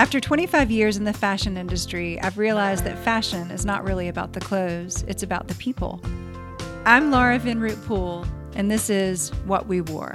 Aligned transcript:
After 0.00 0.18
25 0.18 0.70
years 0.70 0.96
in 0.96 1.04
the 1.04 1.12
fashion 1.12 1.58
industry, 1.58 2.18
I've 2.22 2.38
realized 2.38 2.84
that 2.84 2.98
fashion 3.00 3.50
is 3.50 3.66
not 3.66 3.84
really 3.84 4.08
about 4.08 4.32
the 4.32 4.40
clothes, 4.40 5.02
it's 5.06 5.22
about 5.22 5.46
the 5.46 5.54
people. 5.56 6.00
I'm 6.86 7.10
Laura 7.10 7.38
Vinroot 7.38 7.84
Poole, 7.84 8.24
and 8.54 8.70
this 8.70 8.88
is 8.88 9.28
What 9.44 9.66
We 9.66 9.82
Wore. 9.82 10.14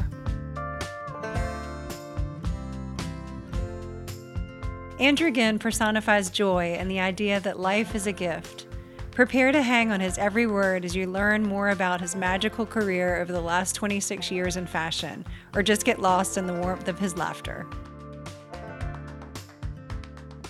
Andrew 5.00 5.60
personifies 5.60 6.32
joy 6.32 6.75
and 6.79 6.89
the 6.89 7.00
idea 7.00 7.39
that 7.42 7.60
life 7.60 7.93
is 7.93 8.07
a 8.07 8.11
gift. 8.11 8.65
Prepare 9.11 9.52
to 9.52 9.61
hang 9.61 9.92
on 9.92 10.00
his 10.00 10.18
every 10.18 10.47
word 10.47 10.83
as 10.83 10.96
you 10.96 11.06
learn 11.06 11.43
more 11.43 11.70
about 11.70 12.02
his 12.02 12.15
magical 12.15 12.65
career 12.65 13.21
over 13.21 13.32
the 13.32 13.39
last 13.39 13.75
26 13.75 14.32
years 14.32 14.57
in 14.57 14.65
fashion, 14.65 15.24
or 15.54 15.61
just 15.61 15.86
get 15.86 16.00
lost 16.00 16.39
in 16.39 16.47
the 16.47 16.60
warmth 16.60 16.88
of 16.88 16.97
his 16.97 17.15
laughter. 17.15 17.68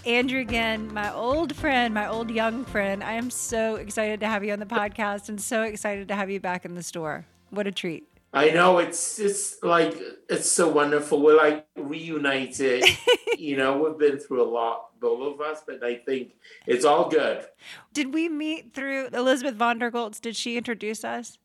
Andrew 0.06 0.46
Gn, 0.46 0.92
my 0.92 1.12
old 1.12 1.56
friend, 1.56 1.92
my 1.92 2.08
old 2.08 2.30
young 2.30 2.64
friend. 2.64 3.04
I 3.04 3.14
am 3.14 3.32
so 3.32 3.76
excited 3.76 4.20
to 4.20 4.28
have 4.28 4.44
you 4.44 4.54
on 4.54 4.60
the 4.60 4.66
podcast 4.68 5.30
and 5.30 5.42
so 5.42 5.64
excited 5.64 6.08
to 6.10 6.16
have 6.16 6.30
you 6.30 6.40
back 6.40 6.64
in 6.64 6.76
the 6.76 6.84
store. 6.84 7.26
What 7.50 7.66
a 7.66 7.72
treat. 7.72 8.04
I 8.32 8.52
know 8.52 8.78
it's 8.78 9.18
it's 9.18 9.64
like 9.64 9.98
it's 10.30 10.52
so 10.52 10.70
wonderful. 10.70 11.24
We're 11.24 11.38
like 11.38 11.66
reunited. 11.76 12.84
you 13.40 13.58
know, 13.58 13.80
we've 13.80 13.98
been 13.98 14.20
through 14.20 14.44
a 14.44 14.50
lot, 14.50 15.00
both 15.00 15.34
of 15.34 15.42
us, 15.42 15.64
but 15.66 15.84
I 15.84 15.96
think 15.96 16.34
it's 16.68 16.86
all 16.86 17.10
good. 17.10 17.46
Did 17.92 18.14
we 18.14 18.30
meet 18.30 18.76
through 18.76 19.08
Elizabeth 19.12 19.56
von 19.56 19.80
der 19.80 19.90
Goltz? 19.90 20.20
Did 20.20 20.36
she 20.36 20.56
introduce 20.56 21.04
us? 21.04 21.40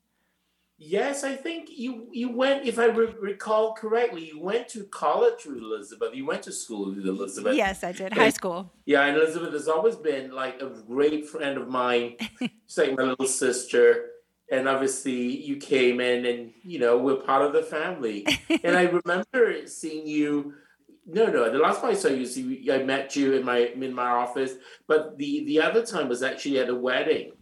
Yes, 0.83 1.25
I 1.25 1.37
think 1.37 1.69
you 1.69 2.09
you 2.11 2.31
went, 2.35 2.65
if 2.65 2.79
I 2.79 2.87
re- 2.87 3.15
recall 3.21 3.75
correctly, 3.75 4.25
you 4.25 4.41
went 4.41 4.67
to 4.69 4.85
college 4.85 5.45
with 5.45 5.59
Elizabeth. 5.59 6.15
You 6.15 6.25
went 6.25 6.43
to 6.45 6.53
school 6.53 6.87
with 6.87 7.07
Elizabeth. 7.07 7.55
Yes, 7.55 7.85
I 7.85 7.93
did. 7.93 8.15
High 8.15 8.31
school. 8.31 8.73
Yeah, 8.87 9.05
and 9.05 9.15
Elizabeth 9.15 9.53
has 9.53 9.69
always 9.69 9.97
been 9.97 10.33
like 10.33 10.63
a 10.63 10.71
great 10.71 11.29
friend 11.29 11.59
of 11.59 11.69
mine. 11.69 12.17
She's 12.41 12.79
like 12.79 12.97
my 12.97 13.03
little 13.03 13.27
sister. 13.27 14.07
And 14.51 14.67
obviously, 14.67 15.37
you 15.37 15.59
came 15.59 16.01
in, 16.01 16.25
and 16.25 16.53
you 16.63 16.79
know 16.79 16.97
we're 16.97 17.17
part 17.17 17.43
of 17.43 17.53
the 17.53 17.63
family. 17.63 18.27
and 18.65 18.75
I 18.75 18.85
remember 18.85 19.67
seeing 19.67 20.07
you. 20.07 20.55
No, 21.07 21.27
no. 21.27 21.53
The 21.53 21.59
last 21.59 21.83
time 21.83 21.91
I 21.91 21.95
saw 21.95 22.09
you, 22.09 22.25
see, 22.25 22.71
I 22.73 22.79
met 22.85 23.15
you 23.17 23.35
in 23.35 23.45
my 23.45 23.59
in 23.59 23.93
my 23.93 24.09
office. 24.09 24.55
But 24.87 25.19
the 25.19 25.45
the 25.45 25.61
other 25.61 25.85
time 25.85 26.09
was 26.09 26.23
actually 26.23 26.59
at 26.59 26.71
a 26.71 26.75
wedding. 26.75 27.33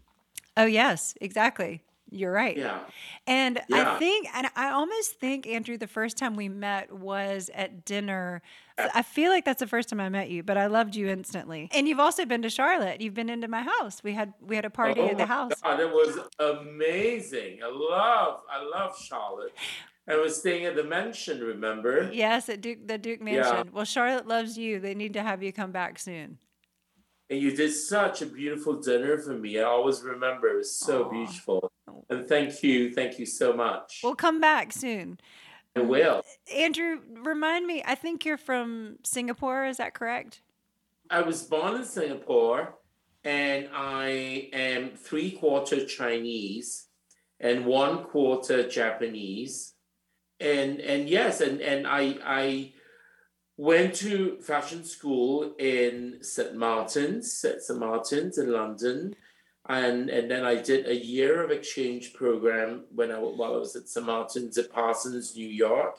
Oh 0.57 0.67
yes, 0.67 1.15
exactly. 1.21 1.85
You're 2.11 2.33
right. 2.33 2.57
Yeah. 2.57 2.81
And 3.27 3.61
Yeah. 3.69 3.95
I 3.95 3.99
think, 3.99 4.29
and 4.35 4.49
I 4.57 4.71
almost 4.71 5.21
think, 5.21 5.47
Andrew, 5.47 5.77
the 5.77 5.87
first 5.87 6.17
time 6.17 6.37
we 6.37 6.49
met 6.49 6.93
was 6.93 7.51
at 7.55 7.85
dinner. 7.85 8.41
Uh, 8.79 8.89
I 8.95 9.03
feel 9.03 9.31
like 9.31 9.45
that's 9.45 9.61
the 9.61 9.67
first 9.67 9.89
time 9.91 10.01
I 10.01 10.09
met 10.09 10.31
you, 10.31 10.43
but 10.43 10.57
I 10.57 10.67
loved 10.67 10.97
you 10.97 11.09
instantly. 11.09 11.69
And 11.73 11.87
you've 11.87 12.01
also 12.01 12.25
been 12.25 12.43
to 12.43 12.49
Charlotte. 12.51 13.01
You've 13.01 13.15
been 13.15 13.29
into 13.29 13.49
my 13.49 13.63
house. 13.63 14.03
We 14.03 14.13
had 14.15 14.33
we 14.41 14.57
had 14.57 14.65
a 14.65 14.71
party 14.71 15.01
Oh 15.03 15.09
at 15.09 15.19
the 15.19 15.27
house. 15.27 15.53
God, 15.63 15.81
it 15.81 15.91
was 15.93 16.19
amazing. 16.39 17.59
I 17.63 17.69
love, 17.71 18.41
I 18.51 18.63
love 18.65 18.99
Charlotte. 18.99 19.55
I 20.09 20.17
was 20.17 20.39
staying 20.39 20.65
at 20.65 20.75
the 20.75 20.85
mansion, 20.85 21.41
remember? 21.43 22.09
Yes, 22.13 22.49
at 22.49 22.63
Duke 22.63 22.87
the 22.87 22.97
Duke 22.97 23.19
Yeah. 23.21 23.25
Mansion. 23.43 23.71
Well, 23.73 23.85
Charlotte 23.85 24.27
loves 24.27 24.57
you. 24.57 24.81
They 24.81 24.95
need 24.95 25.13
to 25.15 25.23
have 25.23 25.43
you 25.43 25.53
come 25.53 25.71
back 25.73 25.99
soon. 25.99 26.39
And 27.31 27.41
you 27.41 27.55
did 27.55 27.73
such 27.73 28.23
a 28.23 28.27
beautiful 28.27 28.81
dinner 28.81 29.19
for 29.19 29.35
me. 29.35 29.59
I 29.59 29.65
always 29.65 30.03
remember 30.03 30.49
it 30.49 30.57
was 30.57 30.75
so 30.75 31.05
Aw. 31.05 31.11
beautiful. 31.11 31.73
And 32.09 32.27
thank 32.27 32.63
you, 32.63 32.95
thank 32.95 33.19
you 33.19 33.27
so 33.27 33.53
much. 33.53 34.01
We'll 34.03 34.15
come 34.15 34.41
back 34.41 34.73
soon. 34.73 35.21
I 35.77 35.81
will. 35.81 36.23
Andrew, 36.53 37.01
remind 37.11 37.67
me. 37.67 37.83
I 37.87 37.95
think 37.95 38.25
you're 38.25 38.39
from 38.39 38.97
Singapore. 39.05 39.67
Is 39.67 39.77
that 39.77 39.95
correct? 39.95 40.41
I 41.11 41.21
was 41.21 41.43
born 41.43 41.77
in 41.77 41.85
Singapore 41.85 42.75
and 43.25 43.69
I 43.75 44.49
am 44.53 44.91
three 44.97 45.33
quarter 45.33 45.85
Chinese 45.85 46.87
and 47.41 47.67
one 47.67 48.05
quarter 48.05 48.69
Japanese. 48.69 49.75
And 50.41 50.81
and 50.81 51.09
yes, 51.09 51.41
and, 51.41 51.61
and 51.61 51.87
I 51.87 52.17
I 52.25 52.73
went 53.59 53.93
to 53.93 54.39
fashion 54.41 54.85
school 54.85 55.53
in 55.59 56.19
St. 56.23 56.57
Martin's, 56.57 57.45
at 57.45 57.61
St. 57.61 57.79
Martin's 57.79 58.39
in 58.39 58.53
London. 58.53 59.15
And 59.69 60.09
and 60.09 60.31
then 60.31 60.47
I 60.47 60.55
did 60.55 60.87
a 60.87 60.97
year 60.97 61.43
of 61.43 61.51
exchange 61.51 62.15
program 62.15 62.85
when 62.95 63.11
I 63.11 63.19
while 63.19 63.55
I 63.55 63.59
was 63.59 63.77
at 63.77 63.89
St. 63.89 64.07
Martin's 64.07 64.57
at 64.57 64.73
Parsons, 64.73 65.37
New 65.37 65.47
York. 65.47 65.97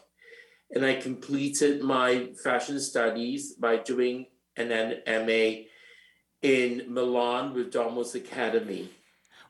And 0.72 0.84
I 0.84 0.96
completed 0.96 1.84
my 1.84 2.30
fashion 2.44 2.80
studies 2.80 3.54
by 3.54 3.78
doing 3.78 4.28
an 4.56 4.70
MA 5.06 5.66
in 6.42 6.86
Milan 6.88 7.54
with 7.54 7.72
Domus 7.72 8.16
Academy. 8.16 8.90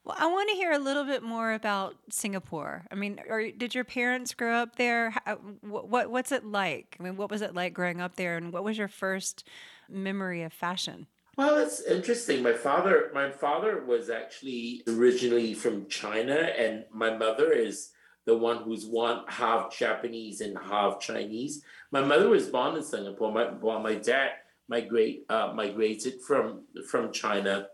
Well, 0.10 0.18
I 0.18 0.26
want 0.26 0.50
to 0.50 0.56
hear 0.56 0.72
a 0.72 0.80
little 0.80 1.06
bit 1.06 1.22
more 1.22 1.54
about 1.54 1.96
Singapore. 2.10 2.84
I 2.92 2.96
mean, 2.96 3.20
or 3.30 3.52
did 3.52 3.76
your 3.76 3.84
parents 3.84 4.34
grow 4.34 4.56
up 4.56 4.76
there? 4.76 5.12
How, 5.12 5.36
what, 5.62 5.88
what 5.88 6.10
what's 6.10 6.32
it 6.32 6.44
like? 6.44 6.98
I 7.00 7.04
mean, 7.04 7.16
what 7.16 7.30
was 7.30 7.44
it 7.44 7.54
like 7.54 7.76
growing 7.76 8.02
up 8.02 8.16
there, 8.16 8.36
and 8.36 8.52
what 8.52 8.64
was 8.64 8.76
your 8.76 8.88
first 8.88 9.48
memory 9.88 10.42
of 10.42 10.52
fashion? 10.52 11.06
Well, 11.38 11.58
it's 11.58 11.84
interesting. 11.84 12.42
My 12.42 12.54
father, 12.54 13.12
my 13.14 13.30
father 13.30 13.86
was 13.86 14.10
actually 14.10 14.82
originally 14.88 15.54
from 15.54 15.88
China, 15.90 16.34
and 16.34 16.86
my 16.92 17.16
mother 17.16 17.52
is 17.52 17.92
the 18.26 18.36
one 18.36 18.64
who's 18.64 18.88
one 18.88 19.26
half 19.28 19.78
Japanese 19.78 20.42
and 20.42 20.58
half 20.58 21.00
Chinese. 21.00 21.64
My 21.92 22.02
mother 22.02 22.30
was 22.30 22.48
born 22.48 22.76
in 22.76 22.82
Singapore, 22.82 23.32
my, 23.32 23.44
while 23.44 23.80
my 23.80 23.94
dad 23.94 24.32
migrate 24.68 25.26
uh, 25.30 25.54
migrated 25.54 26.20
from 26.20 26.64
from 26.90 27.12
China. 27.12 27.68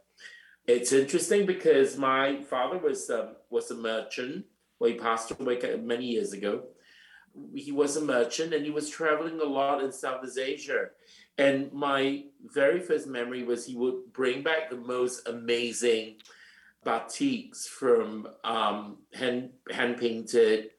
It's 0.68 0.92
interesting 0.92 1.46
because 1.46 1.98
my 1.98 2.42
father 2.44 2.78
was 2.78 3.10
um, 3.10 3.36
was 3.50 3.70
a 3.72 3.76
merchant. 3.76 4.46
Well, 4.80 4.92
he 4.92 4.98
passed 4.98 5.32
away 5.32 5.60
many 5.82 6.06
years 6.06 6.34
ago. 6.34 6.64
He 7.54 7.72
was 7.72 7.98
a 7.98 8.02
merchant, 8.02 8.54
and 8.54 8.66
he 8.66 8.72
was 8.72 8.90
traveling 8.90 9.40
a 9.40 9.44
lot 9.44 9.84
in 9.84 9.92
Southeast 9.92 10.40
Asia. 10.40 10.88
And 11.38 11.72
my 11.74 12.24
very 12.54 12.80
first 12.80 13.08
memory 13.08 13.44
was 13.44 13.66
he 13.66 13.76
would 13.76 14.12
bring 14.14 14.42
back 14.42 14.70
the 14.70 14.78
most 14.78 15.28
amazing 15.28 16.16
batiks 16.86 17.68
from 17.68 18.28
um, 18.44 18.98
hand 19.14 19.50
hand 19.72 19.98
painted, 19.98 20.72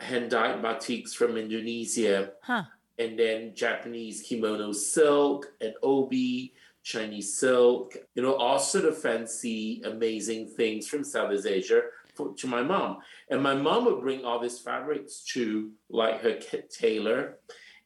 hand 0.00 0.30
dyed 0.30 0.62
batiks 0.62 1.10
from 1.10 1.36
Indonesia, 1.36 2.32
Huh? 2.42 2.64
and 2.98 3.18
then 3.18 3.54
Japanese 3.54 4.22
kimono 4.22 4.72
silk 4.72 5.52
and 5.60 5.74
obi, 5.82 6.54
Chinese 6.90 7.38
silk, 7.38 7.96
you 8.14 8.22
know, 8.22 8.34
all 8.34 8.58
sort 8.58 8.84
of 8.84 8.98
fancy, 8.98 9.80
amazing 9.84 10.48
things 10.48 10.88
from 10.88 11.04
Southeast 11.04 11.46
Asia 11.46 11.82
for, 12.14 12.34
to 12.34 12.46
my 12.46 12.62
mom. 12.62 12.98
And 13.30 13.42
my 13.42 13.54
mom 13.54 13.84
would 13.84 14.00
bring 14.00 14.24
all 14.24 14.40
these 14.40 14.58
fabrics 14.58 15.22
to 15.34 15.70
like 15.88 16.20
her 16.22 16.38
tailor 16.68 17.38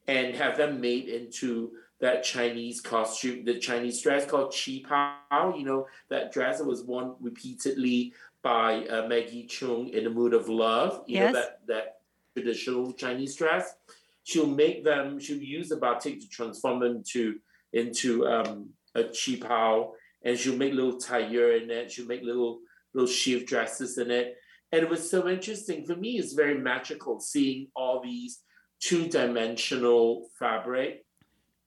and 0.09 0.35
have 0.35 0.57
them 0.57 0.81
made 0.81 1.09
into 1.09 1.73
that 2.01 2.25
Chinese 2.25 2.81
costume, 2.81 3.45
the 3.45 3.59
Chinese 3.59 4.01
dress 4.03 4.27
called 4.27 4.53
Qi 4.53 4.85
Pao, 4.87 5.55
you 5.57 5.65
know, 5.65 5.87
that 6.09 6.33
dress 6.33 6.59
that 6.59 6.67
was 6.67 6.83
worn 6.83 7.15
repeatedly 7.21 8.13
by 8.43 8.87
uh, 8.89 9.07
Maggie 9.09 9.47
Cheung 9.47 9.91
in 9.91 10.05
the 10.05 10.11
Mood 10.11 10.35
of 10.35 10.49
Love, 10.49 11.03
you 11.07 11.21
Yes. 11.21 11.33
know, 11.33 11.41
that, 11.41 11.61
that 11.67 11.87
traditional 12.35 12.93
Chinese 12.93 13.37
dress. 13.37 13.77
She'll 14.25 14.47
make 14.47 14.85
them, 14.85 15.19
she'll 15.19 15.39
use 15.39 15.69
the 15.69 15.77
batik 15.77 16.21
to 16.21 16.29
transform 16.29 16.81
them 16.81 17.03
to 17.13 17.39
into 17.73 18.27
um, 18.27 18.69
a 18.95 19.05
Pao, 19.41 19.93
and 20.25 20.39
she'll 20.39 20.57
make 20.57 20.73
little 20.73 20.99
tailleur 20.99 21.63
in 21.63 21.71
it, 21.71 21.91
she'll 21.91 22.07
make 22.07 22.23
little 22.23 22.61
little 22.95 23.09
sheath 23.09 23.47
dresses 23.47 23.99
in 23.99 24.11
it. 24.11 24.37
And 24.73 24.83
it 24.83 24.89
was 24.89 25.09
so 25.11 25.29
interesting. 25.29 25.85
For 25.85 25.97
me, 25.97 26.19
it's 26.19 26.33
very 26.33 26.59
magical 26.59 27.21
seeing 27.21 27.69
all 27.75 28.01
these 28.03 28.41
two-dimensional 28.81 30.29
fabric 30.39 31.05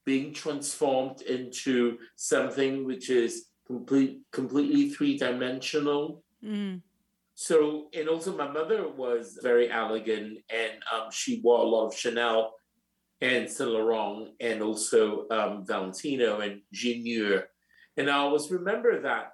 being 0.04 0.32
transformed 0.32 1.20
into 1.22 1.98
something 2.16 2.84
which 2.86 3.10
is 3.10 3.46
complete, 3.66 4.20
completely 4.32 4.88
three-dimensional. 4.90 6.22
Mm. 6.42 6.80
So, 7.34 7.88
and 7.94 8.08
also 8.08 8.36
my 8.36 8.50
mother 8.50 8.88
was 8.88 9.38
very 9.42 9.70
elegant, 9.70 10.38
and 10.50 10.72
um, 10.92 11.10
she 11.10 11.40
wore 11.42 11.60
a 11.60 11.68
lot 11.68 11.86
of 11.86 11.94
Chanel 11.94 12.54
and 13.20 13.50
Saint 13.50 13.70
Laurent, 13.70 14.30
and 14.40 14.62
also 14.62 15.26
um, 15.30 15.64
Valentino 15.66 16.40
and 16.40 16.60
Muir. 16.72 17.48
And 17.96 18.08
I 18.10 18.18
always 18.18 18.50
remember 18.50 19.02
that 19.02 19.32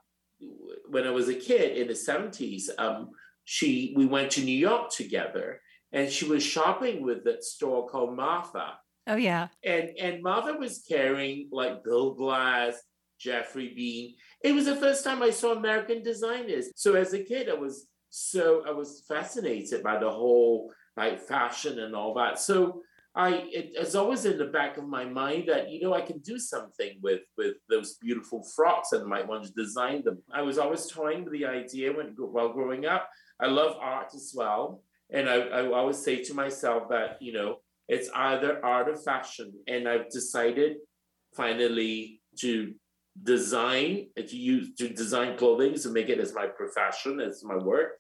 when 0.88 1.06
I 1.06 1.10
was 1.10 1.28
a 1.28 1.34
kid 1.34 1.76
in 1.76 1.88
the 1.88 1.94
seventies, 1.94 2.70
um, 2.78 3.10
she 3.44 3.92
we 3.96 4.06
went 4.06 4.31
to 4.32 4.42
New 4.44 4.56
York 4.56 4.90
together, 4.90 5.60
and 5.92 6.10
she 6.10 6.25
was 6.26 6.42
shopping 6.42 7.02
with 7.02 7.25
that 7.25 7.44
store 7.44 7.88
called 7.88 8.16
Martha, 8.16 8.78
Oh 9.06 9.16
yeah. 9.16 9.48
and 9.62 9.90
and 10.00 10.22
Martha 10.22 10.54
was 10.54 10.82
carrying 10.88 11.48
like 11.52 11.84
Bill 11.84 12.14
Blass, 12.14 12.81
Geoffrey 13.19 13.72
Beene. 13.76 14.14
It 14.42 14.54
was 14.54 14.64
the 14.66 14.76
first 14.76 15.04
time 15.04 15.22
I 15.22 15.31
saw 15.31 15.52
American 15.52 16.02
designers. 16.02 16.70
So 16.76 16.94
as 16.94 17.12
a 17.12 17.22
kid, 17.22 17.48
I 17.50 17.54
was 17.54 17.86
so 18.08 18.62
I 18.66 18.70
was 18.70 19.04
fascinated 19.08 19.82
by 19.82 19.98
the 19.98 20.10
whole 20.10 20.72
like 20.96 21.20
fashion 21.20 21.81
and 21.81 21.94
all 21.94 22.14
that. 22.14 22.38
So 22.38 22.82
I 23.16 23.31
it, 23.52 23.72
it's 23.75 23.94
always 23.94 24.25
in 24.25 24.38
the 24.38 24.46
back 24.46 24.76
of 24.76 24.88
my 24.88 25.05
mind 25.05 25.49
that 25.49 25.70
you 25.70 25.81
know 25.81 25.94
I 25.94 26.00
can 26.00 26.19
do 26.19 26.38
something 26.38 26.99
with 27.00 27.20
with 27.38 27.55
those 27.69 27.94
beautiful 27.94 28.43
frocks 28.56 28.93
and 28.93 29.06
might 29.06 29.26
want 29.26 29.44
to 29.44 29.52
design 29.52 30.02
them. 30.02 30.20
I 30.32 30.43
was 30.43 30.58
always 30.58 30.87
toying 30.87 31.25
with 31.25 31.32
the 31.32 31.46
idea 31.46 31.93
when 31.93 32.14
while 32.19 32.52
growing 32.52 32.87
up. 32.87 33.08
I 33.40 33.46
love 33.46 33.76
art 33.81 34.14
as 34.14 34.32
well, 34.34 34.82
and 35.11 35.28
I, 35.28 35.37
I 35.37 35.66
always 35.66 35.99
say 35.99 36.25
to 36.25 36.34
myself 36.34 36.88
that 36.90 37.19
you 37.20 37.32
know 37.32 37.58
it's 37.88 38.11
either 38.14 38.64
art 38.64 38.88
or 38.88 38.96
fashion, 38.96 39.52
and 39.69 39.88
I've 39.88 40.10
decided 40.10 40.78
finally 41.37 42.20
to 42.40 42.75
design 43.22 44.08
to 44.17 44.37
use 44.37 44.75
to 44.75 44.88
design 44.88 45.38
clothing 45.38 45.75
to 45.75 45.88
make 45.88 46.08
it 46.08 46.19
as 46.19 46.34
my 46.34 46.46
profession 46.46 47.20
as 47.20 47.44
my 47.44 47.56
work, 47.56 47.93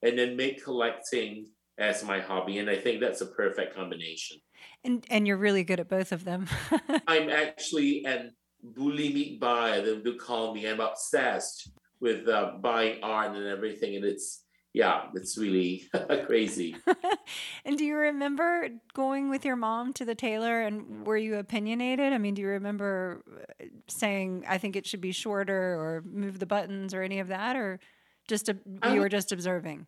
and 0.00 0.18
then 0.18 0.34
make 0.34 0.64
collecting 0.64 1.46
as 1.76 2.02
my 2.02 2.20
hobby, 2.20 2.58
and 2.58 2.70
I 2.70 2.76
think 2.76 3.00
that's 3.00 3.20
a 3.20 3.26
perfect 3.26 3.74
combination. 3.74 4.38
And 4.84 5.04
and 5.10 5.26
you're 5.26 5.36
really 5.36 5.64
good 5.64 5.80
at 5.80 5.88
both 5.88 6.12
of 6.12 6.24
them. 6.24 6.48
I'm 7.06 7.30
actually 7.30 8.04
an 8.04 8.32
bulimic 8.76 9.38
buyer. 9.38 9.82
They 9.82 9.96
do 9.98 10.16
call 10.16 10.54
me. 10.54 10.68
I'm 10.68 10.80
obsessed 10.80 11.70
with 12.00 12.28
uh, 12.28 12.54
buying 12.60 13.02
art 13.02 13.36
and 13.36 13.46
everything, 13.46 13.96
and 13.96 14.04
it's 14.04 14.42
yeah, 14.74 15.02
it's 15.14 15.36
really 15.36 15.84
crazy. 16.26 16.76
and 17.64 17.76
do 17.76 17.84
you 17.84 17.94
remember 17.94 18.68
going 18.94 19.28
with 19.28 19.44
your 19.44 19.56
mom 19.56 19.92
to 19.94 20.04
the 20.04 20.14
tailor 20.14 20.62
and 20.62 21.06
were 21.06 21.16
you 21.16 21.36
opinionated? 21.36 22.12
I 22.12 22.18
mean, 22.18 22.34
do 22.34 22.42
you 22.42 22.48
remember 22.48 23.22
uh, 23.30 23.66
saying, 23.88 24.44
I 24.48 24.58
think 24.58 24.76
it 24.76 24.86
should 24.86 25.02
be 25.02 25.12
shorter 25.12 25.54
or 25.54 26.02
move 26.06 26.38
the 26.38 26.46
buttons 26.46 26.94
or 26.94 27.02
any 27.02 27.20
of 27.20 27.28
that? 27.28 27.56
Or 27.56 27.80
just 28.28 28.48
a, 28.48 28.56
you 28.90 29.00
were 29.00 29.10
just 29.10 29.30
observing? 29.30 29.86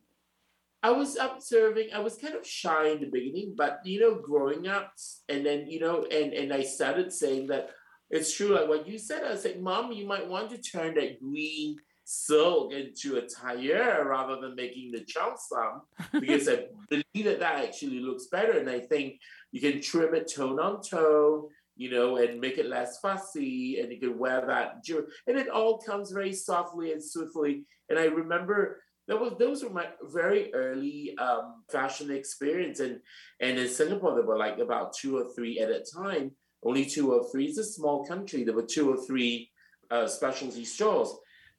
I 0.84 0.90
was 0.90 1.16
observing. 1.16 1.88
I 1.94 2.00
was 2.00 2.19
kind 2.19 2.34
of 2.34 2.46
shy 2.46 2.88
in 2.88 3.00
the 3.00 3.06
beginning, 3.06 3.54
but 3.56 3.81
you 3.86 4.00
know, 4.00 4.16
growing 4.16 4.69
up, 4.69 4.92
and 5.31 5.44
then 5.44 5.66
you 5.66 5.81
know, 5.81 6.04
and 6.04 6.34
and 6.34 6.52
I 6.52 6.60
started 6.60 7.10
saying 7.10 7.46
that 7.46 7.70
it's 8.10 8.36
true. 8.36 8.54
Like 8.54 8.69
what 8.69 8.86
you 8.86 8.98
said, 8.98 9.25
I 9.25 9.31
was 9.31 9.46
like, 9.46 9.58
"Mom, 9.58 9.92
you 9.92 10.06
might 10.06 10.28
want 10.28 10.50
to 10.50 10.58
turn 10.58 10.94
that 10.96 11.19
green 11.22 11.76
silk 12.04 12.75
into 12.75 13.16
a 13.16 13.22
tailleur 13.22 14.04
rather 14.04 14.38
than 14.42 14.54
making 14.56 14.92
the 14.92 15.06
cheongsam, 15.06 15.81
because 16.20 16.50
I 16.50 16.66
believe 16.90 17.25
that 17.25 17.40
that 17.40 17.64
actually 17.64 18.00
looks 18.00 18.26
better, 18.26 18.58
and 18.58 18.69
I 18.69 18.80
think 18.80 19.14
you 19.52 19.62
can 19.62 19.80
trim 19.80 20.14
it 20.14 20.30
tone 20.30 20.60
on 20.60 20.82
tone." 20.82 21.48
You 21.76 21.90
know, 21.90 22.19
and 22.19 22.40
make 22.40 22.58
it 22.58 22.66
less 22.66 23.00
fussy, 23.00 23.80
and 23.80 23.90
you 23.90 23.98
can 23.98 24.16
wear 24.16 24.46
that, 24.46 24.84
and 25.26 25.38
it 25.38 25.48
all 25.48 25.78
comes 25.78 26.12
very 26.12 26.32
softly 26.32 26.92
and 26.92 27.02
swiftly. 27.02 27.64
And 27.88 27.98
I 27.98 28.04
remember 28.04 28.83
that 29.08 29.20
was 29.20 29.34
those 29.38 29.62
were 29.62 29.70
my 29.70 29.86
very 30.02 30.52
early 30.54 31.14
um, 31.18 31.64
fashion 31.70 32.10
experience. 32.10 32.80
And 32.80 33.00
and 33.40 33.58
in 33.58 33.68
singapore 33.68 34.14
there 34.14 34.24
were 34.24 34.38
like 34.38 34.58
about 34.58 34.94
two 34.94 35.18
or 35.18 35.32
three 35.34 35.58
at 35.58 35.70
a 35.70 35.84
time. 35.94 36.32
Only 36.62 36.86
two 36.86 37.12
or 37.12 37.30
three 37.30 37.46
it's 37.46 37.58
a 37.58 37.64
small 37.64 38.04
country. 38.06 38.44
There 38.44 38.54
were 38.54 38.66
two 38.66 38.90
or 38.92 39.06
three 39.06 39.50
uh, 39.90 40.06
specialty 40.06 40.64
stores. 40.64 41.10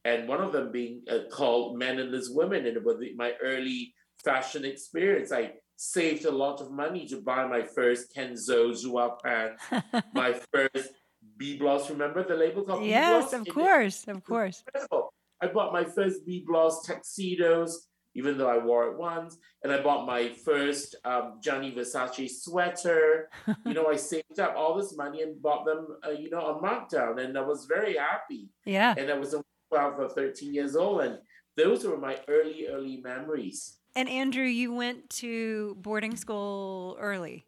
And 0.04 0.28
one 0.28 0.42
of 0.42 0.52
them 0.52 0.72
being 0.72 1.02
uh, 1.10 1.30
called 1.32 1.80
men 1.80 2.00
and 2.00 2.14
as 2.14 2.30
women. 2.30 2.66
And 2.66 2.78
it 2.78 2.84
was 2.84 2.98
my 3.16 3.34
early 3.42 3.94
fashion 4.24 4.64
experience. 4.66 5.32
I 5.32 5.54
saved 5.78 6.26
a 6.26 6.32
lot 6.32 6.62
of 6.62 6.72
money 6.72 7.08
to 7.08 7.22
buy 7.22 7.46
my 7.46 7.62
first 7.62 8.16
kenzo 8.16 8.72
zhuo 8.72 9.20
pants 9.22 9.62
my 10.14 10.34
first 10.54 10.90
Byblos 11.38 11.90
remember 11.90 12.24
the 12.24 12.36
label 12.36 12.64
called 12.64 12.86
yes 12.86 13.34
of 13.34 13.46
course 13.48 14.06
of 14.08 14.24
course. 14.24 14.64
incredible 14.66 15.14
I 15.42 15.48
bought 15.48 15.74
my 15.74 15.84
first 15.84 16.26
Byblos 16.28 16.86
tuxedos, 16.86 17.88
even 18.16 18.38
though 18.38 18.50
I 18.50 18.58
wore 18.58 18.90
it 18.90 18.98
once. 18.98 19.38
And 19.64 19.72
I 19.72 19.82
bought 19.82 20.06
my 20.06 20.30
first 20.30 20.96
um, 21.04 21.40
Gianni 21.42 21.72
Versace 21.72 22.30
sweater. 22.30 23.30
you 23.66 23.74
know, 23.74 23.88
I 23.88 23.96
saved 23.96 24.40
up 24.40 24.56
all 24.56 24.76
this 24.76 24.96
money 24.96 25.22
and 25.22 25.42
bought 25.42 25.66
them, 25.66 25.88
uh, 26.06 26.12
you 26.12 26.30
know, 26.30 26.42
on 26.42 26.62
markdown. 26.62 27.24
And 27.24 27.38
I 27.38 27.42
was 27.42 27.66
very 27.66 27.98
happy. 27.98 28.50
Yeah. 28.66 28.96
And 28.98 29.12
I 29.12 29.18
was 29.18 29.36
12 29.70 30.00
or 30.00 30.10
13 30.10 30.54
years 30.54 30.76
old. 30.76 31.02
And 31.02 31.20
those 31.58 31.86
were 31.86 31.98
my 31.98 32.20
early, 32.28 32.68
early 32.68 32.98
memories. 32.98 33.78
And 33.96 34.10
Andrew, 34.10 34.46
you 34.46 34.74
went 34.74 35.10
to 35.22 35.76
boarding 35.80 36.16
school 36.16 36.98
early. 37.00 37.46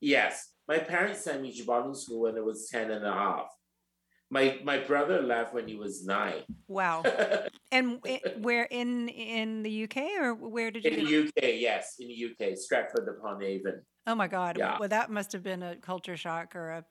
Yes. 0.00 0.50
My 0.68 0.78
parents 0.78 1.22
sent 1.22 1.42
me 1.42 1.52
to 1.52 1.64
boarding 1.64 1.94
school 1.94 2.22
when 2.22 2.36
I 2.36 2.40
was 2.40 2.68
10 2.68 2.90
and 2.90 3.06
a 3.06 3.12
half. 3.12 3.46
My 4.30 4.58
my 4.64 4.78
brother 4.78 5.22
left 5.22 5.54
when 5.54 5.68
he 5.68 5.76
was 5.76 6.04
nine. 6.04 6.42
Wow. 6.66 7.04
and 7.72 8.00
eh, 8.04 8.18
where 8.38 8.64
in 8.64 9.08
in 9.08 9.62
the 9.62 9.84
UK 9.84 10.20
or 10.20 10.34
where 10.34 10.70
did 10.70 10.84
you? 10.84 10.90
In 10.90 11.04
the 11.04 11.28
UK, 11.28 11.60
yes, 11.60 11.96
in 12.00 12.08
the 12.08 12.30
UK, 12.30 12.56
Stratford 12.56 13.08
upon 13.08 13.42
Avon. 13.42 13.82
Oh 14.08 14.14
my 14.14 14.28
God! 14.28 14.56
Yeah. 14.56 14.78
Well, 14.78 14.88
that 14.88 15.10
must 15.10 15.32
have 15.32 15.42
been 15.42 15.62
a 15.62 15.76
culture 15.76 16.16
shock 16.16 16.54
or 16.54 16.70
a 16.70 16.84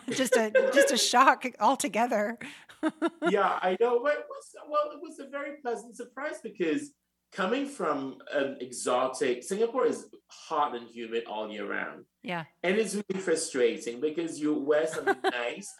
just 0.10 0.36
a 0.36 0.50
just 0.72 0.92
a 0.92 0.96
shock 0.96 1.44
altogether. 1.60 2.38
yeah, 3.28 3.58
I 3.62 3.76
know. 3.80 4.00
Well, 4.02 4.14
it 4.14 4.26
was 4.28 4.54
well, 4.68 4.90
it 4.92 5.00
was 5.00 5.18
a 5.18 5.28
very 5.28 5.56
pleasant 5.60 5.96
surprise 5.96 6.38
because 6.42 6.92
coming 7.32 7.66
from 7.66 8.18
an 8.32 8.58
exotic 8.60 9.42
Singapore 9.42 9.86
is 9.86 10.06
hot 10.28 10.76
and 10.76 10.88
humid 10.88 11.24
all 11.26 11.50
year 11.50 11.68
round. 11.68 12.04
Yeah, 12.22 12.44
and 12.62 12.76
it's 12.76 12.94
really 12.94 13.20
frustrating 13.20 14.00
because 14.00 14.38
you 14.38 14.54
wear 14.54 14.86
something 14.86 15.16
nice 15.24 15.72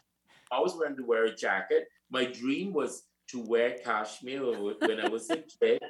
I 0.50 0.56
always 0.56 0.74
wanted 0.74 0.96
to 0.98 1.04
wear 1.04 1.24
a 1.24 1.34
jacket. 1.34 1.88
My 2.10 2.24
dream 2.24 2.72
was 2.72 3.04
to 3.28 3.40
wear 3.40 3.76
cashmere 3.84 4.74
when 4.80 5.00
I 5.00 5.08
was 5.08 5.28
a 5.30 5.36
kid. 5.60 5.82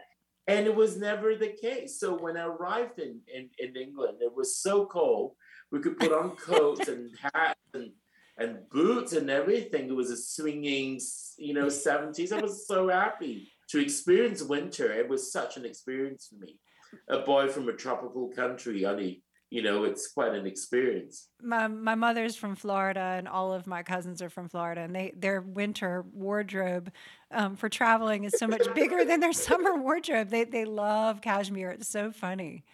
And 0.48 0.66
it 0.66 0.74
was 0.74 0.96
never 0.96 1.34
the 1.34 1.48
case. 1.48 1.98
So 1.98 2.16
when 2.16 2.36
I 2.36 2.44
arrived 2.44 3.00
in, 3.00 3.20
in, 3.32 3.50
in 3.58 3.76
England, 3.76 4.18
it 4.20 4.34
was 4.34 4.56
so 4.56 4.86
cold. 4.86 5.32
We 5.72 5.80
could 5.80 5.98
put 5.98 6.12
on 6.12 6.36
coats 6.36 6.88
and 6.88 7.10
hats 7.20 7.58
and, 7.74 7.90
and 8.38 8.58
boots 8.70 9.12
and 9.12 9.28
everything. 9.28 9.88
It 9.88 9.96
was 9.96 10.10
a 10.10 10.16
swinging, 10.16 11.00
you 11.36 11.52
know, 11.52 11.66
70s. 11.66 12.32
I 12.32 12.40
was 12.40 12.66
so 12.66 12.88
happy 12.88 13.50
to 13.70 13.80
experience 13.80 14.40
winter. 14.42 14.92
It 14.92 15.08
was 15.08 15.32
such 15.32 15.56
an 15.56 15.64
experience 15.64 16.28
for 16.28 16.36
me. 16.36 16.60
A 17.08 17.18
boy 17.18 17.48
from 17.48 17.68
a 17.68 17.72
tropical 17.72 18.28
country, 18.28 18.86
only 18.86 19.24
you 19.50 19.62
know, 19.62 19.84
it's 19.84 20.08
quite 20.08 20.34
an 20.34 20.46
experience. 20.46 21.28
My 21.40 21.68
my 21.68 21.94
mother's 21.94 22.36
from 22.36 22.56
Florida, 22.56 23.00
and 23.00 23.28
all 23.28 23.52
of 23.52 23.66
my 23.66 23.82
cousins 23.82 24.20
are 24.20 24.30
from 24.30 24.48
Florida, 24.48 24.80
and 24.82 24.94
they 24.94 25.12
their 25.16 25.40
winter 25.40 26.04
wardrobe 26.12 26.90
um, 27.30 27.56
for 27.56 27.68
traveling 27.68 28.24
is 28.24 28.38
so 28.38 28.48
much 28.48 28.66
bigger 28.74 29.04
than 29.04 29.20
their 29.20 29.32
summer 29.32 29.76
wardrobe. 29.76 30.30
They 30.30 30.44
they 30.44 30.64
love 30.64 31.20
cashmere. 31.20 31.70
It's 31.70 31.88
so 31.88 32.10
funny. 32.10 32.64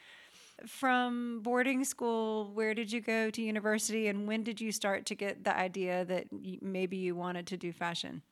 From 0.66 1.40
boarding 1.42 1.84
school, 1.84 2.52
where 2.54 2.72
did 2.72 2.92
you 2.92 3.00
go 3.00 3.30
to 3.30 3.42
university, 3.42 4.08
and 4.08 4.26
when 4.26 4.42
did 4.44 4.60
you 4.60 4.72
start 4.72 5.06
to 5.06 5.14
get 5.14 5.44
the 5.44 5.56
idea 5.56 6.04
that 6.04 6.26
maybe 6.62 6.96
you 6.96 7.16
wanted 7.16 7.48
to 7.48 7.56
do 7.56 7.72
fashion? 7.72 8.22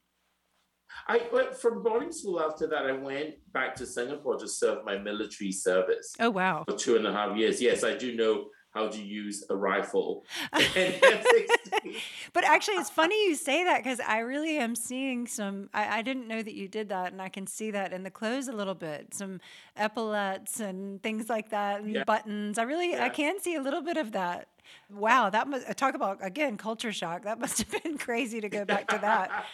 I 1.06 1.22
went 1.32 1.56
from 1.56 1.82
boarding 1.82 2.12
school 2.12 2.40
after 2.40 2.66
that. 2.68 2.86
I 2.86 2.92
went 2.92 3.34
back 3.52 3.74
to 3.76 3.86
Singapore 3.86 4.36
to 4.38 4.48
serve 4.48 4.84
my 4.84 4.98
military 4.98 5.52
service. 5.52 6.14
Oh 6.20 6.30
wow! 6.30 6.64
For 6.68 6.76
two 6.76 6.96
and 6.96 7.06
a 7.06 7.12
half 7.12 7.36
years. 7.36 7.60
Yes, 7.60 7.84
I 7.84 7.96
do 7.96 8.14
know 8.14 8.46
how 8.72 8.86
to 8.86 9.02
use 9.02 9.44
a 9.50 9.56
rifle. 9.56 10.24
but 10.52 12.44
actually, 12.44 12.76
it's 12.76 12.90
funny 12.90 13.26
you 13.26 13.34
say 13.34 13.64
that 13.64 13.82
because 13.82 14.00
I 14.00 14.18
really 14.20 14.58
am 14.58 14.74
seeing 14.74 15.26
some. 15.26 15.68
I, 15.74 15.98
I, 15.98 16.02
didn't 16.02 16.28
know 16.28 16.42
that 16.42 16.54
you 16.54 16.68
did 16.68 16.88
that, 16.90 17.12
and 17.12 17.20
I 17.20 17.28
can 17.28 17.46
see 17.46 17.72
that 17.72 17.92
in 17.92 18.04
the 18.04 18.10
clothes 18.10 18.48
a 18.48 18.52
little 18.52 18.74
bit. 18.74 19.12
Some 19.14 19.40
epaulets 19.76 20.60
and 20.60 21.02
things 21.02 21.28
like 21.28 21.50
that, 21.50 21.80
and 21.80 21.94
yeah. 21.94 22.04
buttons. 22.04 22.58
I 22.58 22.62
really, 22.62 22.92
yeah. 22.92 23.04
I 23.04 23.08
can 23.08 23.40
see 23.40 23.56
a 23.56 23.62
little 23.62 23.82
bit 23.82 23.96
of 23.96 24.12
that. 24.12 24.48
Wow, 24.88 25.30
that 25.30 25.48
must 25.48 25.76
talk 25.76 25.94
about 25.94 26.24
again 26.24 26.56
culture 26.56 26.92
shock. 26.92 27.24
That 27.24 27.40
must 27.40 27.58
have 27.58 27.82
been 27.82 27.98
crazy 28.06 28.40
to 28.40 28.48
go 28.48 28.64
back 28.64 28.86
to 28.88 28.98
that. 28.98 29.46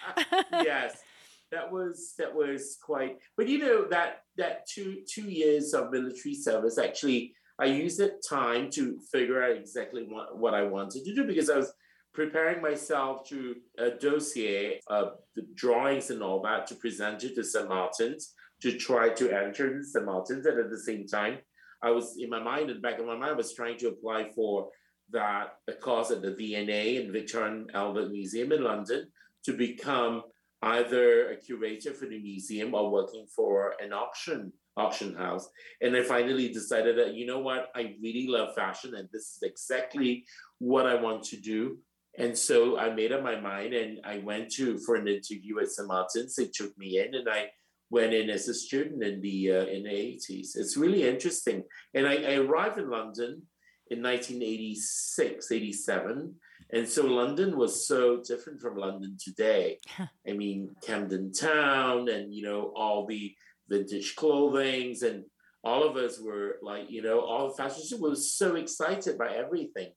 yes 0.53 1.03
that 1.51 1.71
was 1.71 2.15
that 2.19 2.35
was 2.35 2.79
quite 2.83 3.17
but 3.37 3.49
you 3.49 3.59
know 3.59 3.87
that 3.89 4.23
that 4.37 4.67
two 4.67 5.03
two 5.09 5.29
years 5.31 5.75
of 5.75 5.91
military 5.91 6.35
service 6.35 6.79
actually 6.79 7.35
i 7.61 7.65
used 7.65 7.99
that 7.99 8.23
time 8.29 8.71
to 8.71 8.99
figure 9.13 9.43
out 9.43 9.57
exactly 9.57 10.07
what, 10.09 10.39
what 10.39 10.55
i 10.55 10.63
wanted 10.63 11.05
to 11.05 11.15
do 11.15 11.25
because 11.25 11.51
i 11.51 11.57
was 11.57 11.73
preparing 12.15 12.63
myself 12.63 13.29
to 13.29 13.55
a 13.79 13.91
dossier 13.91 14.81
of 14.89 15.13
the 15.35 15.47
drawings 15.55 16.11
and 16.11 16.23
all 16.23 16.41
that 16.43 16.67
to 16.67 16.75
present 16.77 17.23
it 17.25 17.35
to 17.35 17.45
st 17.45 17.69
martin's 17.69 18.35
to 18.61 18.77
try 18.77 19.09
to 19.09 19.31
enter 19.31 19.83
st 19.83 20.05
martin's 20.05 20.47
and 20.47 20.59
at 20.59 20.71
the 20.71 20.79
same 20.79 21.07
time 21.07 21.39
i 21.83 21.91
was 21.91 22.17
in 22.19 22.31
my 22.31 22.43
mind 22.43 22.71
in 22.71 22.77
the 22.77 22.83
back 22.83 22.99
of 22.99 23.07
my 23.07 23.17
mind 23.17 23.33
i 23.33 23.35
was 23.35 23.55
trying 23.55 23.77
to 23.77 23.89
apply 23.89 24.29
for 24.35 24.69
that 25.11 25.59
a 25.69 25.73
course 25.73 26.11
at 26.11 26.23
the 26.23 26.35
Victoria 26.35 27.47
and 27.47 27.71
Albert 27.75 28.11
Museum 28.11 28.53
in 28.53 28.65
London 28.65 29.07
to 29.45 29.53
become 29.53 30.23
either 30.63 31.31
a 31.31 31.37
curator 31.37 31.93
for 31.93 32.07
the 32.07 32.19
museum 32.19 32.75
or 32.75 32.91
working 32.91 33.27
for 33.35 33.75
an 33.81 33.93
auction 33.93 34.53
auction 34.77 35.15
house. 35.15 35.49
And 35.81 35.97
I 35.97 36.03
finally 36.03 36.53
decided 36.53 36.99
that, 36.99 37.15
you 37.15 37.27
know 37.27 37.39
what, 37.39 37.71
I 37.75 37.95
really 38.03 38.27
love 38.27 38.55
fashion 38.55 38.95
and 38.95 39.09
this 39.11 39.23
is 39.23 39.39
exactly 39.43 40.25
what 40.59 40.87
I 40.87 40.95
want 40.95 41.23
to 41.25 41.37
do. 41.37 41.79
And 42.19 42.37
so 42.37 42.79
I 42.79 42.93
made 42.93 43.13
up 43.13 43.23
my 43.23 43.39
mind 43.41 43.75
and 43.75 44.01
I 44.05 44.19
went 44.19 44.51
to 44.53 44.79
for 44.79 44.97
an 44.97 45.09
interview 45.09 45.61
at 45.61 45.69
St. 45.69 45.89
Martin's. 45.89 46.35
They 46.35 46.47
took 46.47 46.77
me 46.79 46.99
in 46.99 47.15
and 47.15 47.29
I 47.29 47.51
went 47.91 48.15
in 48.15 48.31
as 48.31 48.49
a 48.49 48.55
student 48.55 49.03
in 49.03 49.21
the 49.21 49.53
uh, 49.53 49.67
in 49.67 49.85
the 49.85 49.91
80s. 49.91 50.57
It's 50.57 50.77
really 50.77 51.07
interesting. 51.09 51.65
And 51.95 52.07
I, 52.07 52.15
I 52.15 52.35
arrived 52.35 52.79
in 52.79 52.91
London 52.91 53.43
in 53.91 54.03
1986, 54.03 55.53
87. 55.53 56.35
And 56.73 56.89
so 56.89 57.07
London 57.07 57.57
was 57.57 57.87
so 57.87 58.23
different 58.27 58.61
from 58.61 58.77
London 58.77 59.17
today. 59.23 59.79
I 59.99 60.33
mean, 60.33 60.75
Camden 60.83 61.33
Town 61.33 62.09
and, 62.09 62.35
you 62.35 62.43
know, 62.43 62.73
all 62.75 63.07
the 63.07 63.35
vintage 63.69 64.17
clothings 64.17 65.03
and 65.03 65.25
all 65.63 65.85
of 65.85 65.97
us 65.97 66.21
were 66.21 66.59
like, 66.63 66.91
you 66.91 67.03
know, 67.03 67.21
all 67.21 67.49
the 67.49 67.55
fashion 67.55 68.01
was 68.01 68.33
so 68.33 68.57
excited 68.57 69.19
by 69.19 69.35
everything. 69.35 69.93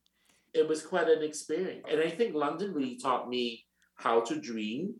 It 0.53 0.67
was 0.67 0.85
quite 0.85 1.07
an 1.07 1.23
experience. 1.23 1.85
And 1.89 1.99
I 2.01 2.09
think 2.09 2.33
London 2.33 2.73
really 2.73 2.97
taught 2.97 3.29
me 3.29 3.65
how 3.95 4.21
to 4.21 4.39
dream. 4.39 4.95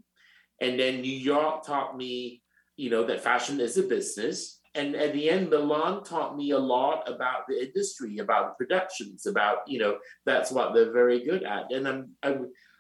And 0.62 0.80
then 0.80 1.02
New 1.02 1.12
York 1.12 1.64
taught 1.64 1.98
me, 1.98 2.42
you 2.78 2.90
know, 2.90 3.04
that 3.06 3.24
fashion 3.24 3.60
is 3.60 3.78
a 3.78 3.84
business 3.84 4.59
and 4.80 4.96
at 4.96 5.14
the 5.14 5.30
end, 5.30 5.50
Milan 5.50 6.04
taught 6.04 6.38
me 6.38 6.52
a 6.52 6.58
lot 6.58 7.08
about 7.08 7.48
the 7.48 7.62
industry, 7.62 8.20
about 8.20 8.58
productions, 8.58 9.26
about 9.26 9.58
you 9.68 9.80
know 9.80 9.98
that's 10.26 10.52
what 10.52 10.74
they're 10.74 10.94
very 10.94 11.24
good 11.24 11.44
at. 11.44 11.72
And 11.72 11.88
I'm 11.88 12.10
I, 12.24 12.38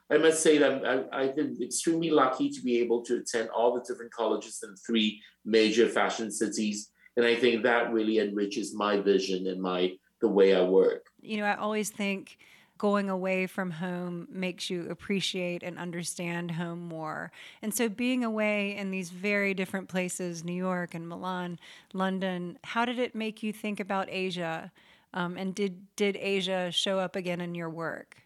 I 0.09 0.17
must 0.17 0.41
say 0.41 0.57
that 0.57 0.85
I, 0.85 1.21
I've 1.21 1.35
been 1.35 1.57
extremely 1.61 2.09
lucky 2.09 2.49
to 2.49 2.61
be 2.61 2.79
able 2.79 3.03
to 3.05 3.17
attend 3.17 3.49
all 3.49 3.73
the 3.73 3.83
different 3.87 4.13
colleges 4.13 4.63
in 4.63 4.75
three 4.77 5.21
major 5.43 5.87
fashion 5.89 6.31
cities, 6.31 6.91
and 7.17 7.25
I 7.25 7.35
think 7.35 7.63
that 7.63 7.91
really 7.91 8.19
enriches 8.19 8.73
my 8.73 8.99
vision 9.01 9.47
and 9.47 9.61
my 9.61 9.91
the 10.21 10.29
way 10.29 10.55
I 10.55 10.63
work. 10.63 11.07
You 11.21 11.37
know, 11.37 11.45
I 11.45 11.55
always 11.55 11.89
think 11.89 12.37
going 12.79 13.09
away 13.09 13.45
from 13.45 13.69
home 13.69 14.27
makes 14.31 14.69
you 14.69 14.89
appreciate 14.89 15.61
and 15.61 15.77
understand 15.77 16.49
home 16.51 16.79
more. 16.79 17.31
And 17.61 17.71
so, 17.71 17.87
being 17.87 18.23
away 18.23 18.75
in 18.75 18.89
these 18.89 19.11
very 19.11 19.53
different 19.53 19.87
places 19.87 20.43
New 20.43 20.53
York 20.53 20.95
and 20.95 21.07
Milan, 21.07 21.59
London 21.93 22.57
how 22.63 22.85
did 22.85 22.97
it 22.97 23.13
make 23.13 23.43
you 23.43 23.53
think 23.53 23.79
about 23.79 24.07
Asia? 24.09 24.71
Um, 25.13 25.37
and 25.37 25.53
did, 25.53 25.85
did 25.95 26.17
Asia 26.17 26.71
show 26.71 26.99
up 26.99 27.15
again 27.15 27.41
in 27.41 27.53
your 27.53 27.69
work? 27.69 28.17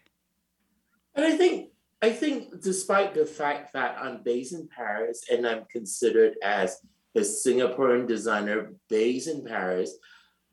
And 1.14 1.24
I 1.26 1.36
think 1.36 1.70
I 2.04 2.10
think 2.12 2.60
despite 2.60 3.14
the 3.14 3.24
fact 3.24 3.72
that 3.72 3.96
I'm 3.98 4.22
based 4.22 4.52
in 4.52 4.68
Paris 4.68 5.24
and 5.32 5.46
I'm 5.46 5.64
considered 5.72 6.34
as 6.42 6.80
a 7.14 7.20
Singaporean 7.20 8.06
designer 8.06 8.74
based 8.90 9.26
in 9.26 9.42
Paris, 9.42 9.96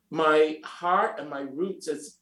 my 0.09 0.59
heart 0.63 1.19
and 1.19 1.29
my 1.29 1.41
roots 1.41 1.89
as 1.89 2.19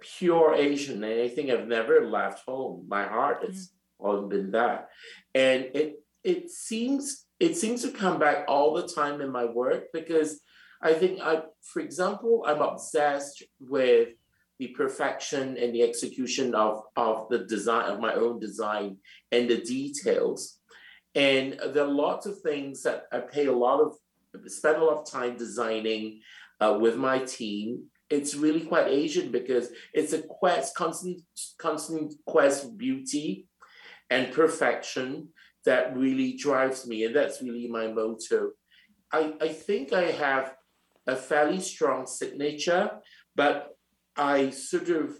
pure 0.00 0.54
Asian, 0.54 1.04
and 1.04 1.22
I 1.22 1.28
think 1.28 1.50
I've 1.50 1.66
never 1.66 2.06
left 2.06 2.44
home. 2.46 2.86
My 2.88 3.04
heart 3.04 3.44
has 3.44 3.68
mm-hmm. 3.68 4.06
always 4.06 4.28
been 4.28 4.50
that, 4.52 4.88
and 5.34 5.68
it 5.74 6.02
it 6.24 6.50
seems 6.50 7.26
it 7.38 7.56
seems 7.56 7.82
to 7.82 7.90
come 7.90 8.18
back 8.18 8.44
all 8.48 8.74
the 8.74 8.88
time 8.88 9.20
in 9.20 9.30
my 9.30 9.44
work 9.44 9.84
because 9.92 10.40
I 10.82 10.94
think 10.94 11.20
I, 11.20 11.42
for 11.62 11.80
example, 11.80 12.44
I'm 12.46 12.60
obsessed 12.60 13.42
with 13.58 14.10
the 14.58 14.68
perfection 14.68 15.56
and 15.56 15.74
the 15.74 15.82
execution 15.82 16.54
of 16.54 16.82
of 16.96 17.28
the 17.28 17.40
design 17.40 17.90
of 17.90 18.00
my 18.00 18.14
own 18.14 18.38
design 18.38 18.96
and 19.32 19.48
the 19.48 19.58
details, 19.58 20.58
and 21.14 21.58
there 21.72 21.84
are 21.84 21.90
lots 21.90 22.26
of 22.26 22.40
things 22.40 22.82
that 22.82 23.04
I 23.12 23.20
pay 23.20 23.46
a 23.46 23.52
lot 23.52 23.80
of 23.80 23.96
spend 24.46 24.76
a 24.76 24.84
lot 24.84 24.98
of 24.98 25.10
time 25.10 25.36
designing 25.36 26.20
uh, 26.60 26.78
with 26.80 26.96
my 26.96 27.18
team 27.18 27.89
it's 28.10 28.34
really 28.34 28.62
quite 28.62 28.88
Asian 28.88 29.30
because 29.30 29.70
it's 29.94 30.12
a 30.12 30.22
quest, 30.22 30.74
constant, 30.74 31.20
constant 31.58 32.12
quest 32.26 32.64
for 32.64 32.72
beauty 32.72 33.46
and 34.10 34.32
perfection 34.32 35.28
that 35.64 35.96
really 35.96 36.36
drives 36.36 36.86
me. 36.86 37.04
And 37.04 37.14
that's 37.14 37.40
really 37.40 37.68
my 37.68 37.86
motto. 37.86 38.50
I, 39.12 39.34
I 39.40 39.48
think 39.48 39.92
I 39.92 40.10
have 40.10 40.54
a 41.06 41.14
fairly 41.14 41.60
strong 41.60 42.06
signature, 42.06 42.90
but 43.36 43.76
I 44.16 44.50
sort 44.50 44.88
of, 44.88 45.16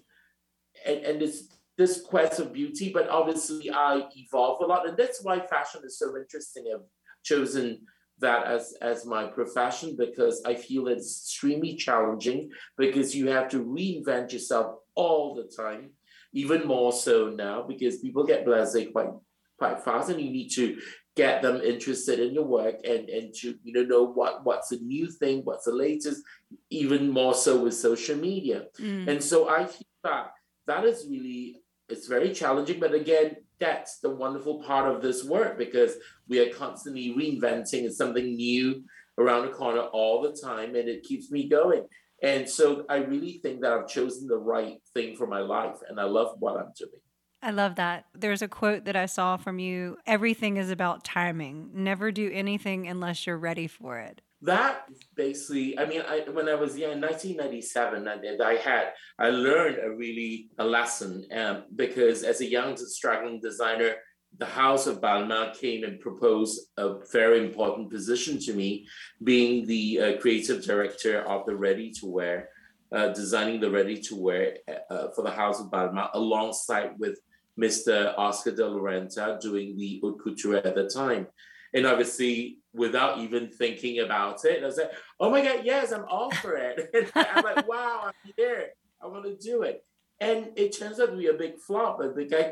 and, 0.85 0.99
and 1.05 1.23
it's 1.23 1.49
this 1.79 2.03
quest 2.03 2.41
of 2.41 2.53
beauty, 2.53 2.91
but 2.93 3.09
obviously 3.09 3.71
I 3.71 4.03
evolve 4.17 4.63
a 4.63 4.67
lot. 4.67 4.89
And 4.89 4.97
that's 4.97 5.23
why 5.23 5.41
fashion 5.41 5.83
is 5.85 5.99
so 5.99 6.17
interesting. 6.17 6.65
I've 6.75 6.87
chosen 7.23 7.87
that 8.21 8.47
as 8.47 8.75
as 8.81 9.05
my 9.05 9.27
profession 9.27 9.97
because 9.97 10.43
I 10.45 10.55
feel 10.55 10.89
it's 10.89 11.25
extremely 11.25 11.75
challenging 11.77 12.50
because 12.77 13.15
you 13.15 13.29
have 13.29 13.49
to 13.50 13.65
reinvent 13.65 14.33
yourself 14.33 14.77
all 14.95 15.35
the 15.35 15.45
time, 15.45 15.91
even 16.33 16.67
more 16.67 16.93
so 16.93 17.31
now 17.31 17.62
because 17.62 17.99
people 17.99 18.25
get 18.25 18.47
blasé 18.47 18.93
quite 18.93 19.11
quite 19.59 19.81
fast, 19.81 20.11
and 20.11 20.21
you 20.21 20.31
need 20.31 20.50
to 20.50 20.79
get 21.17 21.43
them 21.43 21.61
interested 21.61 22.19
in 22.19 22.33
your 22.33 22.45
work 22.45 22.77
and 22.85 23.09
and 23.09 23.35
to 23.35 23.55
you 23.62 23.73
know 23.73 23.83
know 23.83 24.05
what 24.05 24.45
what's 24.45 24.69
the 24.69 24.79
new 24.79 25.11
thing, 25.11 25.41
what's 25.45 25.65
the 25.65 25.73
latest, 25.73 26.23
even 26.71 27.11
more 27.11 27.35
so 27.35 27.62
with 27.62 27.75
social 27.75 28.17
media. 28.17 28.67
Mm. 28.79 29.09
And 29.09 29.23
so 29.23 29.49
I 29.49 29.67
feel 29.67 29.89
that 30.05 30.33
that 30.67 30.85
is 30.85 31.07
really 31.09 31.62
it's 31.89 32.07
very 32.07 32.33
challenging, 32.33 32.79
but 32.79 32.95
again, 32.95 33.37
that's 33.61 33.99
the 33.99 34.11
wonderful 34.11 34.62
part 34.62 34.93
of 34.93 35.02
this 35.02 35.25
work 35.25 35.59
because 35.59 35.97
we 36.29 36.40
are 36.40 36.52
constantly 36.52 37.14
reinventing 37.17 37.85
and 37.85 37.95
something 37.95 38.35
new 38.35 38.83
around 39.19 39.47
the 39.47 39.52
corner 39.52 39.81
all 39.81 40.23
the 40.23 40.37
time 40.43 40.75
and 40.75 40.88
it 40.88 41.05
keeps 41.05 41.31
me 41.31 41.49
going. 41.49 41.87
And 42.23 42.49
so 42.49 42.85
I 42.88 42.97
really 42.97 43.40
think 43.43 43.61
that 43.61 43.73
I've 43.73 43.88
chosen 43.88 44.26
the 44.26 44.38
right 44.38 44.79
thing 44.95 45.17
for 45.17 45.26
my 45.26 45.40
life 45.40 45.76
and 45.88 46.00
I 46.00 46.05
love 46.05 46.37
what 46.38 46.57
I'm 46.57 46.73
doing. 46.76 47.00
I 47.43 47.52
love 47.52 47.76
that. 47.76 48.05
There's 48.14 48.43
a 48.43 48.49
quote 48.49 48.85
that 48.85 48.97
I 48.97 49.07
saw 49.07 49.37
from 49.38 49.59
you 49.59 49.97
everything 50.07 50.57
is 50.59 50.71
about 50.71 51.05
timing. 51.05 51.71
Never 51.73 52.12
do 52.12 52.31
anything 52.33 52.87
unless 52.87 53.26
you're 53.26 53.38
ready 53.38 53.67
for 53.67 53.99
it 53.99 54.21
that 54.43 54.85
basically 55.17 55.79
i 55.79 55.85
mean 55.85 56.03
I, 56.09 56.25
when 56.33 56.49
i 56.49 56.55
was 56.55 56.77
young 56.77 56.93
in 56.93 57.01
1997 57.01 58.09
I, 58.09 58.45
I 58.45 58.55
had 58.55 58.93
i 59.19 59.29
learned 59.29 59.79
a 59.83 59.91
really 59.91 60.49
a 60.59 60.65
lesson 60.65 61.27
um, 61.37 61.65
because 61.77 62.23
as 62.23 62.41
a 62.41 62.47
young 62.47 62.77
struggling 62.77 63.41
designer 63.41 63.95
the 64.39 64.47
house 64.47 64.87
of 64.87 65.01
balmain 65.01 65.59
came 65.59 65.85
and 65.85 66.01
proposed 66.01 66.69
a 66.79 66.95
very 67.13 67.45
important 67.45 67.91
position 67.91 68.39
to 68.39 68.55
me 68.55 68.87
being 69.25 69.67
the 69.67 70.01
uh, 70.01 70.21
creative 70.21 70.65
director 70.65 71.23
of 71.23 71.45
the 71.47 71.55
ready 71.55 71.91
to 71.91 72.07
wear 72.07 72.49
uh, 72.93 73.09
designing 73.09 73.61
the 73.61 73.71
ready 73.71 74.01
to 74.01 74.17
wear 74.17 74.57
uh, 74.91 75.09
for 75.15 75.23
the 75.23 75.31
house 75.31 75.61
of 75.61 75.67
balmain 75.67 76.09
alongside 76.15 76.93
with 76.99 77.19
mr 77.59 78.15
oscar 78.17 78.53
de 78.53 78.67
la 78.67 78.81
renta 78.81 79.39
doing 79.41 79.77
the 79.77 80.01
haute 80.03 80.19
couture 80.23 80.57
at 80.57 80.75
the 80.75 80.89
time 80.89 81.27
and 81.75 81.87
obviously 81.87 82.59
without 82.73 83.19
even 83.19 83.49
thinking 83.49 84.00
about 84.00 84.45
it. 84.45 84.62
I 84.62 84.67
was 84.67 84.77
like, 84.77 84.93
oh 85.19 85.31
my 85.31 85.43
God, 85.43 85.61
yes, 85.65 85.93
I'm 85.93 86.05
all 86.09 86.31
for 86.31 86.57
it. 86.57 86.91
And 86.95 87.11
I'm 87.15 87.45
like, 87.45 87.69
wow, 87.69 88.03
I'm 88.07 88.33
here. 88.37 88.71
I 89.03 89.07
want 89.07 89.25
to 89.25 89.37
do 89.37 89.62
it. 89.62 89.85
And 90.21 90.49
it 90.57 90.77
turns 90.77 91.00
out 91.00 91.11
to 91.11 91.17
be 91.17 91.29
a 91.29 91.35
big 91.35 91.59
flop 91.59 92.00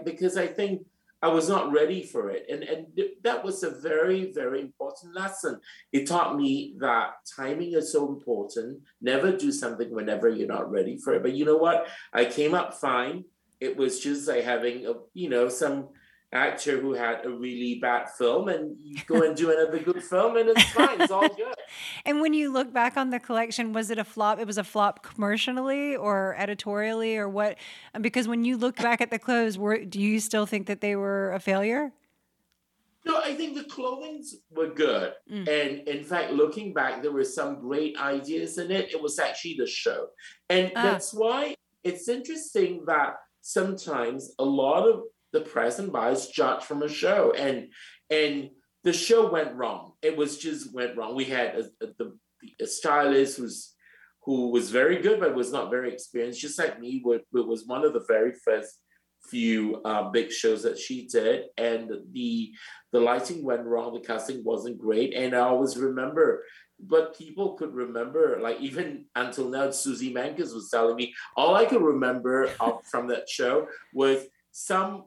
because 0.04 0.36
I 0.36 0.46
think 0.46 0.82
I 1.20 1.28
was 1.28 1.48
not 1.48 1.72
ready 1.72 2.02
for 2.02 2.30
it. 2.30 2.46
And, 2.48 2.62
and 2.62 2.86
that 3.22 3.44
was 3.44 3.62
a 3.62 3.70
very, 3.70 4.32
very 4.32 4.60
important 4.60 5.14
lesson. 5.14 5.60
It 5.92 6.06
taught 6.06 6.36
me 6.36 6.76
that 6.78 7.10
timing 7.36 7.74
is 7.74 7.92
so 7.92 8.08
important. 8.08 8.80
Never 9.02 9.36
do 9.36 9.50
something 9.50 9.90
whenever 9.90 10.28
you're 10.28 10.48
not 10.48 10.70
ready 10.70 10.96
for 10.96 11.14
it. 11.14 11.22
But 11.22 11.34
you 11.34 11.44
know 11.44 11.56
what? 11.56 11.88
I 12.12 12.24
came 12.24 12.54
up 12.54 12.74
fine. 12.74 13.24
It 13.60 13.76
was 13.76 14.00
just 14.00 14.28
like 14.28 14.44
having, 14.44 14.86
a, 14.86 14.94
you 15.12 15.28
know, 15.28 15.48
some 15.48 15.88
actor 16.32 16.78
who 16.78 16.92
had 16.92 17.24
a 17.24 17.30
really 17.30 17.78
bad 17.80 18.06
film 18.10 18.48
and 18.48 18.76
you 18.82 18.98
go 19.06 19.22
and 19.22 19.34
do 19.34 19.50
another 19.50 19.78
good 19.78 20.02
film 20.02 20.36
and 20.36 20.50
it's 20.50 20.62
fine 20.72 21.00
it's 21.00 21.10
all 21.10 21.26
good 21.28 21.54
and 22.04 22.20
when 22.20 22.34
you 22.34 22.52
look 22.52 22.70
back 22.70 22.98
on 22.98 23.08
the 23.08 23.18
collection 23.18 23.72
was 23.72 23.90
it 23.90 23.98
a 23.98 24.04
flop 24.04 24.38
it 24.38 24.46
was 24.46 24.58
a 24.58 24.64
flop 24.64 25.02
commercially 25.02 25.96
or 25.96 26.34
editorially 26.38 27.16
or 27.16 27.28
what 27.28 27.56
because 28.02 28.28
when 28.28 28.44
you 28.44 28.58
look 28.58 28.76
back 28.76 29.00
at 29.00 29.10
the 29.10 29.18
clothes 29.18 29.56
were 29.56 29.82
do 29.84 29.98
you 29.98 30.20
still 30.20 30.44
think 30.44 30.66
that 30.66 30.82
they 30.82 30.94
were 30.94 31.32
a 31.32 31.40
failure 31.40 31.92
no, 33.06 33.22
I 33.24 33.34
think 33.34 33.56
the 33.56 33.64
clothings 33.64 34.34
were 34.50 34.68
good. 34.68 35.14
Mm. 35.32 35.48
And 35.48 35.88
in 35.88 36.04
fact, 36.04 36.32
looking 36.32 36.74
back, 36.74 37.00
there 37.00 37.12
were 37.12 37.24
some 37.24 37.58
great 37.58 37.96
ideas 37.98 38.58
in 38.58 38.70
it. 38.70 38.92
It 38.92 39.00
was 39.00 39.18
actually 39.18 39.56
the 39.58 39.66
show. 39.66 40.08
And 40.50 40.72
ah. 40.76 40.82
that's 40.82 41.14
why 41.14 41.54
it's 41.84 42.08
interesting 42.08 42.84
that 42.86 43.14
sometimes 43.40 44.34
a 44.38 44.44
lot 44.44 44.86
of 44.86 45.04
the 45.32 45.40
press 45.40 45.78
and 45.78 45.92
buys 45.92 46.28
judge 46.28 46.64
from 46.64 46.82
a 46.82 46.88
show, 46.88 47.32
and 47.32 47.68
and 48.10 48.50
the 48.84 48.92
show 48.92 49.30
went 49.30 49.54
wrong. 49.54 49.92
It 50.02 50.16
was 50.16 50.38
just 50.38 50.72
went 50.72 50.96
wrong. 50.96 51.14
We 51.14 51.24
had 51.24 51.56
a, 51.56 51.84
a, 51.84 51.88
the, 51.98 52.18
a 52.60 52.66
stylist 52.66 53.38
who's 53.38 53.74
who 54.24 54.50
was 54.50 54.70
very 54.70 55.00
good 55.00 55.20
but 55.20 55.34
was 55.34 55.52
not 55.52 55.70
very 55.70 55.92
experienced, 55.92 56.40
just 56.40 56.58
like 56.58 56.78
me. 56.80 57.02
It 57.04 57.24
was 57.32 57.64
one 57.66 57.84
of 57.84 57.92
the 57.92 58.04
very 58.06 58.32
first 58.44 58.80
few 59.28 59.80
uh, 59.84 60.10
big 60.10 60.30
shows 60.30 60.62
that 60.62 60.78
she 60.78 61.06
did, 61.06 61.46
and 61.56 61.90
the 62.12 62.52
the 62.92 63.00
lighting 63.00 63.44
went 63.44 63.64
wrong. 63.64 63.94
The 63.94 64.00
casting 64.00 64.42
wasn't 64.44 64.78
great, 64.78 65.14
and 65.14 65.34
I 65.34 65.40
always 65.40 65.76
remember. 65.76 66.44
But 66.80 67.18
people 67.18 67.54
could 67.54 67.74
remember, 67.74 68.38
like 68.40 68.60
even 68.60 69.06
until 69.16 69.48
now, 69.48 69.70
Suzy 69.70 70.14
Menkes 70.14 70.54
was 70.54 70.70
telling 70.70 70.94
me 70.94 71.12
all 71.36 71.56
I 71.56 71.64
could 71.64 71.82
remember 71.82 72.50
from 72.90 73.08
that 73.08 73.28
show 73.28 73.66
was 73.92 74.24
some 74.52 75.04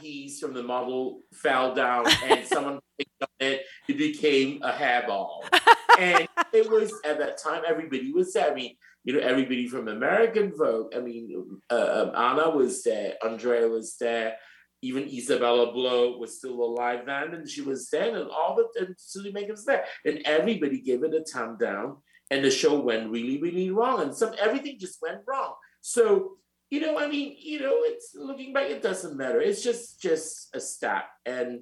piece 0.00 0.40
from 0.40 0.54
the 0.54 0.62
model 0.62 1.20
fell 1.32 1.74
down 1.74 2.06
and 2.24 2.46
someone 2.54 2.80
picked 2.98 3.22
up 3.22 3.30
it. 3.40 3.62
It 3.88 3.98
became 3.98 4.62
a 4.62 4.72
hairball. 4.72 5.42
and 5.98 6.28
it 6.52 6.70
was 6.70 6.92
at 7.04 7.18
that 7.18 7.38
time 7.38 7.62
everybody 7.66 8.12
was 8.12 8.32
there. 8.32 8.50
I 8.50 8.54
mean, 8.54 8.76
you 9.04 9.14
know, 9.14 9.20
everybody 9.20 9.68
from 9.68 9.88
American 9.88 10.52
Vogue. 10.56 10.94
I 10.96 11.00
mean, 11.00 11.60
uh, 11.70 12.08
um, 12.08 12.16
Anna 12.16 12.50
was 12.50 12.82
there, 12.82 13.14
Andrea 13.22 13.68
was 13.68 13.96
there, 13.98 14.36
even 14.84 15.08
Isabella 15.08 15.72
Blow 15.72 16.18
was 16.18 16.38
still 16.38 16.62
alive 16.62 17.06
then, 17.06 17.34
and 17.34 17.48
she 17.48 17.62
was 17.62 17.88
there, 17.90 18.16
and 18.16 18.30
all 18.30 18.56
the 18.56 18.84
and 18.84 18.94
Suzy 18.98 19.32
Menkes 19.32 19.50
was 19.50 19.64
there, 19.64 19.84
and 20.04 20.20
everybody 20.24 20.80
gave 20.80 21.02
it 21.04 21.14
a 21.14 21.24
thumb 21.24 21.56
down, 21.58 21.96
and 22.30 22.44
the 22.44 22.50
show 22.50 22.78
went 22.80 23.10
really, 23.10 23.40
really 23.40 23.70
wrong, 23.70 24.02
and 24.02 24.14
some 24.14 24.34
everything 24.38 24.78
just 24.78 25.00
went 25.00 25.20
wrong. 25.26 25.54
So 25.80 26.36
you 26.74 26.80
know, 26.80 26.98
I 26.98 27.06
mean, 27.06 27.36
you 27.38 27.60
know, 27.60 27.76
it's 27.82 28.16
looking 28.16 28.52
back, 28.52 28.68
it 28.68 28.82
doesn't 28.82 29.16
matter. 29.16 29.40
It's 29.40 29.62
just 29.62 30.00
just 30.00 30.54
a 30.56 30.60
stat, 30.60 31.04
and 31.24 31.60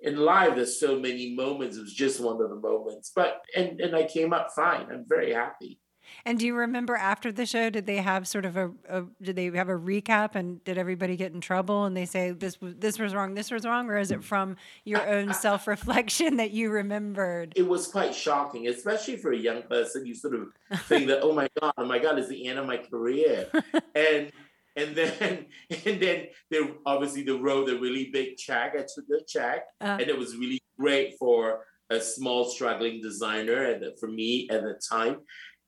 in 0.00 0.16
life, 0.16 0.54
there's 0.54 0.78
so 0.78 1.00
many 1.00 1.34
moments. 1.34 1.76
It 1.76 1.80
was 1.80 1.92
just 1.92 2.20
one 2.20 2.40
of 2.40 2.48
the 2.48 2.54
moments, 2.54 3.10
but 3.12 3.44
and 3.56 3.80
and 3.80 3.96
I 3.96 4.04
came 4.04 4.32
up 4.32 4.52
fine. 4.54 4.86
I'm 4.88 5.04
very 5.08 5.32
happy. 5.32 5.80
And 6.24 6.38
do 6.38 6.46
you 6.46 6.54
remember 6.54 6.94
after 6.94 7.32
the 7.32 7.46
show, 7.46 7.70
did 7.70 7.86
they 7.86 7.96
have 7.96 8.28
sort 8.28 8.44
of 8.44 8.56
a, 8.56 8.70
a, 8.88 9.04
did 9.20 9.36
they 9.36 9.46
have 9.46 9.68
a 9.68 9.78
recap 9.78 10.34
and 10.34 10.62
did 10.64 10.78
everybody 10.78 11.16
get 11.16 11.32
in 11.32 11.40
trouble 11.40 11.84
and 11.84 11.96
they 11.96 12.06
say 12.06 12.30
this 12.30 12.58
this 12.60 12.98
was 12.98 13.14
wrong, 13.14 13.34
this 13.34 13.50
was 13.50 13.64
wrong, 13.64 13.88
or 13.88 13.98
is 13.98 14.10
it 14.10 14.22
from 14.22 14.56
your 14.84 15.06
own 15.08 15.34
self 15.46 15.66
reflection 15.66 16.36
that 16.36 16.52
you 16.52 16.70
remembered? 16.70 17.52
It 17.56 17.66
was 17.66 17.88
quite 17.88 18.14
shocking, 18.14 18.68
especially 18.68 19.16
for 19.16 19.32
a 19.32 19.36
young 19.36 19.62
person. 19.62 20.06
You 20.06 20.14
sort 20.14 20.34
of 20.34 20.48
think 20.82 21.08
that, 21.08 21.20
oh 21.22 21.32
my 21.32 21.48
god, 21.60 21.72
oh 21.76 21.84
my 21.84 21.98
god, 21.98 22.18
it's 22.18 22.28
the 22.28 22.46
end 22.46 22.58
of 22.58 22.66
my 22.66 22.76
career, 22.78 23.48
and 23.94 24.30
and 24.76 24.96
then 24.96 25.46
and 25.86 26.00
then 26.00 26.26
they 26.50 26.70
obviously 26.86 27.22
they 27.22 27.32
wrote 27.32 27.68
a 27.70 27.78
really 27.78 28.10
big 28.12 28.36
check. 28.36 28.74
I 28.74 28.82
took 28.82 29.06
the 29.08 29.22
check, 29.26 29.66
uh, 29.80 29.98
and 30.00 30.08
it 30.08 30.18
was 30.18 30.36
really 30.36 30.60
great 30.78 31.14
for 31.18 31.64
a 31.90 32.00
small 32.00 32.44
struggling 32.46 33.02
designer 33.02 33.64
and 33.64 33.84
for 34.00 34.08
me 34.08 34.48
at 34.50 34.62
the 34.62 34.80
time 34.88 35.18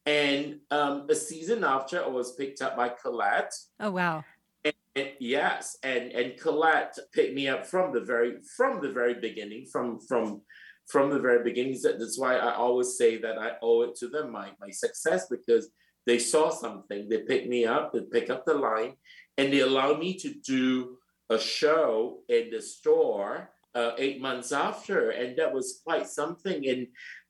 and 0.07 0.61
um, 0.71 1.07
a 1.09 1.15
season 1.15 1.65
after, 1.65 2.03
I 2.03 2.09
was 2.09 2.35
picked 2.35 2.61
up 2.61 2.77
by 2.77 2.91
Colette. 2.91 3.53
Oh 3.81 3.91
wow! 3.91 4.25
And, 4.65 4.75
and, 4.95 5.11
yes, 5.19 5.79
and 5.83 6.13
and 6.13 6.39
Colette 6.39 6.99
picked 7.13 7.35
me 7.35 7.49
up 7.49 7.67
from 7.67 7.93
the 7.93 8.01
very 8.01 8.35
from 8.57 8.83
the 8.83 8.93
very 8.93 9.15
beginning, 9.15 9.67
from 9.73 9.99
from 10.01 10.43
from 10.89 11.11
the 11.11 11.19
very 11.19 11.43
beginning. 11.43 11.79
That's 11.83 12.19
why 12.19 12.37
I 12.37 12.55
always 12.55 12.99
say 12.99 13.17
that 13.19 13.39
I 13.39 13.53
owe 13.63 13.83
it 13.83 13.97
to 13.97 14.09
them 14.09 14.31
my 14.31 14.51
my 14.61 14.71
success 14.71 15.27
because 15.31 15.71
they 16.07 16.19
saw 16.19 16.51
something, 16.51 17.09
they 17.09 17.23
picked 17.23 17.49
me 17.49 17.65
up, 17.65 17.93
they 17.93 18.01
pick 18.01 18.31
up 18.31 18.45
the 18.45 18.55
line, 18.55 18.95
and 19.39 19.53
they 19.53 19.61
allowed 19.61 19.99
me 19.99 20.15
to 20.19 20.35
do 20.35 20.99
a 21.31 21.39
show 21.39 22.21
in 22.29 22.51
the 22.51 22.61
store 22.61 23.51
uh, 23.75 23.93
eight 23.99 24.21
months 24.21 24.53
after, 24.53 25.11
and 25.11 25.37
that 25.37 25.53
was 25.53 25.81
quite 25.85 26.07
something. 26.07 26.69
And 26.69 26.87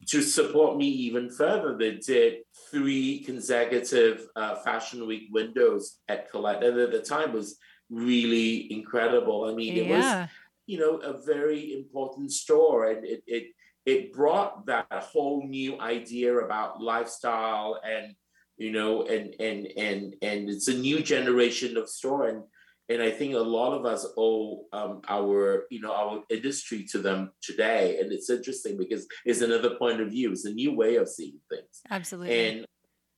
to 0.09 0.21
support 0.21 0.77
me 0.77 0.87
even 0.87 1.31
further, 1.31 1.77
they 1.77 1.93
did 1.93 2.39
three 2.71 3.21
consecutive 3.21 4.27
uh, 4.37 4.57
Fashion 4.57 5.07
Week 5.07 5.29
windows 5.33 5.99
at 6.09 6.31
Colette, 6.31 6.63
and 6.63 6.79
at 6.79 6.93
the 6.93 7.01
time 7.01 7.33
was 7.33 7.57
really 7.91 8.71
incredible. 8.73 9.47
I 9.51 9.55
mean, 9.55 9.77
it 9.77 9.89
was 9.89 10.29
you 10.67 10.79
know 10.79 10.97
a 10.99 11.25
very 11.25 11.73
important 11.73 12.31
store, 12.33 12.91
and 12.91 13.07
it 13.07 13.23
it 13.27 13.45
it 13.87 14.13
brought 14.13 14.67
that 14.67 14.87
whole 14.91 15.47
new 15.47 15.81
idea 15.81 16.37
about 16.39 16.81
lifestyle 16.81 17.81
and 17.85 18.15
you 18.57 18.73
know 18.73 19.03
and 19.03 19.35
and 19.41 19.67
and 19.77 20.15
and 20.23 20.49
it's 20.49 20.69
a 20.69 20.79
new 20.79 21.03
generation 21.03 21.77
of 21.77 21.89
store 21.89 22.29
and 22.29 22.43
and 22.89 23.01
I 23.01 23.11
think 23.11 23.35
a 23.35 23.39
lot 23.39 23.73
of 23.73 23.87
us 23.87 24.07
owe 24.17 24.67
um, 24.73 25.01
our, 25.09 25.65
you 25.71 25.81
know, 25.81 25.93
our 25.93 26.23
industry 26.29 26.85
to 26.91 26.99
them 26.99 27.31
today. 27.43 27.99
And 27.99 28.13
it's 28.13 28.29
interesting 28.29 28.77
because 28.77 29.07
it's 29.25 29.41
another 29.41 29.77
point 29.77 30.03
of 30.03 30.11
view. 30.11 30.33
It's 30.33 30.45
a 30.45 30.53
new 30.53 30.77
way 30.77 30.97
of 30.97 31.09
seeing 31.09 31.41
things. 31.49 31.81
Absolutely. 31.91 32.49
And 32.49 32.67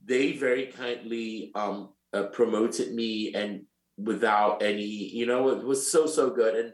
they 0.04 0.32
very 0.32 0.66
kindly 0.66 1.50
um, 1.56 1.90
uh, 2.12 2.24
promoted 2.24 2.94
me, 2.94 3.34
and 3.34 3.62
without 3.98 4.62
any, 4.62 4.84
you 4.84 5.26
know, 5.26 5.48
it 5.48 5.64
was 5.64 5.90
so 5.90 6.06
so 6.06 6.30
good, 6.30 6.54
and 6.54 6.72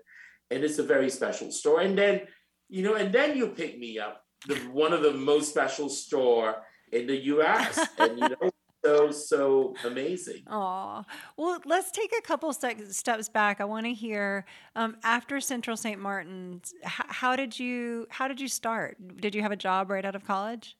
and 0.51 0.63
it's 0.63 0.79
a 0.79 0.83
very 0.83 1.09
special 1.09 1.51
store. 1.51 1.81
And 1.81 1.97
then, 1.97 2.23
you 2.69 2.83
know, 2.83 2.95
and 2.95 3.11
then 3.11 3.39
you 3.39 3.49
pick 3.49 3.79
me 3.79 3.99
up, 3.99 4.23
the 4.47 4.57
one 4.71 4.93
of 4.93 5.03
the 5.03 5.15
most 5.15 5.49
special 5.49 5.89
store 5.89 6.57
in 6.93 7.07
the 7.07 7.17
U.S. 7.17 7.89
and 7.99 8.19
you 8.19 8.29
know 8.29 8.51
so 8.85 9.11
so 9.11 9.75
amazing. 9.85 10.43
Oh 10.49 11.05
well, 11.37 11.61
let's 11.65 11.91
take 11.91 12.13
a 12.19 12.23
couple 12.23 12.53
steps 12.53 13.29
back. 13.29 13.61
I 13.61 13.65
want 13.65 13.87
to 13.87 13.95
hear 13.95 14.45
um, 14.77 14.97
after 15.05 15.41
Central 15.41 15.77
St. 15.77 16.01
Martin's. 16.01 16.75
H- 16.85 17.07
how 17.09 17.37
did 17.37 17.59
you 17.59 18.07
how 18.11 18.29
did 18.29 18.41
you 18.41 18.49
start? 18.49 18.97
Did 19.21 19.35
you 19.35 19.43
have 19.43 19.53
a 19.53 19.57
job 19.57 19.91
right 19.91 20.05
out 20.05 20.15
of 20.15 20.25
college? 20.27 20.77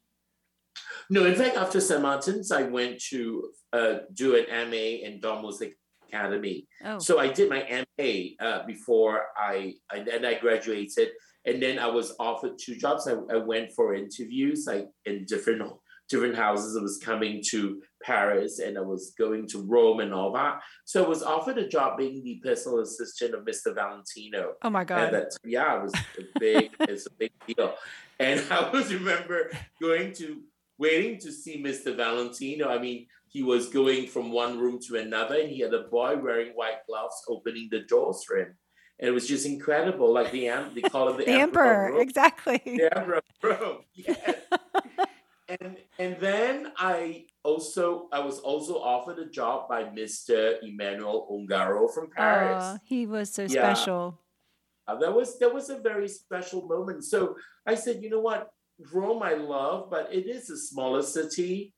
No, 1.11 1.27
in 1.27 1.35
fact, 1.35 1.57
after 1.57 1.81
St. 1.81 2.01
Martin's, 2.01 2.51
I 2.51 2.63
went 2.63 3.01
to 3.11 3.51
uh, 3.73 3.95
do 4.15 4.37
an 4.37 4.71
MA 4.71 5.07
in 5.07 5.21
Domus 5.21 5.63
Academy. 6.09 6.67
Oh. 6.85 6.99
So 6.99 7.19
I 7.19 7.29
did 7.29 7.51
my 7.51 7.85
MA 7.99 8.45
uh, 8.45 8.67
before 8.67 9.27
I 9.37 9.75
and 9.95 10.27
I 10.27 10.35
graduated, 10.35 11.11
and 11.45 11.63
then 11.63 11.79
I 11.79 11.87
was 11.87 12.15
offered 12.19 12.53
two 12.59 12.77
jobs. 12.77 13.07
I, 13.07 13.15
I 13.33 13.37
went 13.37 13.73
for 13.73 13.95
interviews 13.95 14.65
like 14.67 14.89
in 15.05 15.25
different 15.27 15.63
different 16.09 16.37
houses. 16.37 16.77
I 16.77 16.83
was 16.83 16.99
coming 16.99 17.43
to 17.51 17.81
Paris 18.03 18.59
and 18.59 18.77
I 18.77 18.81
was 18.81 19.13
going 19.19 19.49
to 19.49 19.63
Rome 19.63 20.01
and 20.01 20.13
all 20.13 20.33
that. 20.33 20.61
So 20.85 21.05
I 21.05 21.09
was 21.09 21.23
offered 21.23 21.59
a 21.59 21.69
job 21.69 21.99
being 21.99 22.23
the 22.23 22.41
personal 22.45 22.81
assistant 22.81 23.35
of 23.35 23.45
Mr. 23.45 23.75
Valentino. 23.75 24.55
Oh 24.63 24.71
my 24.71 24.85
God. 24.85 25.13
That, 25.13 25.37
yeah, 25.45 25.77
it 25.77 25.83
was 25.83 25.95
a 25.95 26.39
big, 26.39 26.71
it's 26.81 27.07
a 27.07 27.11
big 27.11 27.33
deal. 27.47 27.75
And 28.19 28.43
I 28.51 28.57
always 28.57 28.93
remember 28.93 29.51
going 29.81 30.13
to, 30.15 30.43
waiting 30.79 31.19
to 31.21 31.33
see 31.33 31.63
Mr. 31.63 31.97
Valentino. 31.97 32.69
I 32.69 32.79
mean, 32.79 33.07
he 33.29 33.43
was 33.43 33.69
going 33.69 34.09
from 34.09 34.33
one 34.33 34.59
room 34.59 34.79
to 34.89 34.97
another 34.97 35.41
and 35.41 35.51
he 35.51 35.61
had 35.61 35.73
a 35.73 35.85
boy 35.85 36.17
wearing 36.17 36.53
white 36.53 36.87
gloves 36.89 37.23
opening 37.29 37.69
the 37.71 37.81
doors 37.81 38.25
for 38.27 38.39
him. 38.39 38.55
And 38.99 39.09
it 39.09 39.13
was 39.13 39.27
just 39.27 39.47
incredible. 39.47 40.13
Like 40.13 40.31
the, 40.31 40.49
they 40.75 40.83
call 40.83 41.09
it 41.09 41.19
the, 41.19 41.25
the 41.25 41.33
Emperor. 41.33 41.87
Emperor 41.87 42.01
exactly. 42.01 42.61
The 42.65 42.97
Emperor 42.97 43.23
of 43.43 43.85
Yes 43.95 44.42
and 45.61 45.77
and 45.99 46.17
then 46.19 46.73
I 46.77 47.27
also 47.43 48.09
I 48.13 48.21
was 48.21 48.39
also 48.39 48.75
offered 48.75 49.19
a 49.19 49.27
job 49.27 49.69
by 49.69 49.85
Mr. 49.85 50.63
Emmanuel 50.63 51.29
Ungaro 51.31 51.93
from 51.93 52.11
Paris. 52.11 52.65
Oh, 52.65 52.79
he 52.85 53.07
was 53.07 53.33
so 53.33 53.43
yeah. 53.43 53.75
special. 53.75 54.19
Uh, 54.87 54.97
that 54.97 55.15
was 55.15 55.39
that 55.39 55.53
was 55.53 55.71
a 55.71 55.79
very 55.79 56.09
special 56.09 56.67
moment. 56.67 57.05
So 57.05 57.37
I 57.67 57.75
said, 57.75 58.03
you 58.03 58.11
know 58.11 58.21
what, 58.21 58.53
Rome 58.93 59.23
I 59.23 59.35
love, 59.35 59.91
but 59.91 60.13
it 60.13 60.27
is 60.27 60.51
a 60.51 60.57
smaller 60.57 61.03
city. 61.03 61.75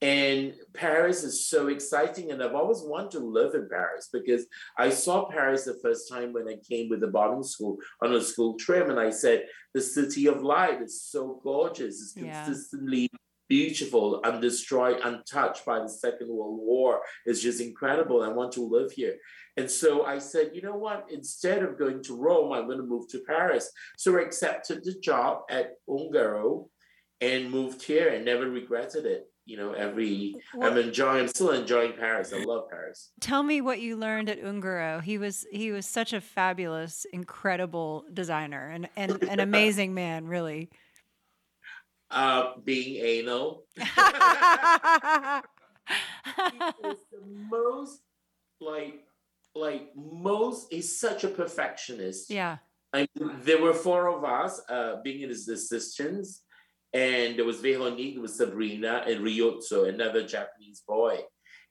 And 0.00 0.54
Paris 0.74 1.24
is 1.24 1.48
so 1.48 1.68
exciting. 1.68 2.30
And 2.30 2.42
I've 2.42 2.54
always 2.54 2.82
wanted 2.82 3.12
to 3.12 3.18
live 3.20 3.54
in 3.54 3.68
Paris 3.68 4.08
because 4.12 4.46
I 4.76 4.90
saw 4.90 5.28
Paris 5.28 5.64
the 5.64 5.78
first 5.82 6.08
time 6.08 6.32
when 6.32 6.48
I 6.48 6.56
came 6.68 6.88
with 6.88 7.00
the 7.00 7.08
boarding 7.08 7.42
school 7.42 7.78
on 8.02 8.14
a 8.14 8.20
school 8.20 8.56
trip. 8.56 8.88
And 8.88 9.00
I 9.00 9.10
said, 9.10 9.46
the 9.74 9.80
city 9.80 10.26
of 10.26 10.42
light 10.42 10.80
is 10.82 11.02
so 11.02 11.40
gorgeous. 11.42 12.00
It's 12.00 12.12
consistently 12.12 13.10
yeah. 13.12 13.18
beautiful, 13.48 14.20
undestroyed, 14.24 15.04
untouched 15.04 15.66
by 15.66 15.80
the 15.80 15.88
Second 15.88 16.28
World 16.28 16.60
War. 16.60 17.00
It's 17.26 17.42
just 17.42 17.60
incredible. 17.60 18.22
I 18.22 18.28
want 18.28 18.52
to 18.52 18.62
live 18.62 18.92
here. 18.92 19.16
And 19.56 19.68
so 19.68 20.04
I 20.04 20.18
said, 20.18 20.50
you 20.54 20.62
know 20.62 20.76
what? 20.76 21.06
Instead 21.10 21.64
of 21.64 21.76
going 21.76 22.04
to 22.04 22.16
Rome, 22.16 22.52
I'm 22.52 22.66
going 22.66 22.78
to 22.78 22.84
move 22.84 23.08
to 23.08 23.22
Paris. 23.26 23.68
So 23.96 24.16
I 24.16 24.22
accepted 24.22 24.84
the 24.84 24.94
job 25.00 25.40
at 25.50 25.72
Ungaro 25.88 26.68
and 27.20 27.50
moved 27.50 27.82
here 27.82 28.10
and 28.10 28.24
never 28.24 28.48
regretted 28.48 29.04
it 29.04 29.24
you 29.48 29.56
know 29.56 29.72
every 29.72 30.36
i'm 30.60 30.76
enjoying 30.76 31.22
i'm 31.22 31.28
still 31.28 31.50
enjoying 31.50 31.94
paris. 31.94 32.34
I 32.34 32.44
love 32.44 32.68
paris. 32.68 33.10
Tell 33.18 33.42
me 33.42 33.62
what 33.62 33.80
you 33.80 33.96
learned 33.96 34.28
at 34.28 34.42
ungaro. 34.42 35.02
He 35.02 35.16
was 35.16 35.46
he 35.50 35.72
was 35.72 35.86
such 35.86 36.12
a 36.12 36.20
fabulous 36.20 37.06
incredible 37.14 38.04
designer 38.12 38.68
and, 38.68 38.90
and 38.94 39.22
an 39.22 39.40
amazing 39.40 39.94
man 39.94 40.26
really. 40.26 40.68
Uh 42.10 42.52
being 42.62 43.02
anal. 43.04 43.64
He 46.52 46.88
is 46.88 46.98
the 47.10 47.22
most 47.50 48.02
like 48.60 49.06
like 49.54 49.88
most 49.96 50.70
he's 50.70 51.00
such 51.00 51.24
a 51.24 51.28
perfectionist. 51.28 52.28
Yeah. 52.28 52.58
I 52.92 53.08
mean, 53.16 53.36
there 53.42 53.62
were 53.62 53.72
four 53.72 54.08
of 54.08 54.24
us 54.24 54.60
uh 54.68 54.96
being 55.02 55.26
his 55.26 55.48
assistants 55.48 56.42
and 56.92 57.36
there 57.36 57.44
was 57.44 57.60
Veronique, 57.60 58.20
was 58.20 58.36
Sabrina, 58.36 59.04
and 59.06 59.20
Ryotsu, 59.20 59.88
another 59.88 60.26
Japanese 60.26 60.82
boy. 60.86 61.20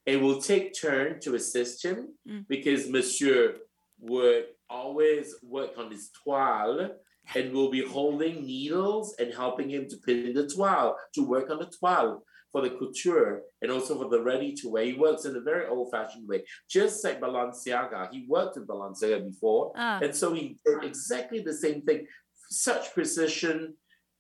And 0.06 0.24
we'll 0.24 0.42
take 0.42 0.80
turn 0.80 1.20
to 1.22 1.36
assist 1.36 1.84
him 1.84 2.14
mm. 2.28 2.46
because 2.48 2.90
Monsieur 2.90 3.56
would 4.00 4.46
always 4.70 5.36
work 5.44 5.72
on 5.78 5.92
his 5.92 6.12
toile 6.24 6.92
and 7.36 7.54
we'll 7.54 7.72
be 7.72 7.86
holding 7.86 8.46
needles 8.46 9.16
and 9.20 9.34
helping 9.34 9.70
him 9.70 9.88
to 9.90 9.98
pin 9.98 10.34
the 10.34 10.48
toile, 10.48 10.96
to 11.14 11.24
work 11.24 11.50
on 11.50 11.60
the 11.60 11.72
toile 11.80 12.24
for 12.52 12.62
the 12.62 12.70
couture 12.70 13.42
and 13.62 13.70
also 13.70 14.02
for 14.02 14.10
the 14.10 14.22
ready 14.22 14.54
to 14.54 14.70
wear. 14.70 14.86
He 14.86 14.94
works 14.94 15.26
in 15.26 15.36
a 15.36 15.42
very 15.42 15.68
old 15.68 15.92
fashioned 15.92 16.28
way, 16.28 16.44
just 16.70 17.04
like 17.04 17.20
Balenciaga. 17.20 18.10
He 18.12 18.26
worked 18.30 18.56
in 18.56 18.66
Balenciaga 18.66 19.26
before. 19.26 19.74
Ah. 19.76 20.00
And 20.02 20.16
so 20.16 20.34
he 20.34 20.58
did 20.66 20.84
exactly 20.84 21.40
the 21.40 21.54
same 21.54 21.82
thing, 21.82 22.08
such 22.50 22.94
precision 22.94 23.76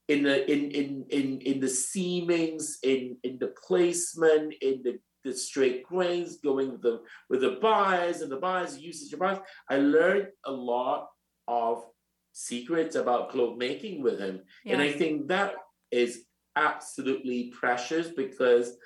in 0.08 0.24
the 0.24 0.50
in 0.52 0.72
in 0.72 1.06
in 1.10 1.42
in 1.42 1.60
the 1.60 1.68
seamings, 1.68 2.76
in 2.84 3.18
in 3.24 3.38
the 3.40 3.54
placement, 3.66 4.54
in 4.62 4.82
the 4.84 5.00
the 5.24 5.34
straight 5.34 5.84
grains, 5.84 6.38
going 6.38 6.72
with 6.72 6.82
the 6.82 7.02
with 7.30 7.42
the 7.42 7.58
bias 7.62 8.22
and 8.22 8.32
the 8.32 8.38
bias 8.38 8.80
usage 8.80 9.12
of 9.14 9.20
bias. 9.20 9.40
I 9.70 9.78
learned 9.78 10.30
a 10.46 10.52
lot 10.52 11.08
of 11.48 11.84
secrets 12.32 12.96
about 12.96 13.32
cloth 13.32 13.58
making 13.58 14.02
with 14.02 14.20
him, 14.20 14.42
yeah. 14.64 14.74
and 14.74 14.82
I 14.82 14.92
think 14.92 15.28
that 15.28 15.56
is 15.92 16.24
absolutely 16.56 17.52
precious 17.58 18.10
because 18.10 18.78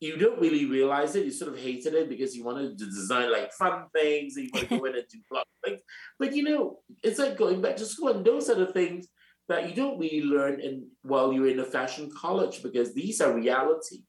you 0.00 0.16
don't 0.16 0.40
really 0.40 0.66
realize 0.66 1.16
it. 1.16 1.24
You 1.24 1.32
sort 1.32 1.52
of 1.52 1.58
hated 1.58 1.94
it 1.94 2.08
because 2.08 2.36
you 2.36 2.44
wanted 2.44 2.78
to 2.78 2.84
design 2.84 3.32
like 3.32 3.52
fun 3.52 3.86
things 3.92 4.36
and 4.36 4.44
you 4.44 4.50
want 4.54 4.68
to 4.68 4.78
go 4.78 4.84
in 4.86 4.94
and 4.94 5.04
do 5.10 5.18
block 5.30 5.46
things. 5.64 5.80
But 6.18 6.36
you 6.36 6.42
know, 6.42 6.80
it's 7.02 7.18
like 7.18 7.38
going 7.38 7.62
back 7.62 7.76
to 7.76 7.86
school, 7.86 8.08
and 8.08 8.24
those 8.24 8.50
are 8.50 8.54
the 8.54 8.66
things 8.66 9.08
that 9.48 9.68
you 9.68 9.74
don't 9.74 9.98
really 9.98 10.22
learn 10.22 10.60
in 10.60 10.88
while 11.02 11.32
you're 11.32 11.48
in 11.48 11.60
a 11.60 11.64
fashion 11.64 12.10
college 12.14 12.62
because 12.62 12.94
these 12.94 13.20
are 13.20 13.32
reality. 13.32 14.02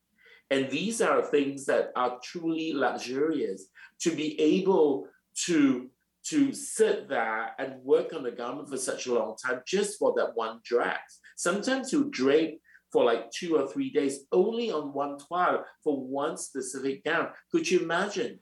And 0.52 0.70
these 0.70 1.02
are 1.02 1.24
things 1.24 1.66
that 1.66 1.92
are 1.96 2.20
truly 2.24 2.74
luxurious 2.74 3.68
to 4.02 4.16
be 4.16 4.40
able 4.40 5.08
to 5.46 5.90
to 6.26 6.54
sit 6.54 7.08
there 7.08 7.52
and 7.58 7.82
work 7.84 8.14
on 8.14 8.26
a 8.26 8.32
garment 8.32 8.70
for 8.70 8.78
such 8.78 9.08
a 9.08 9.14
long 9.14 9.36
time 9.44 9.62
just 9.66 9.98
for 9.98 10.14
that 10.16 10.36
one 10.36 10.60
dress. 10.64 11.20
Sometimes 11.38 11.94
you 11.94 12.10
drape 12.12 12.62
for 12.92 13.04
like 13.04 13.32
two 13.32 13.56
or 13.56 13.68
three 13.68 13.90
days 13.90 14.26
only 14.32 14.70
on 14.70 14.94
one 14.94 15.18
toile 15.18 15.64
for 15.84 16.06
one 16.06 16.38
specific 16.38 17.04
gown. 17.04 17.30
Could 17.52 17.70
you 17.72 17.80
imagine? 17.80 18.40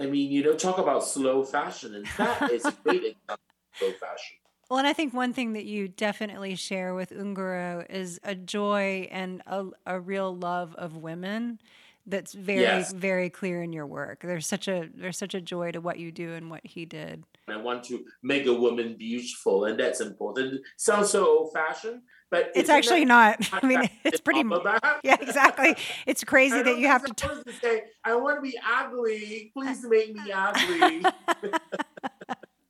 I 0.00 0.06
mean, 0.06 0.32
you 0.32 0.42
know, 0.42 0.54
talk 0.54 0.78
about 0.78 1.04
slow 1.04 1.44
fashion, 1.44 1.94
and 1.94 2.06
that 2.16 2.50
is 2.50 2.64
a 2.64 2.72
great 2.82 3.04
example 3.28 3.34
of 3.34 3.78
slow 3.78 3.92
fashion. 3.92 4.36
Well, 4.72 4.78
and 4.78 4.88
I 4.88 4.94
think 4.94 5.12
one 5.12 5.34
thing 5.34 5.52
that 5.52 5.66
you 5.66 5.86
definitely 5.86 6.54
share 6.54 6.94
with 6.94 7.10
Ungaro 7.10 7.84
is 7.90 8.18
a 8.24 8.34
joy 8.34 9.06
and 9.10 9.42
a, 9.46 9.66
a 9.84 10.00
real 10.00 10.34
love 10.34 10.74
of 10.76 10.96
women 10.96 11.60
that's 12.06 12.32
very 12.32 12.62
yes. 12.62 12.90
very 12.90 13.28
clear 13.28 13.62
in 13.62 13.74
your 13.74 13.86
work. 13.86 14.22
There's 14.22 14.46
such 14.46 14.68
a 14.68 14.88
there's 14.94 15.18
such 15.18 15.34
a 15.34 15.42
joy 15.42 15.72
to 15.72 15.82
what 15.82 15.98
you 15.98 16.10
do 16.10 16.32
and 16.32 16.48
what 16.48 16.62
he 16.64 16.86
did. 16.86 17.24
I 17.48 17.58
want 17.58 17.84
to 17.84 18.02
make 18.22 18.46
a 18.46 18.54
woman 18.54 18.94
beautiful, 18.94 19.66
and 19.66 19.78
that's 19.78 20.00
important. 20.00 20.62
Sounds 20.78 21.10
so 21.10 21.26
old 21.26 21.52
fashioned, 21.52 22.00
but 22.30 22.50
it's 22.54 22.70
actually 22.70 23.04
not. 23.04 23.46
I 23.62 23.66
mean, 23.66 23.90
it's 24.04 24.22
pretty. 24.22 24.42
Yeah, 25.04 25.16
exactly. 25.20 25.76
It's 26.06 26.24
crazy 26.24 26.62
that 26.62 26.78
you 26.78 26.86
have 26.86 27.04
to, 27.04 27.12
t- 27.12 27.28
to 27.44 27.52
say, 27.60 27.82
"I 28.04 28.14
want 28.14 28.38
to 28.38 28.40
be 28.40 28.58
ugly. 28.66 29.50
Please 29.52 29.84
make 29.84 30.14
me 30.14 30.32
ugly." 30.32 31.04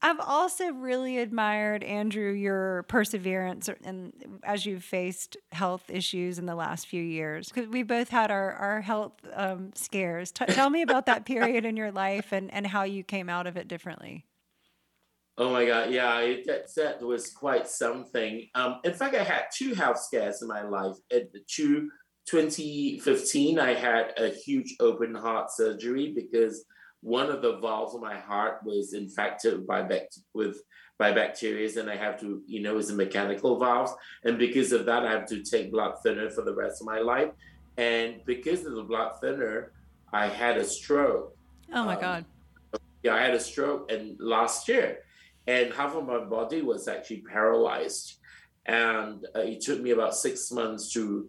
I've 0.05 0.19
also 0.19 0.73
really 0.73 1.19
admired 1.19 1.85
Andrew 1.85 2.33
your 2.33 2.83
perseverance 2.89 3.71
and 3.85 4.13
as 4.43 4.67
you've 4.67 4.83
faced 4.83 5.37
health 5.53 5.85
issues 5.89 6.41
in 6.41 6.47
the 6.47 6.57
last 6.57 6.89
few 6.89 7.03
years 7.03 7.49
because 7.49 7.69
we 7.69 7.85
both 7.85 8.09
had 8.09 8.33
our 8.33 8.53
our 8.53 8.81
health 8.81 9.13
um, 9.33 9.71
scares. 9.75 10.33
T- 10.33 10.47
tell 10.47 10.71
me 10.71 10.83
about 10.83 11.07
that 11.07 11.25
period 11.25 11.65
in 11.65 11.77
your 11.77 11.93
life 11.93 12.33
and 12.33 12.53
and 12.53 12.67
how 12.67 12.83
you 12.83 13.05
came 13.05 13.29
out 13.29 13.47
of 13.47 13.57
it 13.57 13.69
differently. 13.69 14.27
Oh 15.39 15.51
my 15.51 15.65
God, 15.65 15.91
yeah, 15.91 16.19
it, 16.19 16.47
that, 16.47 16.75
that 16.77 17.01
was 17.01 17.31
quite 17.31 17.67
something. 17.67 18.49
Um, 18.55 18.81
in 18.85 18.93
fact, 18.93 19.15
I 19.15 19.23
had 19.23 19.45
two 19.55 19.73
health 19.73 19.99
scares 19.99 20.43
in 20.43 20.49
my 20.49 20.63
life. 20.63 20.97
At 21.11 21.33
the 21.33 21.41
two, 21.49 21.91
2015, 22.27 23.59
I 23.59 23.73
had 23.73 24.13
a 24.19 24.29
huge 24.29 24.75
open 24.79 25.15
heart 25.15 25.51
surgery 25.51 26.13
because 26.15 26.67
one 27.03 27.31
of 27.31 27.43
the 27.43 27.59
valves 27.59 27.95
of 27.95 28.01
my 28.01 28.17
heart 28.17 28.61
was 28.65 28.95
infected 28.95 29.67
by 29.67 29.83
bact- 29.83 30.21
with 30.33 30.63
by 30.99 31.11
bacteria 31.11 31.69
and 31.81 31.91
I 31.91 31.97
have 31.97 32.21
to, 32.21 32.43
you 32.47 32.63
know, 32.63 32.79
it's 32.79 32.91
a 32.91 32.95
mechanical 32.95 33.59
valve. 33.59 33.91
And 34.23 34.39
because 34.39 34.71
of 34.71 34.87
that, 34.87 35.05
I 35.05 35.11
have 35.11 35.27
to 35.27 35.43
take 35.43 35.73
blood 35.73 35.95
thinner 36.01 36.31
for 36.31 36.43
the 36.43 36.55
rest 36.55 36.81
of 36.81 36.87
my 36.87 37.01
life. 37.01 37.31
And 37.77 38.21
because 38.25 38.65
of 38.67 38.75
the 38.75 38.85
blood 38.85 39.13
thinner, 39.21 39.73
I 40.13 40.29
had 40.29 40.59
a 40.59 40.65
stroke. 40.65 41.37
Oh 41.75 41.85
my 41.85 41.97
um, 41.97 42.01
God. 42.01 42.25
Yeah, 43.03 43.15
I 43.15 43.21
had 43.21 43.35
a 43.35 43.41
stroke 43.41 43.91
and 43.91 44.17
last 44.21 44.69
year. 44.69 44.99
And 45.49 45.73
half 45.73 45.97
of 45.97 46.07
my 46.07 46.21
body 46.21 46.63
was 46.63 46.87
actually 46.87 47.23
paralyzed. 47.23 48.19
And 48.67 49.27
uh, 49.35 49.41
it 49.41 49.61
took 49.61 49.81
me 49.81 49.91
about 49.91 50.15
six 50.15 50.53
months 50.53 50.93
to 50.93 51.29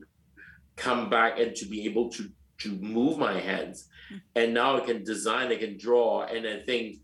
come 0.75 1.09
back 1.09 1.39
and 1.39 1.55
to 1.55 1.65
be 1.65 1.85
able 1.85 2.09
to 2.09 2.29
to 2.59 2.71
move 2.73 3.17
my 3.17 3.39
hands. 3.39 3.87
Hmm. 4.09 4.17
And 4.35 4.53
now 4.53 4.77
I 4.77 4.81
can 4.81 5.03
design, 5.03 5.51
I 5.51 5.57
can 5.57 5.77
draw. 5.77 6.23
And 6.23 6.47
I 6.47 6.59
think 6.59 6.99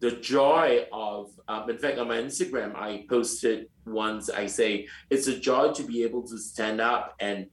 the 0.00 0.12
joy 0.12 0.86
of, 0.92 1.30
um, 1.48 1.68
in 1.68 1.78
fact, 1.78 1.98
on 1.98 2.08
my 2.08 2.18
Instagram, 2.18 2.74
I 2.76 3.04
posted 3.08 3.66
once, 3.84 4.30
I 4.30 4.46
say, 4.46 4.86
it's 5.10 5.26
a 5.26 5.38
joy 5.38 5.72
to 5.72 5.82
be 5.82 6.02
able 6.04 6.22
to 6.28 6.38
stand 6.38 6.80
up 6.80 7.14
and, 7.20 7.46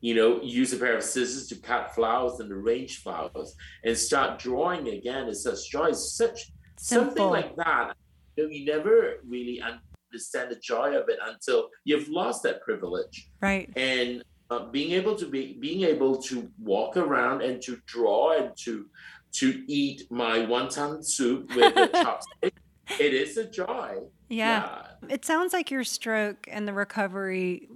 you 0.00 0.14
know, 0.14 0.42
use 0.42 0.72
a 0.72 0.78
pair 0.78 0.96
of 0.96 1.02
scissors 1.02 1.46
to 1.48 1.56
cut 1.56 1.94
flowers 1.94 2.40
and 2.40 2.50
arrange 2.50 3.02
flowers 3.02 3.54
and 3.84 3.96
start 3.96 4.38
drawing 4.38 4.88
again. 4.88 5.28
It's 5.28 5.44
such 5.44 5.70
joy. 5.70 5.86
It's 5.86 6.16
such 6.16 6.52
Simple. 6.76 7.06
something 7.06 7.30
like 7.30 7.56
that. 7.56 7.94
You, 8.36 8.44
know, 8.44 8.50
you 8.50 8.64
never 8.64 9.14
really 9.26 9.62
understand 9.62 10.50
the 10.50 10.56
joy 10.56 10.96
of 10.96 11.08
it 11.08 11.18
until 11.24 11.68
you've 11.84 12.08
lost 12.08 12.42
that 12.42 12.62
privilege. 12.62 13.30
Right. 13.40 13.70
And 13.76 14.24
uh, 14.50 14.66
being 14.66 14.92
able 14.92 15.14
to 15.16 15.26
be 15.26 15.54
being 15.60 15.82
able 15.82 16.16
to 16.22 16.50
walk 16.58 16.96
around 16.96 17.42
and 17.42 17.60
to 17.62 17.80
draw 17.86 18.32
and 18.38 18.56
to 18.56 18.86
to 19.32 19.64
eat 19.66 20.10
my 20.10 20.38
wonton 20.38 21.04
soup 21.04 21.54
with 21.54 21.76
a 21.76 21.88
chopstick 21.94 22.52
it 23.00 23.12
is 23.12 23.36
a 23.36 23.44
joy 23.44 23.98
yeah. 24.28 24.82
yeah. 25.02 25.14
it 25.14 25.24
sounds 25.24 25.52
like 25.52 25.70
your 25.70 25.84
stroke 25.84 26.48
and 26.50 26.66
the 26.66 26.72
recovery 26.72 27.68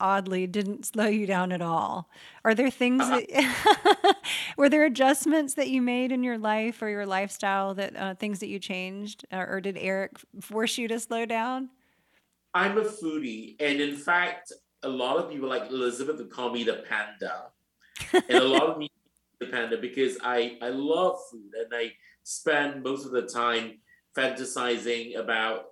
oddly 0.00 0.46
didn't 0.46 0.86
slow 0.86 1.06
you 1.06 1.26
down 1.26 1.50
at 1.52 1.62
all 1.62 2.08
are 2.44 2.54
there 2.54 2.70
things 2.70 3.02
uh-huh. 3.02 3.20
that 3.28 4.16
were 4.56 4.68
there 4.68 4.84
adjustments 4.84 5.54
that 5.54 5.68
you 5.68 5.82
made 5.82 6.12
in 6.12 6.22
your 6.22 6.38
life 6.38 6.82
or 6.82 6.88
your 6.88 7.06
lifestyle 7.06 7.74
that 7.74 7.96
uh, 7.96 8.14
things 8.14 8.38
that 8.40 8.48
you 8.48 8.58
changed 8.58 9.24
or, 9.32 9.46
or 9.46 9.60
did 9.60 9.76
eric 9.78 10.12
force 10.40 10.78
you 10.78 10.86
to 10.86 11.00
slow 11.00 11.24
down 11.24 11.68
i'm 12.54 12.78
a 12.78 12.84
foodie 12.84 13.56
and 13.60 13.80
in 13.80 13.96
fact 13.96 14.52
a 14.82 14.88
lot 14.88 15.16
of 15.16 15.30
people 15.30 15.48
like 15.48 15.70
Elizabeth 15.70 16.18
would 16.18 16.30
call 16.30 16.52
me 16.52 16.64
the 16.64 16.84
panda, 16.88 17.46
and 18.12 18.38
a 18.38 18.44
lot 18.44 18.64
of 18.64 18.78
me 18.78 18.90
the 19.40 19.46
panda 19.46 19.78
because 19.78 20.18
I 20.22 20.58
I 20.62 20.68
love 20.68 21.18
food 21.30 21.52
and 21.58 21.72
I 21.72 21.92
spend 22.24 22.82
most 22.82 23.06
of 23.06 23.12
the 23.12 23.22
time 23.22 23.80
fantasizing 24.16 25.18
about 25.18 25.66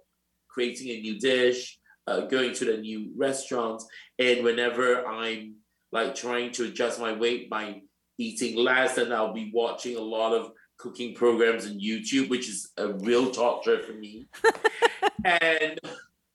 creating 0.49 0.89
a 0.89 1.01
new 1.01 1.19
dish, 1.19 1.79
uh, 2.07 2.21
going 2.21 2.55
to 2.55 2.65
the 2.65 2.79
new 2.79 3.13
restaurants, 3.17 3.87
and 4.19 4.45
whenever 4.45 5.07
I'm 5.07 5.57
like 5.93 6.15
trying 6.15 6.53
to 6.53 6.65
adjust 6.65 7.01
my 7.01 7.13
weight 7.13 7.49
by 7.51 7.83
eating 8.19 8.57
less, 8.57 8.99
and 8.99 9.13
I'll 9.13 9.35
be 9.35 9.51
watching 9.53 9.97
a 9.97 10.01
lot 10.01 10.33
of 10.33 10.53
cooking 10.79 11.15
programs 11.15 11.67
on 11.67 11.81
YouTube, 11.81 12.29
which 12.29 12.49
is 12.49 12.71
a 12.77 12.93
real 12.93 13.31
torture 13.31 13.83
for 13.83 13.93
me. 13.93 14.27
and 15.25 15.79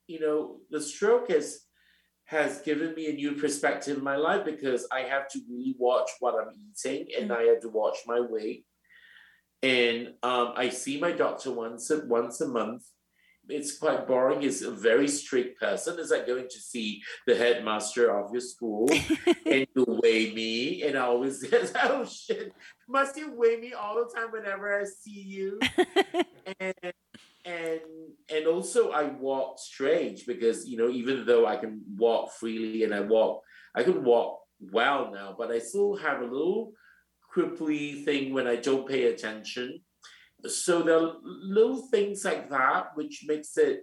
you 0.08 0.20
know, 0.20 0.58
the 0.70 0.82
stroke 0.82 1.32
has 1.32 1.62
has 2.32 2.62
given 2.62 2.96
me 2.96 3.10
a 3.10 3.13
new 3.13 3.34
perspective 3.34 3.98
in 3.98 4.04
my 4.04 4.15
life 4.15 4.46
because 4.46 4.88
I 4.89 5.02
have 5.02 5.28
to 5.32 5.39
really 5.50 5.76
watch 5.78 6.10
what 6.22 6.34
I'm 6.36 6.54
eating 6.54 7.08
and 7.20 7.30
mm-hmm. 7.30 7.41
I 7.41 7.44
have 7.52 7.60
to 7.60 7.67
watch 7.67 7.98
my 8.08 8.22
weight. 8.22 8.65
And 9.62 10.13
um, 10.24 10.54
I 10.56 10.70
see 10.70 10.98
my 10.98 11.12
doctor 11.12 11.52
once 11.52 11.91
a, 11.91 12.06
once 12.06 12.39
a 12.39 12.48
month. 12.48 12.84
It's 13.50 13.78
quite 13.78 14.08
boring. 14.08 14.44
He's 14.44 14.62
a 14.62 14.72
very 14.72 15.10
strict 15.10 15.60
person. 15.60 16.00
It's 16.00 16.12
like 16.12 16.26
going 16.26 16.48
to 16.48 16.58
see 16.58 17.02
the 17.28 17.36
headmaster 17.36 18.17
of 18.17 18.32
your 18.32 18.39
school 18.39 18.89
and 19.46 19.67
you 19.76 19.86
weigh 20.02 20.34
me. 20.34 20.84
And 20.84 20.98
I 20.98 21.02
always 21.02 21.41
says, 21.50 21.74
oh 21.84 22.06
shit, 22.06 22.54
must 22.88 23.17
you 23.17 23.34
weigh 23.34 23.58
me 23.58 23.74
all 23.74 23.96
the 23.96 24.10
time 24.15 24.32
whenever 24.32 24.80
I 24.80 24.86
see 24.86 25.22
you? 25.22 25.60
and 26.62 26.94
and 27.46 27.82
and 28.30 28.48
also 28.48 28.92
I 28.92 29.04
walk 29.04 29.60
strange 29.60 30.26
because 30.26 30.68
you 30.68 30.78
know 30.78 30.90
even 30.90 31.26
though 31.26 31.46
I 31.46 31.58
can 31.58 31.82
walk 31.98 32.32
freely 32.34 32.84
and 32.84 32.94
I 32.94 33.02
walk 33.02 33.42
I 33.76 33.84
can 33.84 34.04
walk 34.04 34.42
well 34.60 35.12
now, 35.12 35.36
but 35.38 35.52
I 35.52 35.60
still 35.60 35.96
have 35.98 36.22
a 36.22 36.26
little 36.26 36.74
cripply 37.34 38.04
thing 38.06 38.34
when 38.34 38.48
I 38.48 38.58
don't 38.58 38.88
pay 38.88 39.06
attention. 39.06 39.80
So 40.46 40.82
there 40.82 40.98
are 40.98 41.14
little 41.24 41.88
things 41.88 42.26
like 42.26 42.50
that 42.50 42.92
which 42.96 43.24
makes 43.28 43.58
it 43.58 43.82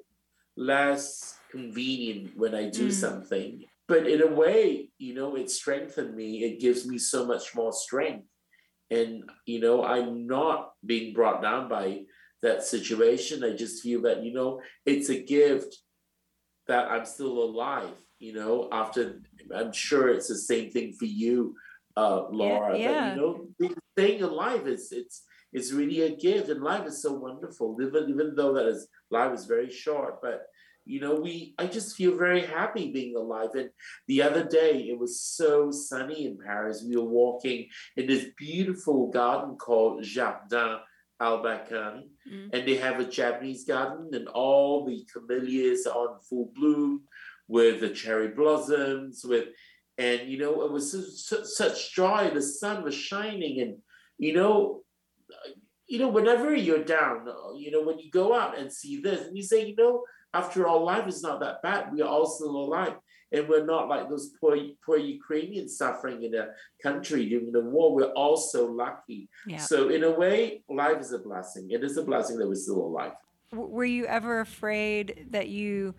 less 0.57 1.39
convenient 1.51 2.33
when 2.37 2.55
I 2.55 2.69
do 2.69 2.89
mm. 2.89 2.93
something. 2.93 3.65
But 3.87 4.07
in 4.07 4.23
a 4.23 4.27
way, 4.27 4.91
you 4.99 5.15
know, 5.15 5.37
it 5.37 5.51
strengthened 5.51 6.15
me. 6.15 6.45
It 6.45 6.61
gives 6.61 6.87
me 6.87 6.99
so 6.99 7.25
much 7.25 7.55
more 7.55 7.73
strength. 7.73 8.27
And, 8.91 9.25
you 9.47 9.61
know, 9.61 9.85
I'm 9.85 10.27
not 10.27 10.73
being 10.85 11.15
brought 11.15 11.43
down 11.43 11.69
by 11.69 12.03
that 12.43 12.63
situation. 12.63 13.45
I 13.45 13.55
just 13.57 13.83
feel 13.83 14.03
that, 14.03 14.23
you 14.23 14.33
know, 14.33 14.61
it's 14.87 15.09
a 15.09 15.23
gift 15.23 15.77
that 16.67 16.91
I'm 16.91 17.05
still 17.05 17.43
alive, 17.43 17.95
you 18.19 18.35
know, 18.35 18.69
after 18.71 19.21
I'm 19.55 19.73
sure 19.73 20.09
it's 20.11 20.29
the 20.29 20.37
same 20.37 20.71
thing 20.71 20.93
for 20.93 21.07
you, 21.07 21.55
uh, 21.97 22.29
Laura. 22.31 22.79
Yeah, 22.79 22.91
yeah. 22.91 23.15
But 23.15 23.17
you 23.17 23.69
know, 23.69 23.75
staying 23.97 24.23
alive 24.23 24.69
is 24.69 24.93
it's 24.93 25.25
it's 25.53 25.73
really 25.73 26.03
a 26.03 26.15
gift 26.15 26.51
and 26.51 26.63
life 26.63 26.87
is 26.87 27.03
so 27.03 27.15
wonderful. 27.15 27.77
Even 27.81 28.11
even 28.11 28.35
though 28.37 28.53
that 28.55 28.67
is 28.67 28.89
life 29.11 29.33
is 29.33 29.47
very 29.47 29.71
short, 29.71 30.21
but 30.23 30.43
you 30.85 31.01
know, 31.01 31.15
we 31.15 31.55
I 31.59 31.67
just 31.67 31.97
feel 31.97 32.17
very 32.17 32.43
happy 32.43 32.93
being 32.93 33.17
alive. 33.17 33.51
And 33.55 33.71
the 34.07 34.23
other 34.23 34.45
day 34.45 34.89
it 34.91 34.99
was 34.99 35.21
so 35.21 35.71
sunny 35.71 36.27
in 36.27 36.39
Paris. 36.39 36.85
We 36.87 36.97
were 36.97 37.05
walking 37.05 37.69
in 37.97 38.07
this 38.07 38.27
beautiful 38.37 39.11
garden 39.11 39.57
called 39.57 40.03
Jardin 40.03 40.79
Albert-Kahn, 41.21 42.05
mm. 42.31 42.51
and 42.53 42.67
they 42.67 42.77
have 42.77 43.01
a 43.01 43.05
Japanese 43.05 43.65
garden, 43.65 44.11
and 44.13 44.29
all 44.29 44.87
the 44.87 45.05
camellias 45.13 45.87
are 45.87 46.13
in 46.13 46.21
full 46.29 46.53
bloom 46.55 47.03
with 47.49 47.81
the 47.81 47.91
cherry 47.91 48.29
blossoms, 48.29 49.25
with 49.25 49.49
and 49.97 50.29
you 50.29 50.39
know 50.39 50.63
it 50.63 50.71
was 50.71 51.27
such, 51.27 51.45
such 51.45 51.95
joy. 51.95 52.31
The 52.33 52.43
sun 52.43 52.85
was 52.85 52.95
shining, 52.95 53.61
and 53.61 53.79
you 54.19 54.35
know, 54.35 54.83
you 55.87 55.99
know, 55.99 56.09
whenever 56.09 56.55
you're 56.55 56.85
down, 56.85 57.27
you 57.57 57.71
know, 57.71 57.83
when 57.83 57.99
you 57.99 58.11
go 58.11 58.39
out 58.39 58.59
and 58.59 58.73
see 58.73 59.01
this, 59.01 59.27
and 59.27 59.37
you 59.37 59.43
say, 59.43 59.67
you 59.67 59.75
know, 59.77 60.05
after 60.35 60.67
all, 60.67 60.85
life 60.85 61.09
is 61.09 61.23
not 61.23 61.41
that 61.41 61.63
bad. 61.63 61.93
We 61.93 62.03
are 62.03 62.09
all 62.09 62.27
still 62.27 62.57
alive. 62.57 62.95
And 63.33 63.49
we're 63.49 63.65
not 63.65 63.89
like 63.89 64.09
those 64.09 64.31
poor, 64.41 64.57
poor 64.85 64.97
Ukrainians 64.97 65.77
suffering 65.77 66.23
in 66.23 66.35
a 66.35 66.49
country 66.83 67.29
during 67.29 67.53
the 67.53 67.61
war. 67.61 67.95
We're 67.95 68.13
all 68.13 68.37
so 68.37 68.67
lucky. 68.67 69.29
Yeah. 69.47 69.59
So, 69.59 69.91
in 69.91 70.05
a 70.05 70.11
way, 70.11 70.63
life 70.69 71.01
is 71.01 71.13
a 71.13 71.19
blessing. 71.19 71.71
It 71.71 71.85
is 71.85 71.97
a 71.97 72.03
blessing 72.03 72.39
that 72.39 72.49
we're 72.49 72.55
still 72.55 72.81
alive. 72.81 73.13
Were 73.53 73.85
you 73.85 74.07
ever 74.07 74.41
afraid 74.41 75.27
that 75.31 75.49
you 75.49 75.95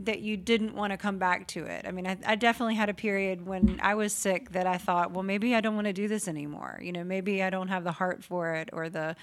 that 0.00 0.20
you 0.20 0.36
didn't 0.36 0.74
want 0.74 0.92
to 0.92 0.96
come 0.96 1.18
back 1.18 1.46
to 1.48 1.64
it. 1.64 1.84
I 1.86 1.90
mean, 1.90 2.06
I, 2.06 2.16
I, 2.24 2.36
definitely 2.36 2.76
had 2.76 2.88
a 2.88 2.94
period 2.94 3.44
when 3.44 3.80
I 3.82 3.94
was 3.94 4.12
sick 4.12 4.52
that 4.52 4.66
I 4.66 4.78
thought, 4.78 5.10
well, 5.10 5.24
maybe 5.24 5.54
I 5.54 5.60
don't 5.60 5.74
want 5.74 5.88
to 5.88 5.92
do 5.92 6.06
this 6.06 6.28
anymore. 6.28 6.78
You 6.80 6.92
know, 6.92 7.02
maybe 7.02 7.42
I 7.42 7.50
don't 7.50 7.68
have 7.68 7.84
the 7.84 7.92
heart 7.92 8.22
for 8.22 8.54
it 8.54 8.70
or 8.72 8.88
the 8.88 9.16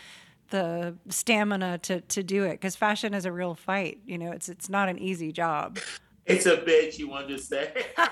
the 0.51 0.95
stamina 1.09 1.79
to 1.79 2.01
to 2.01 2.21
do 2.21 2.43
it 2.43 2.51
because 2.51 2.75
fashion 2.75 3.13
is 3.13 3.25
a 3.25 3.31
real 3.31 3.55
fight. 3.55 3.99
You 4.05 4.17
know, 4.17 4.31
it's 4.31 4.49
it's 4.49 4.69
not 4.69 4.89
an 4.89 4.99
easy 4.99 5.31
job. 5.31 5.79
It's 6.25 6.47
a 6.47 6.57
bitch, 6.57 6.97
you 6.97 7.07
want 7.07 7.27
to 7.27 7.37
say? 7.37 7.71
it's 7.95 8.05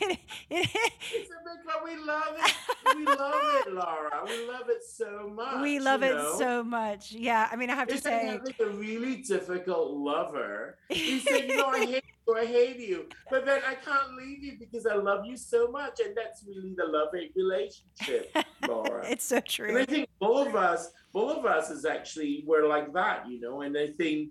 a 0.00 0.06
bitch, 0.06 1.64
but 1.66 1.84
we 1.84 1.96
love 1.96 2.36
it. 2.38 2.54
We 2.96 3.04
love 3.04 3.42
it, 3.66 3.72
Laura. 3.74 4.22
We 4.24 4.46
love 4.46 4.68
it 4.68 4.84
so 4.84 5.32
much. 5.34 5.62
We 5.62 5.80
love 5.80 6.04
it 6.04 6.14
know? 6.14 6.36
so 6.38 6.62
much. 6.62 7.10
Yeah, 7.10 7.48
I 7.50 7.56
mean, 7.56 7.70
I 7.70 7.74
have 7.74 7.88
it's 7.88 8.02
to 8.02 8.08
say, 8.08 8.40
a 8.60 8.66
really 8.66 9.16
difficult 9.16 9.92
lover. 9.92 10.78
He 10.88 11.18
said, 11.18 11.48
you 11.48 11.56
know, 11.56 11.66
I 11.66 11.86
hate 11.86 12.04
you, 12.26 12.34
I 12.36 12.46
hate 12.46 12.78
you, 12.78 13.06
but 13.30 13.44
then 13.46 13.62
I 13.66 13.74
can't 13.74 14.14
leave 14.16 14.44
you 14.44 14.56
because 14.58 14.86
I 14.86 14.94
love 14.94 15.24
you 15.24 15.36
so 15.36 15.68
much, 15.72 15.98
and 16.04 16.16
that's 16.16 16.44
really 16.46 16.74
the 16.76 16.84
love-hate 16.86 17.32
relationship, 17.34 18.32
Laura. 18.68 19.04
it's 19.08 19.24
so 19.24 19.40
true. 19.40 19.70
And 19.70 19.78
I 19.78 19.84
think 19.86 20.08
both 20.20 20.48
of 20.48 20.54
us, 20.54 20.90
both 21.12 21.38
of 21.38 21.46
us, 21.46 21.70
is 21.70 21.84
actually 21.84 22.44
we're 22.46 22.68
like 22.68 22.92
that, 22.92 23.28
you 23.28 23.40
know. 23.40 23.62
And 23.62 23.76
I 23.76 23.88
think 23.88 24.30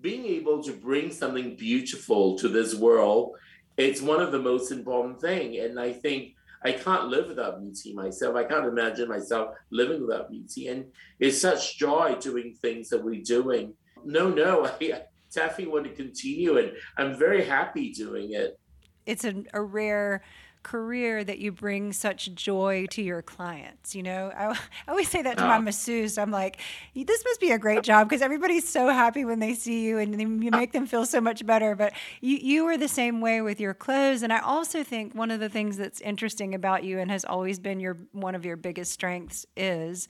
being 0.00 0.24
able 0.26 0.62
to 0.62 0.72
bring 0.72 1.10
something 1.10 1.56
beautiful 1.56 2.38
to 2.38 2.48
this 2.48 2.74
world 2.74 3.36
it's 3.78 4.02
one 4.02 4.20
of 4.20 4.32
the 4.32 4.40
most 4.40 4.70
important 4.72 5.20
thing. 5.20 5.58
And 5.60 5.80
i 5.80 5.92
think 5.92 6.34
i 6.64 6.72
can't 6.72 7.08
live 7.08 7.28
without 7.28 7.60
beauty 7.62 7.94
myself. 7.94 8.36
I 8.36 8.44
can't 8.44 8.66
imagine 8.66 9.08
myself 9.08 9.54
living 9.70 10.02
without 10.02 10.30
beauty. 10.30 10.68
And 10.68 10.86
it's 11.18 11.40
such 11.40 11.78
joy 11.78 12.16
doing 12.20 12.54
things 12.60 12.90
that 12.90 13.02
we're 13.02 13.22
doing. 13.22 13.72
No 14.04 14.28
no 14.28 14.66
i 14.80 15.02
definitely 15.32 15.72
want 15.72 15.84
to 15.84 15.90
continue 15.90 16.56
and 16.56 16.72
i'm 16.96 17.16
very 17.16 17.44
happy 17.44 17.92
doing 17.92 18.32
it. 18.32 18.58
It's 19.06 19.24
a, 19.24 19.42
a 19.54 19.62
rare 19.62 20.22
career 20.62 21.24
that 21.24 21.38
you 21.38 21.52
bring 21.52 21.92
such 21.92 22.34
joy 22.34 22.86
to 22.90 23.02
your 23.02 23.22
clients. 23.22 23.94
You 23.94 24.02
know, 24.02 24.32
I, 24.36 24.46
I 24.86 24.90
always 24.90 25.08
say 25.08 25.22
that 25.22 25.38
to 25.38 25.44
my 25.44 25.58
masseuse. 25.58 26.18
I'm 26.18 26.30
like, 26.30 26.58
this 26.94 27.24
must 27.24 27.40
be 27.40 27.50
a 27.50 27.58
great 27.58 27.82
job 27.82 28.08
because 28.08 28.22
everybody's 28.22 28.68
so 28.68 28.88
happy 28.88 29.24
when 29.24 29.38
they 29.38 29.54
see 29.54 29.84
you 29.84 29.98
and 29.98 30.20
you 30.20 30.50
make 30.50 30.72
them 30.72 30.86
feel 30.86 31.06
so 31.06 31.20
much 31.20 31.44
better. 31.46 31.74
But 31.74 31.92
you, 32.20 32.38
you 32.38 32.66
are 32.66 32.76
the 32.76 32.88
same 32.88 33.20
way 33.20 33.40
with 33.40 33.60
your 33.60 33.74
clothes. 33.74 34.22
And 34.22 34.32
I 34.32 34.40
also 34.40 34.82
think 34.82 35.14
one 35.14 35.30
of 35.30 35.40
the 35.40 35.48
things 35.48 35.76
that's 35.76 36.00
interesting 36.00 36.54
about 36.54 36.84
you 36.84 36.98
and 36.98 37.10
has 37.10 37.24
always 37.24 37.58
been 37.58 37.80
your 37.80 37.96
one 38.12 38.34
of 38.34 38.44
your 38.44 38.56
biggest 38.56 38.92
strengths 38.92 39.46
is 39.56 40.08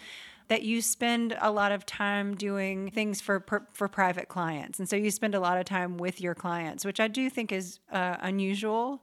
that 0.48 0.62
you 0.62 0.80
spend 0.80 1.36
a 1.40 1.50
lot 1.50 1.72
of 1.72 1.86
time 1.86 2.34
doing 2.34 2.90
things 2.90 3.20
for 3.20 3.44
for 3.72 3.88
private 3.88 4.28
clients, 4.28 4.78
and 4.78 4.88
so 4.88 4.96
you 4.96 5.10
spend 5.10 5.34
a 5.34 5.40
lot 5.40 5.58
of 5.58 5.64
time 5.64 5.98
with 5.98 6.20
your 6.20 6.34
clients, 6.34 6.84
which 6.84 7.00
I 7.00 7.08
do 7.08 7.30
think 7.30 7.52
is 7.52 7.78
uh, 7.92 8.16
unusual 8.20 9.02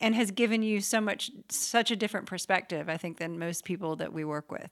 and 0.00 0.14
has 0.14 0.30
given 0.30 0.62
you 0.62 0.80
so 0.80 1.00
much 1.00 1.30
such 1.48 1.90
a 1.90 1.96
different 1.96 2.26
perspective 2.26 2.88
i 2.88 2.96
think 2.96 3.18
than 3.18 3.38
most 3.38 3.64
people 3.64 3.96
that 3.96 4.12
we 4.12 4.24
work 4.24 4.50
with. 4.50 4.70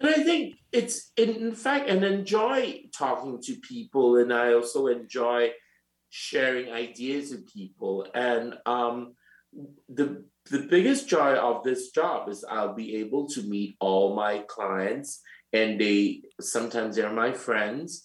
And 0.00 0.10
i 0.10 0.22
think 0.22 0.56
it's 0.72 1.12
in 1.16 1.54
fact 1.54 1.88
and 1.88 2.04
enjoy 2.04 2.84
talking 2.96 3.40
to 3.42 3.56
people 3.56 4.16
and 4.16 4.32
i 4.32 4.52
also 4.52 4.88
enjoy 4.88 5.52
sharing 6.16 6.70
ideas 6.70 7.32
with 7.32 7.52
people. 7.52 8.06
And 8.14 8.54
um, 8.66 9.14
the 9.88 10.24
the 10.48 10.60
biggest 10.70 11.08
joy 11.08 11.34
of 11.34 11.62
this 11.64 11.90
job 11.90 12.28
is 12.28 12.44
i'll 12.50 12.74
be 12.74 12.96
able 12.96 13.26
to 13.28 13.42
meet 13.42 13.76
all 13.80 14.14
my 14.14 14.38
clients 14.48 15.20
and 15.52 15.80
they 15.80 16.22
sometimes 16.40 16.96
they're 16.96 17.12
my 17.12 17.32
friends 17.32 18.02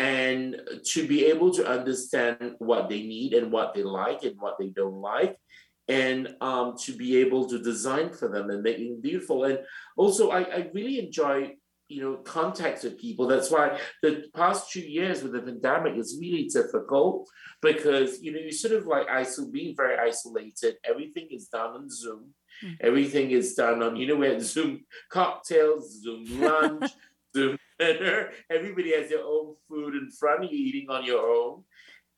and 0.00 0.58
to 0.82 1.06
be 1.06 1.26
able 1.26 1.52
to 1.52 1.66
understand 1.68 2.54
what 2.58 2.88
they 2.88 3.02
need 3.02 3.34
and 3.34 3.52
what 3.52 3.74
they 3.74 3.82
like 3.82 4.22
and 4.22 4.34
what 4.40 4.56
they 4.58 4.68
don't 4.68 4.94
like 4.94 5.36
and 5.88 6.34
um, 6.40 6.74
to 6.78 6.92
be 6.96 7.18
able 7.18 7.46
to 7.50 7.58
design 7.58 8.10
for 8.10 8.28
them 8.28 8.48
and 8.48 8.62
make 8.62 8.78
them 8.78 8.98
beautiful. 9.02 9.44
And 9.44 9.58
also 9.98 10.30
I, 10.30 10.40
I 10.40 10.70
really 10.72 10.98
enjoy 10.98 11.52
you 11.88 12.00
know 12.02 12.16
contact 12.18 12.82
with 12.82 12.98
people. 12.98 13.26
That's 13.26 13.50
why 13.50 13.78
the 14.02 14.24
past 14.34 14.70
two 14.70 14.80
years 14.80 15.22
with 15.22 15.32
the 15.32 15.42
pandemic 15.42 15.98
is 15.98 16.16
really 16.18 16.44
difficult 16.44 17.28
because 17.60 18.22
you 18.22 18.32
know 18.32 18.40
you 18.40 18.52
sort 18.52 18.74
of 18.74 18.86
like 18.86 19.06
isol- 19.08 19.52
being 19.52 19.76
very 19.76 19.98
isolated. 19.98 20.76
Everything 20.82 21.28
is 21.30 21.48
done 21.48 21.72
on 21.72 21.90
zoom. 21.90 22.32
Mm. 22.64 22.76
everything 22.80 23.30
is 23.30 23.54
done 23.54 23.82
on 23.82 23.96
you 23.96 24.06
know 24.06 24.16
we 24.16 24.26
had 24.26 24.42
zoom 24.42 24.80
cocktails 25.08 26.02
zoom 26.02 26.24
lunch 26.42 26.90
zoom 27.34 27.58
dinner. 27.78 28.30
Everybody 28.50 28.92
has 28.94 29.08
their 29.08 29.24
own 29.24 29.54
food 29.68 29.94
in 29.94 30.10
front 30.10 30.44
of 30.44 30.52
you, 30.52 30.58
eating 30.58 30.90
on 30.90 31.04
your 31.04 31.20
own. 31.20 31.64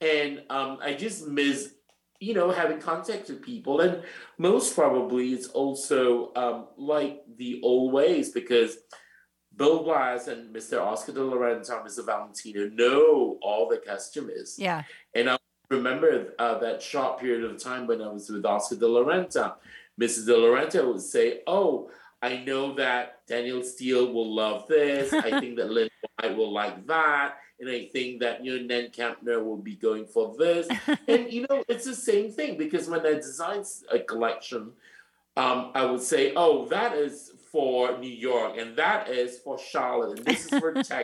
And 0.01 0.43
um, 0.49 0.79
I 0.81 0.93
just 0.93 1.27
miss, 1.27 1.73
you 2.19 2.33
know, 2.33 2.51
having 2.51 2.79
contact 2.79 3.29
with 3.29 3.41
people. 3.41 3.81
And 3.81 4.03
most 4.37 4.75
probably 4.75 5.33
it's 5.33 5.47
also 5.47 6.33
um, 6.35 6.67
like 6.77 7.21
the 7.37 7.61
old 7.63 7.93
ways 7.93 8.31
because 8.31 8.77
Bill 9.55 9.83
Blass 9.83 10.27
and 10.27 10.53
Mr. 10.53 10.81
Oscar 10.81 11.11
de 11.11 11.23
la 11.23 11.37
Renta 11.37 11.77
and 11.77 11.87
Mr. 11.87 12.05
Valentino 12.05 12.69
know 12.69 13.37
all 13.41 13.69
the 13.69 13.77
customers. 13.77 14.55
Yeah. 14.57 14.83
And 15.13 15.29
I 15.29 15.37
remember 15.69 16.33
uh, 16.39 16.57
that 16.59 16.81
short 16.81 17.19
period 17.19 17.43
of 17.49 17.61
time 17.61 17.87
when 17.87 18.01
I 18.01 18.07
was 18.07 18.29
with 18.29 18.45
Oscar 18.45 18.75
de 18.75 18.87
la 18.87 19.01
Renta. 19.01 19.55
Mrs. 20.01 20.25
de 20.25 20.35
la 20.35 20.47
Renta 20.47 20.85
would 20.87 21.01
say, 21.01 21.41
Oh, 21.45 21.91
I 22.23 22.37
know 22.37 22.73
that 22.75 23.27
Danielle 23.27 23.63
Steel 23.63 24.13
will 24.13 24.33
love 24.33 24.65
this. 24.69 25.11
I 25.11 25.39
think 25.41 25.57
that 25.57 25.69
Lynn 25.69 25.89
Wyatt 26.21 26.37
will 26.37 26.53
like 26.53 26.87
that. 26.87 27.35
And 27.59 27.69
I 27.69 27.89
think 27.91 28.21
that, 28.21 28.43
you 28.45 28.57
know, 28.57 28.65
Nan 28.65 28.91
Kempner 28.91 29.43
will 29.43 29.57
be 29.57 29.75
going 29.75 30.05
for 30.05 30.33
this. 30.39 30.69
and, 31.09 31.29
you 31.31 31.45
know, 31.49 31.65
it's 31.67 31.85
the 31.85 31.93
same 31.93 32.31
thing 32.31 32.57
because 32.57 32.89
when 32.89 33.05
I 33.05 33.15
design 33.15 33.65
a 33.91 33.99
collection, 33.99 34.71
um, 35.35 35.71
I 35.75 35.83
would 35.83 36.01
say, 36.01 36.31
oh, 36.37 36.65
that 36.67 36.93
is 36.95 37.33
for 37.51 37.97
New 37.97 38.09
York 38.09 38.57
and 38.57 38.77
that 38.77 39.09
is 39.09 39.39
for 39.39 39.59
Charlotte 39.59 40.19
and 40.19 40.25
this 40.25 40.45
is 40.45 40.59
for 40.59 40.73
Texas. 40.75 41.03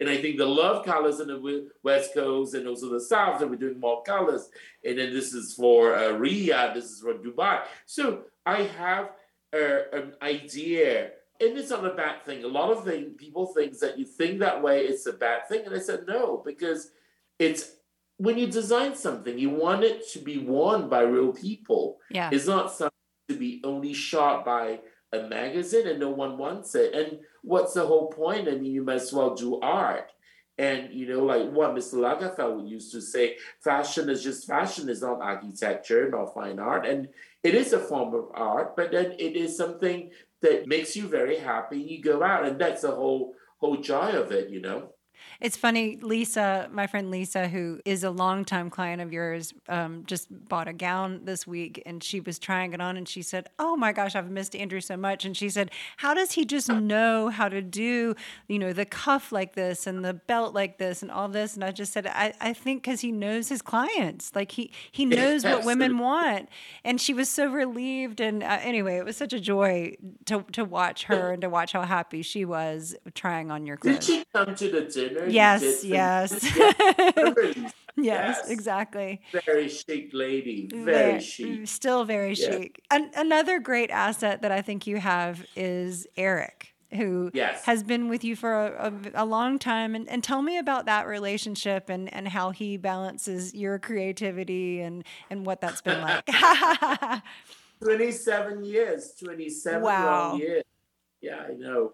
And 0.00 0.08
I 0.08 0.16
think 0.16 0.38
the 0.38 0.46
love 0.46 0.84
colors 0.84 1.20
in 1.20 1.28
the 1.28 1.70
West 1.84 2.12
Coast 2.12 2.54
and 2.54 2.66
also 2.66 2.88
the 2.88 3.00
South, 3.00 3.38
that 3.38 3.48
we're 3.48 3.56
doing 3.56 3.78
more 3.78 4.02
colors. 4.02 4.48
And 4.84 4.98
then 4.98 5.12
this 5.12 5.32
is 5.32 5.54
for 5.54 5.94
uh, 5.94 6.12
Riyadh, 6.12 6.74
this 6.74 6.86
is 6.86 7.02
for 7.02 7.14
Dubai. 7.14 7.62
So 7.86 8.22
I 8.46 8.62
have 8.62 9.10
uh, 9.54 9.96
an 9.96 10.14
idea 10.22 11.10
and 11.40 11.56
it's 11.56 11.70
not 11.70 11.86
a 11.86 11.94
bad 11.94 12.24
thing. 12.24 12.44
A 12.44 12.48
lot 12.48 12.70
of 12.70 12.84
things 12.84 13.14
people 13.16 13.46
think 13.46 13.78
that 13.78 13.98
you 13.98 14.04
think 14.04 14.40
that 14.40 14.62
way, 14.62 14.84
it's 14.84 15.06
a 15.06 15.12
bad 15.12 15.48
thing. 15.48 15.64
And 15.64 15.74
I 15.74 15.78
said 15.78 16.04
no, 16.06 16.42
because 16.44 16.90
it's 17.38 17.72
when 18.18 18.36
you 18.36 18.46
design 18.46 18.94
something, 18.94 19.38
you 19.38 19.48
want 19.48 19.82
it 19.82 20.06
to 20.12 20.18
be 20.18 20.36
worn 20.36 20.90
by 20.90 21.00
real 21.00 21.32
people. 21.32 21.98
Yeah. 22.10 22.28
It's 22.30 22.46
not 22.46 22.70
something 22.70 22.90
to 23.30 23.36
be 23.36 23.62
only 23.64 23.94
shot 23.94 24.44
by 24.44 24.80
a 25.12 25.22
magazine 25.22 25.88
and 25.88 25.98
no 25.98 26.10
one 26.10 26.36
wants 26.36 26.74
it. 26.74 26.92
And 26.92 27.20
what's 27.42 27.72
the 27.72 27.86
whole 27.86 28.08
point? 28.08 28.46
I 28.46 28.52
mean, 28.52 28.72
you 28.72 28.84
might 28.84 28.96
as 28.96 29.12
well 29.12 29.34
do 29.34 29.58
art. 29.60 30.12
And 30.60 30.92
you 30.92 31.08
know, 31.08 31.24
like 31.24 31.50
what 31.50 31.74
Mr. 31.74 31.94
Lagerfeld 31.94 32.68
used 32.68 32.92
to 32.92 33.00
say, 33.00 33.36
fashion 33.64 34.10
is 34.10 34.22
just 34.22 34.46
fashion, 34.46 34.90
is 34.90 35.00
not 35.00 35.22
architecture, 35.22 36.10
not 36.10 36.34
fine 36.34 36.58
art. 36.58 36.84
And 36.84 37.08
it 37.42 37.54
is 37.54 37.72
a 37.72 37.78
form 37.78 38.14
of 38.14 38.26
art, 38.34 38.76
but 38.76 38.92
then 38.92 39.12
it 39.12 39.36
is 39.36 39.56
something 39.56 40.10
that 40.42 40.66
makes 40.66 40.94
you 40.94 41.08
very 41.08 41.38
happy. 41.38 41.78
You 41.78 42.02
go 42.02 42.22
out, 42.22 42.44
and 42.44 42.60
that's 42.60 42.82
the 42.82 42.90
whole 42.90 43.32
whole 43.56 43.78
joy 43.78 44.10
of 44.10 44.32
it, 44.32 44.50
you 44.50 44.60
know. 44.60 44.92
It's 45.40 45.56
funny, 45.56 45.98
Lisa, 46.02 46.68
my 46.72 46.86
friend 46.86 47.10
Lisa, 47.10 47.48
who 47.48 47.80
is 47.84 48.04
a 48.04 48.10
longtime 48.10 48.70
client 48.70 49.00
of 49.00 49.12
yours, 49.12 49.54
um, 49.68 50.04
just 50.06 50.28
bought 50.48 50.68
a 50.68 50.72
gown 50.72 51.24
this 51.24 51.46
week 51.46 51.82
and 51.86 52.02
she 52.04 52.20
was 52.20 52.38
trying 52.38 52.72
it 52.72 52.80
on 52.80 52.96
and 52.96 53.08
she 53.08 53.22
said, 53.22 53.48
Oh 53.58 53.76
my 53.76 53.92
gosh, 53.92 54.14
I've 54.14 54.30
missed 54.30 54.54
Andrew 54.54 54.80
so 54.80 54.96
much. 54.96 55.24
And 55.24 55.36
she 55.36 55.48
said, 55.48 55.70
How 55.98 56.14
does 56.14 56.32
he 56.32 56.44
just 56.44 56.68
know 56.68 57.28
how 57.28 57.48
to 57.48 57.62
do, 57.62 58.14
you 58.48 58.58
know, 58.58 58.72
the 58.72 58.84
cuff 58.84 59.32
like 59.32 59.54
this 59.54 59.86
and 59.86 60.04
the 60.04 60.14
belt 60.14 60.54
like 60.54 60.78
this 60.78 61.02
and 61.02 61.10
all 61.10 61.28
this? 61.28 61.54
And 61.54 61.64
I 61.64 61.70
just 61.70 61.92
said, 61.92 62.06
I, 62.06 62.34
I 62.40 62.52
think 62.52 62.82
because 62.82 63.00
he 63.00 63.12
knows 63.12 63.48
his 63.48 63.62
clients. 63.62 64.32
Like 64.34 64.52
he, 64.52 64.72
he 64.90 65.06
knows 65.06 65.44
what 65.44 65.64
women 65.64 65.98
want. 65.98 66.48
And 66.84 67.00
she 67.00 67.14
was 67.14 67.28
so 67.28 67.50
relieved. 67.50 68.20
And 68.20 68.42
uh, 68.42 68.58
anyway, 68.62 68.96
it 68.96 69.04
was 69.04 69.16
such 69.16 69.32
a 69.32 69.40
joy 69.40 69.96
to, 70.26 70.44
to 70.52 70.64
watch 70.64 71.04
her 71.04 71.32
and 71.32 71.40
to 71.42 71.48
watch 71.48 71.72
how 71.72 71.82
happy 71.82 72.22
she 72.22 72.44
was 72.44 72.94
trying 73.14 73.50
on 73.50 73.66
your 73.66 73.76
clothes. 73.76 74.06
Did 74.06 74.18
she 74.18 74.24
come 74.32 74.54
to 74.54 74.70
the 74.70 74.90
dinner? 75.14 75.28
Yes, 75.28 75.84
yes. 75.84 76.42
yes. 76.56 77.72
yes, 77.96 78.50
exactly. 78.50 79.20
Very 79.44 79.68
chic 79.68 80.10
lady. 80.12 80.68
Very, 80.72 81.20
chic. 81.20 81.66
Still 81.68 82.04
very 82.04 82.34
yeah. 82.34 82.50
chic. 82.50 82.82
An- 82.90 83.10
another 83.16 83.58
great 83.58 83.90
asset 83.90 84.42
that 84.42 84.52
I 84.52 84.62
think 84.62 84.86
you 84.86 84.98
have 84.98 85.44
is 85.56 86.06
Eric, 86.16 86.74
who 86.92 87.30
yes. 87.34 87.64
has 87.64 87.82
been 87.82 88.08
with 88.08 88.24
you 88.24 88.36
for 88.36 88.52
a, 88.52 88.92
a, 89.14 89.22
a, 89.22 89.24
long 89.24 89.58
time. 89.58 89.94
And, 89.94 90.08
and 90.08 90.24
tell 90.24 90.42
me 90.42 90.58
about 90.58 90.86
that 90.86 91.06
relationship 91.06 91.88
and, 91.88 92.12
and 92.12 92.28
how 92.28 92.50
he 92.50 92.76
balances 92.76 93.54
your 93.54 93.78
creativity 93.78 94.80
and, 94.80 95.04
and 95.28 95.44
what 95.46 95.60
that's 95.60 95.82
been 95.82 96.00
like. 96.00 96.28
27 97.82 98.64
years, 98.64 99.14
27 99.22 99.82
wow. 99.82 100.30
long 100.30 100.38
years. 100.38 100.64
Yeah, 101.22 101.44
I 101.48 101.52
know 101.52 101.92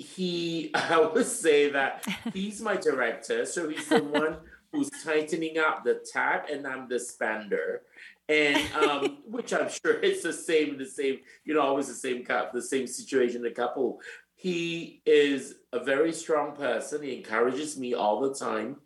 he 0.00 0.70
I 0.74 1.00
would 1.00 1.26
say 1.26 1.70
that 1.70 2.06
he's 2.32 2.60
my 2.60 2.76
director, 2.76 3.44
so 3.46 3.68
he's 3.68 3.88
the 3.88 4.02
one 4.02 4.36
who's 4.72 4.90
tightening 5.04 5.58
up 5.58 5.84
the 5.84 6.02
tab, 6.12 6.48
and 6.50 6.66
I'm 6.66 6.88
the 6.88 6.98
spender. 6.98 7.82
And 8.28 8.62
um, 8.74 9.18
which 9.26 9.52
I'm 9.52 9.68
sure 9.68 10.00
it's 10.00 10.22
the 10.22 10.32
same, 10.32 10.78
the 10.78 10.86
same, 10.86 11.18
you 11.44 11.54
know, 11.54 11.60
always 11.60 11.88
the 11.88 11.94
same 11.94 12.24
cup, 12.24 12.52
the 12.52 12.62
same 12.62 12.86
situation, 12.86 13.42
the 13.42 13.50
couple. 13.50 14.00
He 14.36 15.02
is 15.04 15.56
a 15.72 15.84
very 15.84 16.12
strong 16.12 16.56
person. 16.56 17.02
He 17.02 17.16
encourages 17.16 17.78
me 17.78 17.92
all 17.92 18.20
the 18.20 18.34
time. 18.34 18.76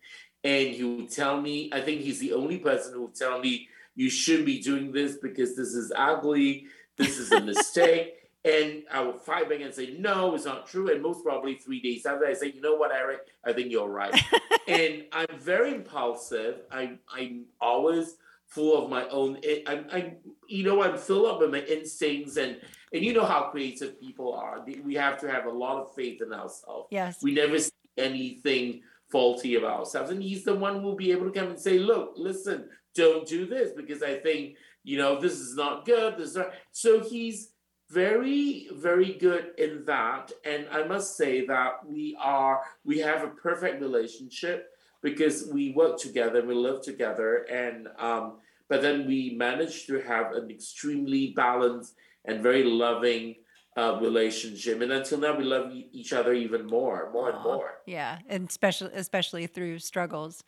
And 0.43 0.69
he 0.71 0.83
will 0.83 1.07
tell 1.07 1.41
me, 1.41 1.71
I 1.73 1.81
think 1.81 2.01
he's 2.01 2.19
the 2.19 2.33
only 2.33 2.59
person 2.59 2.95
who 2.95 3.03
will 3.03 3.09
tell 3.09 3.39
me, 3.39 3.69
you 3.95 4.11
shouldn't 4.11 4.47
be 4.47 4.61
doing 4.61 4.91
this 4.91 5.17
because 5.23 5.57
this 5.57 5.75
is 5.75 5.93
ugly, 5.97 6.67
this 6.97 7.19
is 7.19 7.31
a 7.31 7.41
mistake. 7.41 8.24
And 8.45 8.83
I 8.93 9.01
would 9.01 9.21
fight 9.21 9.49
back 9.49 9.61
and 9.63 9.73
say, 9.73 9.97
no, 9.99 10.35
it's 10.35 10.45
not 10.45 10.67
true. 10.67 10.93
And 10.93 11.03
most 11.03 11.25
probably 11.25 11.55
three 11.55 11.81
days 11.81 12.05
after, 12.05 12.27
I 12.27 12.35
say, 12.35 12.53
you 12.53 12.61
know 12.61 12.75
what, 12.75 12.93
Eric, 12.93 13.21
I 13.43 13.55
think 13.55 13.71
you're 13.71 13.89
right. 13.89 14.15
and 14.69 15.05
I'm 15.13 15.39
very 15.39 15.75
impulsive. 15.75 16.57
I'm, 16.71 16.99
I'm 17.11 17.47
always 17.61 18.17
full 18.55 18.83
of 18.83 18.91
my 18.91 19.09
own. 19.09 19.39
I'm, 19.67 19.87
I'm, 19.91 20.17
you 20.49 20.65
know, 20.65 20.83
I'm 20.83 20.97
filled 20.97 21.27
up 21.27 21.41
with 21.41 21.51
my 21.51 21.61
instincts, 21.61 22.37
and 22.37 22.61
and 22.93 23.05
you 23.05 23.13
know 23.13 23.25
how 23.25 23.49
creative 23.51 24.01
people 24.01 24.33
are. 24.33 24.65
We 24.85 24.95
have 24.95 25.19
to 25.21 25.31
have 25.31 25.47
a 25.47 25.51
lot 25.51 25.83
of 25.83 25.95
faith 25.95 26.23
in 26.23 26.33
ourselves. 26.33 26.89
Yes. 26.91 27.23
We 27.23 27.35
never 27.35 27.59
see 27.59 27.73
anything 27.99 28.83
faulty 29.11 29.57
about 29.57 29.81
ourselves, 29.81 30.11
and 30.11 30.23
he's 30.23 30.45
the 30.45 30.55
one 30.55 30.77
who 30.77 30.83
will 30.83 30.97
be 30.97 31.11
able 31.11 31.31
to 31.31 31.39
come 31.39 31.51
and 31.51 31.59
say, 31.59 31.79
look, 31.79 32.15
listen, 32.17 32.69
don't 32.95 33.27
do 33.27 33.47
this 33.47 33.73
because 33.77 34.03
I 34.03 34.19
think 34.19 34.57
you 34.85 34.99
know 34.99 35.21
this 35.21 35.35
is 35.35 35.57
not 35.57 35.85
good. 35.85 36.17
This 36.17 36.31
is 36.31 36.37
not. 36.37 36.53
So 36.71 37.01
he's 37.01 37.51
very 37.91 38.69
very 38.73 39.13
good 39.15 39.53
in 39.59 39.85
that. 39.87 40.33
And 40.45 40.67
i 40.73 40.85
must 40.85 41.17
say 41.17 41.47
that 41.47 41.87
we 41.87 42.17
are 42.21 42.63
we 42.85 42.99
have 42.99 43.23
a 43.23 43.29
perfect 43.29 43.81
relationship 43.81 44.71
because 45.03 45.49
we 45.53 45.73
work 45.73 45.99
together 45.99 46.45
we 46.45 46.55
live 46.55 46.83
together. 46.83 47.47
And 47.51 47.89
um 47.99 48.39
but 48.69 48.81
then 48.83 49.07
we 49.07 49.35
managed 49.37 49.87
to 49.89 50.01
have 50.01 50.33
an 50.33 50.51
extremely 50.51 51.33
balanced 51.37 51.95
and 52.25 52.43
very 52.43 52.65
loving 52.65 53.37
uh, 53.77 53.99
relationship. 54.01 54.81
And 54.81 54.91
until 54.93 55.19
now 55.19 55.37
we 55.37 55.45
love 55.45 55.71
each 55.93 56.13
other 56.13 56.33
even 56.33 56.67
more 56.67 57.11
more 57.13 57.31
Aww. 57.31 57.35
and 57.35 57.45
more. 57.45 57.71
yeah. 57.87 58.19
And 58.29 58.49
especially 58.49 58.91
especially 58.95 59.47
through 59.47 59.79
struggles. 59.81 60.43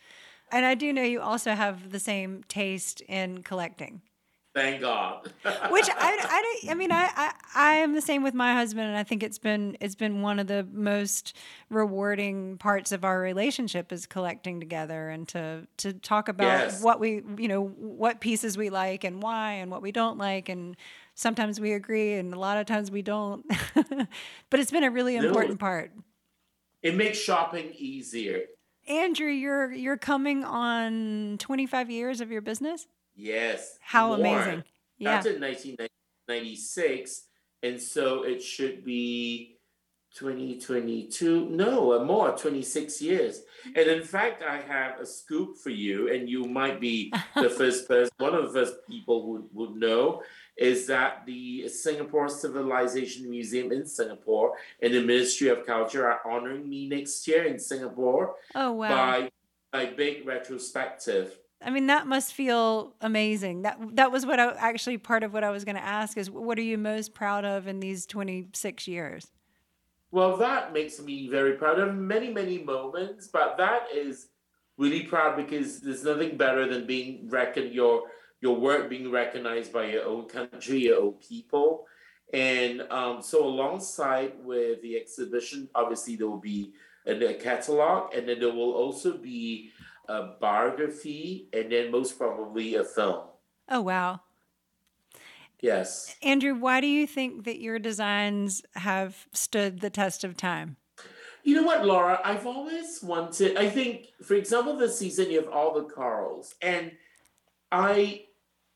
And 0.53 0.65
i 0.65 0.75
do 0.75 0.93
know 0.93 1.03
you 1.03 1.21
also 1.21 1.53
have 1.53 1.91
the 1.91 1.99
same 2.01 2.45
taste 2.49 3.03
in 3.03 3.43
collecting 3.43 4.01
Thank 4.57 4.81
God. 4.81 5.31
Which 5.69 5.87
I, 5.91 6.65
I, 6.65 6.71
I 6.71 6.75
mean, 6.75 6.91
I, 6.91 7.11
I, 7.15 7.33
I 7.55 7.75
am 7.75 7.93
the 7.93 8.01
same 8.01 8.23
with 8.23 8.33
my 8.33 8.55
husband, 8.55 8.89
and 8.89 8.97
I 8.97 9.03
think 9.03 9.23
it's 9.23 9.39
been 9.39 9.77
it's 9.83 9.95
been 9.95 10.23
one 10.23 10.39
of 10.39 10.47
the 10.47 10.67
most 10.73 11.37
rewarding 11.69 12.57
parts 12.57 12.91
of 12.91 13.05
our 13.05 13.21
relationship 13.21 13.93
is 13.93 14.07
collecting 14.07 14.59
together 14.59 15.11
and 15.11 15.29
to 15.29 15.67
to 15.77 15.93
talk 15.93 16.31
about 16.31 16.47
yes. 16.47 16.83
what 16.83 16.99
we, 16.99 17.23
you 17.37 17.49
know, 17.49 17.67
what 17.67 18.21
pieces 18.21 18.57
we 18.57 18.71
like 18.71 19.05
and 19.05 19.23
why, 19.23 19.53
and 19.53 19.71
what 19.71 19.83
we 19.83 19.93
don't 19.93 20.17
like, 20.17 20.49
and 20.49 20.75
sometimes 21.15 21.61
we 21.61 21.75
agree, 21.75 22.15
and 22.15 22.33
a 22.33 22.39
lot 22.39 22.57
of 22.57 22.65
times 22.65 22.91
we 22.91 23.03
don't. 23.03 23.45
but 24.49 24.59
it's 24.59 24.71
been 24.71 24.85
a 24.85 24.91
really 24.91 25.17
important 25.17 25.51
no, 25.51 25.57
part. 25.59 25.93
It 26.83 26.97
makes 26.97 27.19
shopping 27.19 27.75
easier. 27.77 28.45
Andrew, 28.89 29.29
you're 29.29 29.71
you're 29.71 29.99
coming 29.99 30.45
on 30.45 31.37
25 31.41 31.91
years 31.91 32.23
of 32.23 32.31
your 32.31 32.41
business. 32.41 32.87
Yes. 33.17 33.79
How 33.81 34.13
amazing. 34.13 34.63
Yeah. 34.99 35.15
That's 35.15 35.27
in 35.27 35.41
1996. 35.41 37.23
And 37.63 37.81
so 37.81 38.23
it 38.23 38.43
should 38.43 38.85
be 38.85 39.57
2022. 40.15 41.49
No, 41.51 41.93
uh, 41.93 42.05
more, 42.05 42.37
26 42.37 43.03
years. 43.03 43.43
And 43.67 43.87
in 43.89 44.03
fact, 44.03 44.43
I 44.43 44.61
have 44.61 45.01
a 45.01 45.07
scoop 45.07 45.59
for 45.59 45.71
you, 45.71 46.13
and 46.13 46.29
you 46.29 46.45
might 46.45 46.81
be 46.81 47.13
the 47.35 47.51
first 47.51 47.87
person, 47.87 48.11
one 48.19 48.35
of 48.35 48.45
the 48.45 48.61
first 48.61 48.77
people 48.89 49.23
who 49.23 49.49
would 49.53 49.77
know 49.77 50.23
is 50.57 50.87
that 50.87 51.27
the 51.27 51.69
Singapore 51.69 52.31
Civilization 52.31 53.29
Museum 53.29 53.73
in 53.73 53.85
Singapore 53.85 54.55
and 54.81 54.95
the 54.95 55.03
Ministry 55.03 55.49
of 55.49 55.67
Culture 55.67 56.11
are 56.11 56.21
honoring 56.25 56.67
me 56.69 56.89
next 56.89 57.29
year 57.29 57.45
in 57.45 57.59
Singapore. 57.59 58.37
Oh, 58.55 58.73
wow. 58.73 58.89
By 58.89 59.31
a 59.83 59.93
big 59.93 60.27
retrospective. 60.27 61.37
I 61.63 61.71
mean, 61.71 61.87
that 61.87 62.07
must 62.07 62.35
feel 62.35 62.95
amazing. 63.01 63.63
That 63.63 63.79
that 63.97 64.13
was 64.13 64.27
what 64.27 64.39
I 64.39 64.53
actually 64.59 64.99
part 64.99 65.23
of 65.23 65.33
what 65.33 65.43
I 65.43 65.51
was 65.51 65.65
going 65.65 65.77
to 65.77 65.85
ask 65.85 66.19
is 66.19 66.31
what 66.31 66.59
are 66.59 66.63
you 66.63 66.77
most 66.77 67.15
proud 67.15 67.45
of 67.45 67.67
in 67.67 67.81
these 67.81 68.07
26 68.07 68.87
years? 68.87 69.31
Well, 70.11 70.37
that 70.37 70.73
makes 70.73 71.01
me 71.01 71.29
very 71.29 71.55
proud 71.55 71.79
of 71.79 71.95
many 71.95 72.33
many 72.33 72.63
moments, 72.63 73.29
but 73.29 73.57
that 73.57 73.87
is 73.95 74.29
really 74.77 75.05
proud 75.05 75.37
because 75.37 75.81
there's 75.81 76.05
nothing 76.05 76.37
better 76.37 76.69
than 76.69 76.87
being 76.87 77.29
reckoned 77.31 77.73
your 77.73 78.03
your 78.41 78.57
work 78.57 78.91
being 78.91 79.11
recognized 79.11 79.73
by 79.73 79.87
your 79.87 80.05
own 80.05 80.29
country, 80.29 80.79
your 80.79 81.01
own 81.01 81.15
people. 81.15 81.87
And 82.33 82.83
um, 82.91 83.23
so 83.23 83.45
alongside 83.45 84.33
with 84.43 84.83
the 84.83 84.97
exhibition, 84.97 85.69
obviously 85.75 86.17
there 86.17 86.29
will 86.29 86.37
be 86.37 86.73
a, 87.07 87.13
a 87.13 87.35
catalog 87.35 88.15
and 88.15 88.29
then 88.29 88.41
there 88.41 88.53
will 88.53 88.73
also 88.73 89.17
be 89.17 89.71
a 90.09 90.35
biography, 90.41 91.49
and 91.53 91.71
then 91.71 91.91
most 91.91 92.19
probably 92.19 92.75
a 92.75 92.85
film. 92.85 93.23
Oh, 93.69 93.81
wow. 93.81 94.21
Yes. 95.61 96.15
Andrew, 96.23 96.55
why 96.55 96.81
do 96.81 96.87
you 96.87 97.07
think 97.07 97.45
that 97.45 97.61
your 97.61 97.79
designs 97.79 98.63
have 98.75 99.27
stood 99.33 99.81
the 99.81 99.91
test 99.91 100.23
of 100.23 100.37
time? 100.37 100.77
You 101.43 101.55
know 101.55 101.63
what, 101.63 101.87
Laura? 101.87 102.21
I've 102.25 102.47
always 102.47 103.01
wanted, 103.03 103.57
I 103.57 103.69
think, 103.69 104.09
for 104.23 104.35
example, 104.35 104.77
this 104.77 104.99
season 104.99 105.31
you 105.31 105.41
have 105.41 105.49
all 105.49 105.75
the 105.75 105.85
corals. 105.85 106.55
And 106.61 106.93
I, 107.71 108.25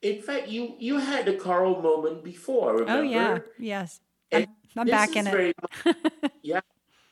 in 0.03 0.23
fact, 0.23 0.49
you 0.49 0.77
you 0.79 0.99
had 0.99 1.27
the 1.27 1.35
coral 1.35 1.83
moment 1.83 2.23
before, 2.23 2.75
remember? 2.75 2.93
Oh, 2.93 3.03
yeah. 3.03 3.39
Yes. 3.59 4.01
I'm, 4.33 4.47
I'm 4.77 4.87
back 4.87 5.17
in 5.17 5.27
it. 5.27 5.57
Much, 5.85 5.97
yeah. 6.43 6.61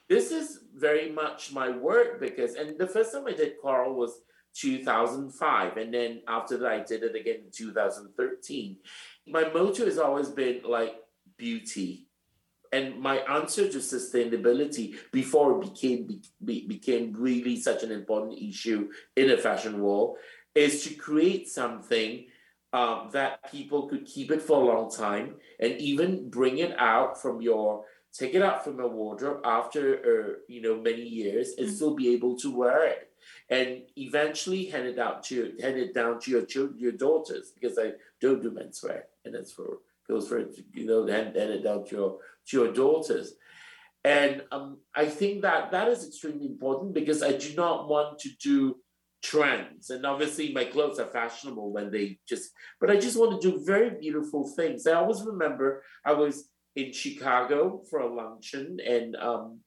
This 0.09 0.31
is 0.31 0.61
very 0.79 1.11
much 1.11 1.53
my 1.53 1.71
work 1.71 2.21
because, 2.21 2.55
and 2.55 2.79
the 2.79 2.87
first 2.87 3.13
time 3.13 3.27
I 3.27 3.33
did 3.33 3.61
coral 3.61 3.95
was 3.95 4.21
2005. 4.55 5.77
And 5.77 5.93
then 5.93 6.23
after 6.29 6.59
that, 6.59 6.73
I 6.73 6.81
did 6.81 7.03
it 7.03 7.15
again 7.15 7.43
in 7.47 7.51
2013. 7.53 8.77
My 9.27 9.45
motto 9.45 9.85
has 9.85 9.99
always 9.99 10.29
been 10.29 10.63
like 10.65 10.97
beauty. 11.37 12.07
And 12.73 13.01
my 13.01 13.19
answer 13.19 13.69
to 13.69 13.79
sustainability 13.79 14.97
before 15.11 15.57
it 15.57 15.73
became 15.73 16.21
be, 16.45 16.67
became 16.67 17.15
really 17.17 17.59
such 17.61 17.83
an 17.83 17.91
important 17.91 18.39
issue 18.39 18.91
in 19.17 19.29
the 19.29 19.39
fashion 19.39 19.81
world 19.81 20.19
is 20.55 20.85
to 20.85 20.95
create 20.95 21.49
something 21.49 22.27
um, 22.75 23.09
that 23.13 23.51
people 23.51 23.89
could 23.89 24.05
keep 24.05 24.31
it 24.31 24.43
for 24.43 24.61
a 24.61 24.67
long 24.67 24.91
time 24.91 25.37
and 25.61 25.81
even 25.81 26.29
bring 26.29 26.59
it 26.59 26.79
out 26.79 27.21
from 27.21 27.41
your 27.41 27.85
take 28.13 28.35
it 28.35 28.43
out 28.43 28.65
from 28.65 28.81
a 28.81 28.87
wardrobe 28.87 29.41
after 29.45 29.83
uh, 29.99 30.33
you 30.49 30.63
know 30.63 30.81
many 30.81 31.03
years 31.03 31.55
and 31.59 31.67
mm-hmm. 31.67 31.77
still 31.77 31.95
be 31.95 32.09
able 32.09 32.37
to 32.37 32.55
wear 32.55 32.87
it 32.87 33.11
and 33.51 33.83
eventually 33.97 34.67
hand 34.67 34.87
it 34.87 34.99
out 34.99 35.23
to 35.23 35.55
hand 35.61 35.77
it 35.77 35.95
down 35.95 36.19
to 36.21 36.31
your 36.31 36.45
children 36.45 36.79
your 36.79 36.93
daughters 36.93 37.53
because 37.53 37.79
i 37.79 37.93
don't 38.21 38.43
do 38.43 38.51
menswear 38.51 39.03
and 39.25 39.35
that's 39.35 39.53
for 39.53 39.79
goes 40.09 40.29
for 40.29 40.41
you 40.73 40.87
know 40.87 41.07
hand, 41.07 41.37
hand 41.37 41.51
it 41.51 41.63
down 41.63 41.85
to 41.85 41.97
your 41.97 42.19
to 42.47 42.57
your 42.57 42.73
daughters 42.73 43.35
And 44.05 44.43
um, 44.53 44.79
I 44.95 45.07
think 45.07 45.43
that 45.43 45.71
that 45.73 45.89
is 45.89 46.07
extremely 46.07 46.47
important 46.47 46.95
because 46.95 47.23
I 47.23 47.33
do 47.33 47.55
not 47.55 47.89
want 47.89 48.19
to 48.21 48.31
do 48.41 48.77
trends. 49.23 49.91
And 49.91 50.07
obviously, 50.07 50.53
my 50.53 50.65
clothes 50.65 50.99
are 50.99 51.07
fashionable 51.07 51.73
when 51.73 51.91
they 51.91 52.19
just, 52.29 52.53
but 52.81 52.91
I 52.91 52.97
just 52.97 53.19
want 53.19 53.41
to 53.41 53.51
do 53.51 53.65
very 53.65 53.91
beautiful 53.91 54.49
things. 54.49 54.87
I 54.87 54.93
always 54.93 55.23
remember 55.23 55.83
I 56.05 56.13
was 56.13 56.49
in 56.77 56.93
Chicago 56.93 57.83
for 57.91 58.01
a 58.01 58.13
luncheon, 58.13 58.79
and 58.85 59.17
um, 59.17 59.61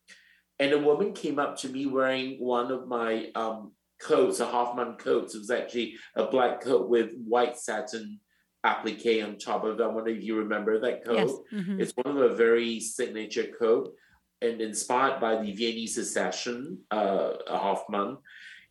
and 0.60 0.74
a 0.74 0.80
woman 0.80 1.14
came 1.14 1.40
up 1.40 1.58
to 1.58 1.70
me 1.70 1.86
wearing 1.86 2.38
one 2.40 2.72
of 2.72 2.88
my 2.88 3.32
um, 3.36 3.72
coats, 4.02 4.40
a 4.40 4.46
Hoffmann 4.46 4.96
coat. 4.98 5.34
It 5.34 5.40
was 5.40 5.52
actually 5.52 5.96
a 6.16 6.26
black 6.26 6.62
coat 6.62 6.90
with 6.90 7.14
white 7.16 7.58
satin 7.58 8.20
applique 8.64 9.24
on 9.24 9.38
top 9.38 9.64
of 9.64 9.80
it. 9.80 9.84
I 9.84 9.88
wonder 9.88 10.12
if 10.12 10.24
you 10.24 10.38
remember 10.38 10.80
that 10.80 11.04
coat. 11.06 11.18
Yes. 11.18 11.62
Mm-hmm. 11.62 11.82
It's 11.82 11.94
one 11.94 12.16
of 12.16 12.32
a 12.32 12.36
very 12.36 12.80
signature 12.80 13.48
coat 13.60 13.94
and 14.42 14.62
inspired 14.62 15.20
by 15.20 15.42
the 15.42 15.54
Viennese 15.54 15.96
Secession, 15.96 16.80
uh, 16.90 17.34
Hoffmann. 17.48 18.18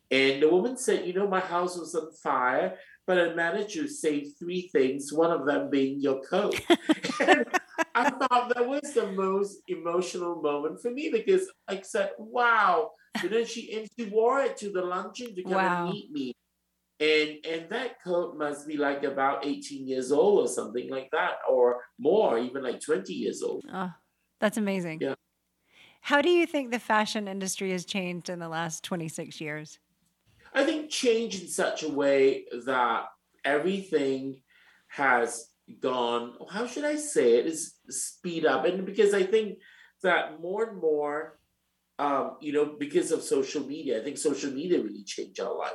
And 0.09 0.43
the 0.43 0.49
woman 0.49 0.77
said, 0.77 1.05
You 1.05 1.13
know, 1.13 1.27
my 1.27 1.39
house 1.39 1.77
was 1.77 1.95
on 1.95 2.11
fire, 2.11 2.77
but 3.07 3.17
I 3.17 3.33
managed 3.33 3.73
to 3.75 3.87
save 3.87 4.33
three 4.37 4.69
things, 4.73 5.13
one 5.13 5.31
of 5.31 5.45
them 5.45 5.69
being 5.69 5.99
your 6.01 6.21
coat. 6.21 6.59
I 7.95 8.09
thought 8.09 8.53
that 8.53 8.67
was 8.67 8.93
the 8.93 9.11
most 9.11 9.61
emotional 9.67 10.41
moment 10.41 10.81
for 10.81 10.91
me 10.91 11.09
because 11.11 11.49
I 11.67 11.81
said, 11.81 12.11
Wow. 12.17 12.91
But 13.21 13.31
then 13.31 13.45
she 13.45 13.73
and 13.77 13.87
she 13.97 14.05
wore 14.05 14.41
it 14.41 14.57
to 14.57 14.71
the 14.71 14.81
luncheon 14.81 15.35
to 15.35 15.43
come 15.43 15.53
wow. 15.53 15.83
and 15.83 15.93
meet 15.93 16.11
me. 16.11 16.33
And 16.99 17.45
and 17.45 17.69
that 17.69 18.01
coat 18.03 18.37
must 18.37 18.67
be 18.67 18.77
like 18.77 19.03
about 19.03 19.45
18 19.45 19.87
years 19.87 20.11
old 20.11 20.45
or 20.45 20.47
something 20.47 20.89
like 20.89 21.09
that, 21.11 21.39
or 21.49 21.81
more, 21.99 22.37
even 22.37 22.63
like 22.63 22.79
20 22.79 23.11
years 23.13 23.41
old. 23.41 23.63
Oh, 23.73 23.91
that's 24.39 24.57
amazing. 24.57 24.99
Yeah. 25.01 25.15
How 26.01 26.21
do 26.21 26.29
you 26.29 26.45
think 26.45 26.71
the 26.71 26.79
fashion 26.79 27.27
industry 27.27 27.71
has 27.71 27.85
changed 27.85 28.29
in 28.29 28.39
the 28.39 28.49
last 28.49 28.83
26 28.83 29.39
years? 29.41 29.79
I 30.53 30.63
think 30.63 30.89
change 30.89 31.41
in 31.41 31.47
such 31.47 31.83
a 31.83 31.89
way 31.89 32.45
that 32.65 33.05
everything 33.45 34.41
has 34.87 35.50
gone, 35.79 36.33
how 36.49 36.67
should 36.67 36.85
I 36.85 36.95
say 36.95 37.35
it, 37.35 37.45
is 37.45 37.75
speed 37.89 38.45
up. 38.45 38.65
And 38.65 38.85
because 38.85 39.13
I 39.13 39.23
think 39.23 39.59
that 40.03 40.41
more 40.41 40.69
and 40.69 40.81
more, 40.81 41.39
um, 41.99 42.37
you 42.41 42.51
know, 42.53 42.75
because 42.79 43.11
of 43.11 43.21
social 43.21 43.65
media, 43.65 43.99
I 43.99 44.03
think 44.03 44.17
social 44.17 44.51
media 44.51 44.81
really 44.81 45.03
changed 45.03 45.39
our 45.39 45.55
life. 45.55 45.73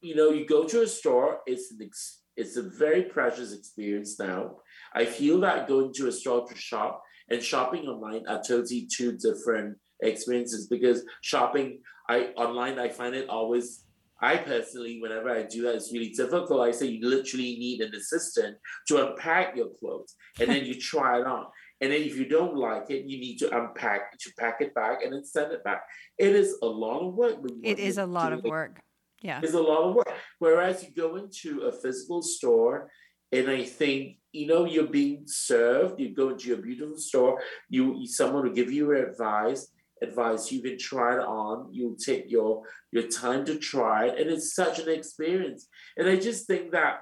You 0.00 0.16
know, 0.16 0.30
you 0.30 0.46
go 0.46 0.64
to 0.64 0.82
a 0.82 0.86
store, 0.86 1.40
it's 1.46 1.70
an 1.70 1.78
ex- 1.82 2.22
it's 2.36 2.56
a 2.56 2.62
very 2.62 3.02
precious 3.02 3.52
experience 3.52 4.18
now. 4.18 4.56
I 4.94 5.04
feel 5.04 5.40
that 5.40 5.68
going 5.68 5.92
to 5.94 6.08
a 6.08 6.12
store 6.12 6.46
to 6.48 6.56
shop 6.56 7.02
and 7.28 7.42
shopping 7.42 7.86
online 7.86 8.26
are 8.26 8.42
totally 8.42 8.88
two 8.90 9.16
different 9.18 9.76
experiences 10.02 10.66
because 10.66 11.04
shopping 11.20 11.80
I 12.08 12.32
online 12.36 12.78
I 12.78 12.88
find 12.88 13.14
it 13.14 13.28
always 13.28 13.84
I 14.22 14.36
personally, 14.36 15.00
whenever 15.00 15.30
I 15.30 15.44
do 15.44 15.62
that, 15.62 15.76
it's 15.76 15.92
really 15.92 16.10
difficult. 16.10 16.60
I 16.60 16.70
say 16.70 16.86
you 16.86 17.08
literally 17.08 17.56
need 17.56 17.80
an 17.80 17.94
assistant 17.94 18.56
to 18.88 19.08
unpack 19.08 19.56
your 19.56 19.68
clothes 19.80 20.14
and 20.38 20.50
then 20.50 20.64
you 20.64 20.78
try 20.78 21.20
it 21.20 21.26
on. 21.26 21.46
And 21.80 21.90
then 21.90 22.02
if 22.02 22.16
you 22.16 22.26
don't 22.26 22.56
like 22.56 22.90
it, 22.90 23.06
you 23.06 23.18
need 23.18 23.38
to 23.38 23.56
unpack 23.56 24.18
to 24.18 24.30
pack 24.38 24.60
it 24.60 24.74
back 24.74 25.02
and 25.02 25.14
then 25.14 25.24
send 25.24 25.52
it 25.52 25.64
back. 25.64 25.82
It 26.18 26.36
is 26.36 26.56
a 26.62 26.66
lot 26.66 27.00
of 27.00 27.14
work. 27.14 27.38
It 27.62 27.78
is 27.78 27.96
a 27.96 28.04
lot 28.04 28.34
of 28.34 28.44
work. 28.44 28.80
Yeah. 29.22 29.40
It's 29.42 29.54
a 29.54 29.60
lot 29.60 29.88
of 29.88 29.94
work. 29.94 30.12
Whereas 30.38 30.84
you 30.84 30.90
go 30.94 31.16
into 31.16 31.62
a 31.62 31.72
physical 31.72 32.20
store 32.20 32.90
and 33.32 33.48
I 33.48 33.64
think, 33.64 34.18
you 34.32 34.46
know, 34.46 34.64
you're 34.64 34.86
being 34.86 35.22
served, 35.26 36.00
you 36.00 36.14
go 36.14 36.30
into 36.30 36.48
your 36.48 36.58
beautiful 36.58 36.98
store, 36.98 37.40
you 37.68 38.06
someone 38.06 38.44
will 38.44 38.52
give 38.52 38.70
you 38.70 38.92
advice 38.92 39.68
advice. 40.02 40.50
You 40.50 40.62
can 40.62 40.78
try 40.78 41.14
it 41.14 41.20
on. 41.20 41.68
You'll 41.72 41.96
take 41.96 42.30
your 42.30 42.62
your 42.92 43.08
time 43.08 43.44
to 43.46 43.56
try 43.58 44.06
it, 44.06 44.20
and 44.20 44.30
it's 44.30 44.54
such 44.54 44.78
an 44.78 44.88
experience. 44.88 45.68
And 45.96 46.08
I 46.08 46.16
just 46.16 46.46
think 46.46 46.72
that 46.72 47.00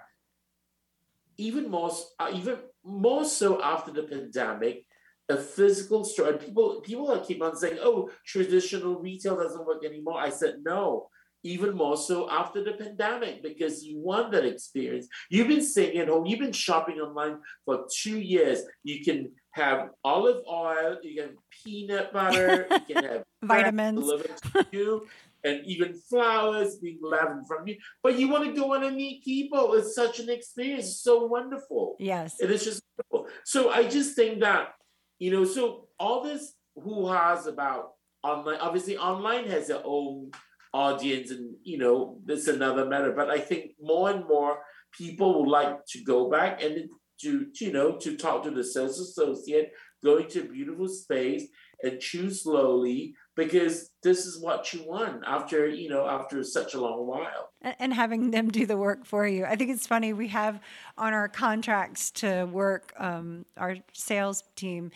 even 1.36 1.70
more, 1.70 1.92
uh, 2.18 2.30
even 2.34 2.58
more 2.84 3.24
so 3.24 3.62
after 3.62 3.92
the 3.92 4.02
pandemic, 4.02 4.84
a 5.28 5.36
physical 5.36 6.04
store. 6.04 6.30
And 6.30 6.40
people 6.40 6.80
people 6.80 7.18
keep 7.20 7.42
on 7.42 7.56
saying, 7.56 7.78
"Oh, 7.80 8.10
traditional 8.26 9.00
retail 9.00 9.36
doesn't 9.36 9.66
work 9.66 9.84
anymore." 9.84 10.18
I 10.18 10.30
said, 10.30 10.62
"No." 10.64 11.08
Even 11.44 11.76
more 11.76 11.96
so 11.96 12.28
after 12.28 12.64
the 12.64 12.72
pandemic, 12.72 13.44
because 13.44 13.84
you 13.84 14.00
want 14.00 14.32
that 14.32 14.44
experience. 14.44 15.06
You've 15.30 15.46
been 15.46 15.62
sitting 15.62 16.00
at 16.00 16.08
home, 16.08 16.26
you've 16.26 16.40
been 16.40 16.50
shopping 16.50 16.98
online 16.98 17.38
for 17.64 17.86
two 17.94 18.18
years. 18.18 18.62
You 18.82 19.04
can 19.04 19.30
have 19.58 19.90
olive 20.04 20.42
oil, 20.50 20.96
you 21.02 21.14
can 21.16 21.30
have 21.30 21.36
peanut 21.64 22.12
butter, 22.12 22.66
you 22.70 22.80
can 22.94 23.04
have 23.04 23.24
vitamins 23.42 24.00
delivered 24.00 24.36
to 24.52 24.66
you, 24.72 25.06
and 25.44 25.64
even 25.66 25.94
flowers 25.94 26.76
being 26.76 26.98
left 27.02 27.46
from 27.46 27.66
you. 27.66 27.76
But 28.02 28.18
you 28.18 28.28
want 28.28 28.44
to 28.44 28.52
go 28.60 28.74
on 28.74 28.84
and 28.84 28.96
meet 28.96 29.24
people. 29.24 29.74
It's 29.74 29.94
such 29.94 30.20
an 30.20 30.30
experience. 30.30 30.86
It's 30.86 31.00
so 31.02 31.26
wonderful. 31.26 31.96
Yes. 31.98 32.40
And 32.40 32.50
It 32.50 32.54
is 32.54 32.64
just 32.64 32.82
wonderful. 33.10 33.32
So 33.44 33.70
I 33.70 33.88
just 33.88 34.16
think 34.16 34.40
that, 34.40 34.74
you 35.18 35.30
know, 35.30 35.44
so 35.44 35.88
all 35.98 36.22
this 36.22 36.54
who 36.74 37.08
has 37.08 37.46
about 37.46 37.92
online, 38.22 38.58
obviously 38.60 38.96
online 38.96 39.48
has 39.48 39.68
their 39.68 39.82
own 39.84 40.30
audience 40.72 41.30
and 41.30 41.54
you 41.62 41.78
know, 41.78 42.20
it's 42.26 42.48
another 42.48 42.86
matter. 42.86 43.12
But 43.12 43.30
I 43.30 43.38
think 43.38 43.72
more 43.80 44.10
and 44.10 44.26
more 44.26 44.58
people 44.92 45.40
would 45.40 45.50
like 45.50 45.84
to 45.86 46.02
go 46.02 46.30
back 46.30 46.62
and 46.62 46.76
it, 46.76 46.90
to, 47.20 47.46
you 47.60 47.72
know, 47.72 47.96
to 47.96 48.16
talk 48.16 48.44
to 48.44 48.50
the 48.50 48.64
sales 48.64 48.98
associate, 48.98 49.72
go 50.04 50.18
into 50.18 50.40
a 50.40 50.44
beautiful 50.44 50.88
space 50.88 51.44
and 51.82 52.00
choose 52.00 52.42
slowly 52.42 53.14
because 53.36 53.90
this 54.02 54.26
is 54.26 54.40
what 54.40 54.72
you 54.72 54.82
want 54.84 55.22
after, 55.24 55.68
you 55.68 55.88
know, 55.88 56.08
after 56.08 56.42
such 56.42 56.74
a 56.74 56.80
long 56.80 57.06
while. 57.06 57.50
And 57.78 57.94
having 57.94 58.32
them 58.32 58.50
do 58.50 58.66
the 58.66 58.76
work 58.76 59.04
for 59.04 59.26
you. 59.26 59.44
I 59.44 59.54
think 59.54 59.70
it's 59.70 59.86
funny. 59.86 60.12
We 60.12 60.28
have 60.28 60.60
on 60.96 61.12
our 61.12 61.28
contracts 61.28 62.10
to 62.12 62.46
work, 62.46 62.92
um, 62.98 63.44
our 63.56 63.76
sales 63.92 64.42
team, 64.56 64.90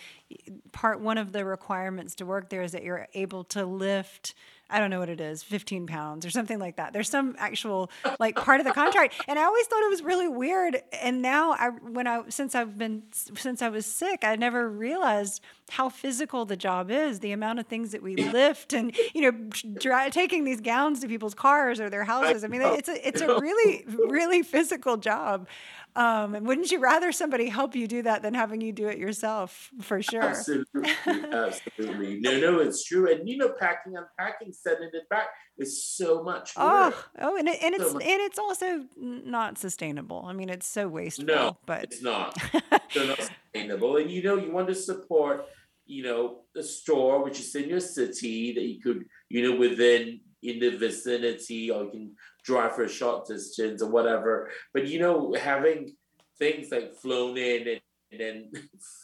part 0.72 1.00
one 1.00 1.18
of 1.18 1.32
the 1.32 1.44
requirements 1.44 2.16
to 2.16 2.26
work 2.26 2.50
there 2.50 2.62
is 2.62 2.72
that 2.72 2.82
you're 2.82 3.06
able 3.14 3.44
to 3.44 3.64
lift 3.64 4.34
I 4.72 4.78
don't 4.78 4.88
know 4.88 5.00
what 5.00 5.10
it 5.10 5.20
is, 5.20 5.42
15 5.42 5.86
pounds 5.86 6.24
or 6.24 6.30
something 6.30 6.58
like 6.58 6.76
that. 6.76 6.94
There's 6.94 7.10
some 7.10 7.36
actual 7.38 7.90
like 8.18 8.36
part 8.36 8.58
of 8.58 8.66
the 8.66 8.72
contract. 8.72 9.14
And 9.28 9.38
I 9.38 9.44
always 9.44 9.66
thought 9.66 9.82
it 9.82 9.90
was 9.90 10.02
really 10.02 10.28
weird. 10.28 10.80
And 11.00 11.20
now 11.20 11.52
I, 11.52 11.68
when 11.68 12.06
I, 12.06 12.22
since 12.30 12.54
I've 12.54 12.78
been, 12.78 13.02
since 13.12 13.60
I 13.60 13.68
was 13.68 13.84
sick, 13.84 14.20
I 14.24 14.34
never 14.36 14.68
realized 14.70 15.42
how 15.70 15.90
physical 15.90 16.46
the 16.46 16.56
job 16.56 16.90
is, 16.90 17.20
the 17.20 17.32
amount 17.32 17.58
of 17.58 17.66
things 17.66 17.92
that 17.92 18.02
we 18.02 18.16
lift 18.32 18.72
and, 18.72 18.96
you 19.14 19.30
know, 19.30 19.50
dry, 19.78 20.08
taking 20.08 20.44
these 20.44 20.62
gowns 20.62 21.00
to 21.00 21.08
people's 21.08 21.34
cars 21.34 21.78
or 21.78 21.90
their 21.90 22.04
houses. 22.04 22.42
I 22.42 22.48
mean, 22.48 22.62
it's 22.62 22.88
a, 22.88 23.06
it's 23.06 23.20
a 23.20 23.38
really, 23.38 23.84
really 23.86 24.42
physical 24.42 24.96
job. 24.96 25.48
Um, 25.94 26.34
and 26.34 26.46
wouldn't 26.46 26.70
you 26.70 26.78
rather 26.78 27.12
somebody 27.12 27.48
help 27.48 27.76
you 27.76 27.86
do 27.86 28.02
that 28.02 28.22
than 28.22 28.32
having 28.32 28.60
you 28.62 28.72
do 28.72 28.88
it 28.88 28.98
yourself? 28.98 29.70
For 29.82 30.00
sure. 30.00 30.22
Absolutely, 30.22 30.90
absolutely. 31.06 32.20
No, 32.20 32.40
no, 32.40 32.58
it's 32.60 32.84
true. 32.84 33.12
And 33.12 33.28
you 33.28 33.36
know, 33.36 33.50
packing, 33.60 33.94
unpacking, 33.96 34.52
sending 34.52 34.90
it 34.92 35.08
back 35.10 35.28
is 35.58 35.84
so 35.84 36.22
much 36.22 36.56
work. 36.56 36.94
Oh, 36.94 37.04
oh, 37.20 37.36
and, 37.36 37.48
it, 37.48 37.62
and 37.62 37.74
so 37.76 37.82
it's 37.82 37.94
much. 37.94 38.02
and 38.04 38.20
it's 38.22 38.38
also 38.38 38.84
not 38.96 39.58
sustainable. 39.58 40.24
I 40.26 40.32
mean, 40.32 40.48
it's 40.48 40.66
so 40.66 40.88
wasteful. 40.88 41.26
No, 41.26 41.58
but 41.66 41.84
it's 41.84 42.02
not. 42.02 42.38
They're 42.94 43.06
not 43.06 43.18
sustainable. 43.52 43.98
And 43.98 44.10
you 44.10 44.22
know, 44.22 44.36
you 44.36 44.50
want 44.50 44.68
to 44.68 44.74
support, 44.74 45.44
you 45.84 46.04
know, 46.04 46.40
a 46.56 46.62
store 46.62 47.22
which 47.22 47.38
is 47.38 47.54
in 47.54 47.68
your 47.68 47.80
city 47.80 48.54
that 48.54 48.62
you 48.62 48.80
could, 48.80 49.04
you 49.28 49.50
know, 49.50 49.58
within 49.58 50.20
in 50.42 50.58
the 50.58 50.76
vicinity, 50.76 51.70
or 51.70 51.84
you 51.84 51.90
can 51.90 52.16
drive 52.44 52.74
for 52.74 52.84
a 52.84 52.88
short 52.88 53.26
distance 53.26 53.82
or 53.82 53.90
whatever. 53.90 54.50
But 54.74 54.86
you 54.88 54.98
know, 54.98 55.34
having 55.38 55.94
things 56.38 56.70
like 56.70 56.94
flown 56.94 57.36
in 57.36 57.68
and, 57.68 57.80
and 58.10 58.20
then 58.20 58.52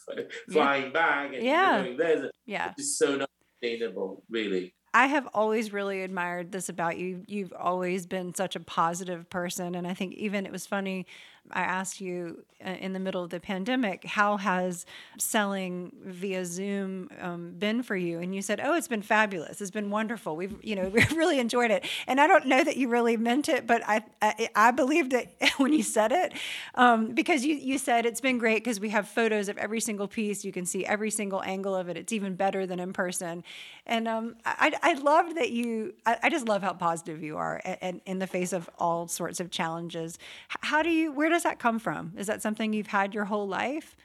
flying 0.51 0.85
yeah. 0.85 0.89
back 0.89 1.33
and 1.33 1.43
yeah. 1.43 1.87
there, 1.97 2.31
yeah, 2.45 2.73
it's 2.77 2.97
so 2.97 3.15
not 3.15 3.29
sustainable, 3.61 4.23
really. 4.29 4.73
I 4.93 5.05
have 5.05 5.27
always 5.33 5.71
really 5.71 6.01
admired 6.01 6.51
this 6.51 6.67
about 6.67 6.97
you. 6.97 7.23
You've 7.27 7.53
always 7.53 8.07
been 8.07 8.33
such 8.33 8.55
a 8.55 8.59
positive 8.59 9.29
person. 9.29 9.75
And 9.75 9.85
I 9.85 9.93
think 9.93 10.15
even 10.15 10.47
it 10.47 10.51
was 10.51 10.65
funny 10.65 11.05
I 11.51 11.61
asked 11.61 12.01
you 12.01 12.43
uh, 12.65 12.71
in 12.71 12.93
the 12.93 12.99
middle 12.99 13.23
of 13.23 13.29
the 13.29 13.39
pandemic, 13.39 14.03
how 14.03 14.35
has 14.37 14.85
selling 15.17 15.93
via 16.03 16.43
Zoom 16.43 17.09
um, 17.21 17.53
been 17.57 17.83
for 17.83 17.95
you? 17.95 18.19
And 18.19 18.35
you 18.35 18.41
said, 18.41 18.59
"Oh, 18.61 18.73
it's 18.73 18.87
been 18.87 19.01
fabulous. 19.01 19.61
It's 19.61 19.71
been 19.71 19.89
wonderful. 19.89 20.35
We've, 20.35 20.55
you 20.61 20.75
know, 20.75 20.89
we 20.93 21.05
really 21.15 21.39
enjoyed 21.39 21.71
it." 21.71 21.85
And 22.05 22.19
I 22.19 22.27
don't 22.27 22.47
know 22.47 22.63
that 22.63 22.75
you 22.75 22.89
really 22.89 23.17
meant 23.17 23.47
it, 23.47 23.65
but 23.65 23.81
I, 23.87 24.03
I, 24.21 24.49
I 24.55 24.71
believed 24.71 25.13
it 25.13 25.29
when 25.57 25.73
you 25.73 25.83
said 25.83 26.11
it, 26.11 26.33
um, 26.75 27.13
because 27.13 27.45
you, 27.45 27.55
you 27.55 27.77
said 27.77 28.05
it's 28.05 28.21
been 28.21 28.37
great 28.37 28.63
because 28.63 28.79
we 28.79 28.89
have 28.89 29.07
photos 29.07 29.47
of 29.47 29.57
every 29.57 29.79
single 29.79 30.07
piece. 30.07 30.43
You 30.43 30.51
can 30.51 30.65
see 30.65 30.85
every 30.85 31.11
single 31.11 31.41
angle 31.43 31.75
of 31.75 31.87
it. 31.87 31.97
It's 31.97 32.11
even 32.11 32.35
better 32.35 32.65
than 32.65 32.79
in 32.79 32.93
person. 32.93 33.43
And 33.85 34.07
um, 34.07 34.35
I, 34.45 34.73
I 34.83 34.93
loved 34.93 35.37
that 35.37 35.51
you. 35.51 35.93
I, 36.05 36.17
I 36.23 36.29
just 36.29 36.47
love 36.47 36.61
how 36.61 36.73
positive 36.73 37.23
you 37.23 37.37
are, 37.37 37.61
and, 37.63 37.77
and 37.81 38.01
in 38.05 38.19
the 38.19 38.27
face 38.27 38.53
of 38.53 38.69
all 38.77 39.07
sorts 39.07 39.39
of 39.39 39.49
challenges. 39.49 40.19
How 40.49 40.83
do 40.83 40.89
you? 40.89 41.11
Where 41.13 41.29
does 41.29 41.38
does 41.39 41.43
that 41.45 41.57
come 41.57 41.79
from? 41.79 42.11
Is 42.17 42.27
that 42.27 42.41
something 42.41 42.73
you've 42.73 42.87
had 42.87 43.13
your 43.13 43.23
whole 43.23 43.47
life? 43.47 43.95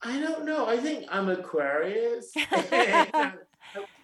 I 0.00 0.20
don't 0.20 0.44
know. 0.44 0.64
I 0.68 0.76
think 0.76 1.06
I'm 1.10 1.28
Aquarius. 1.28 2.30
I'm 2.52 3.34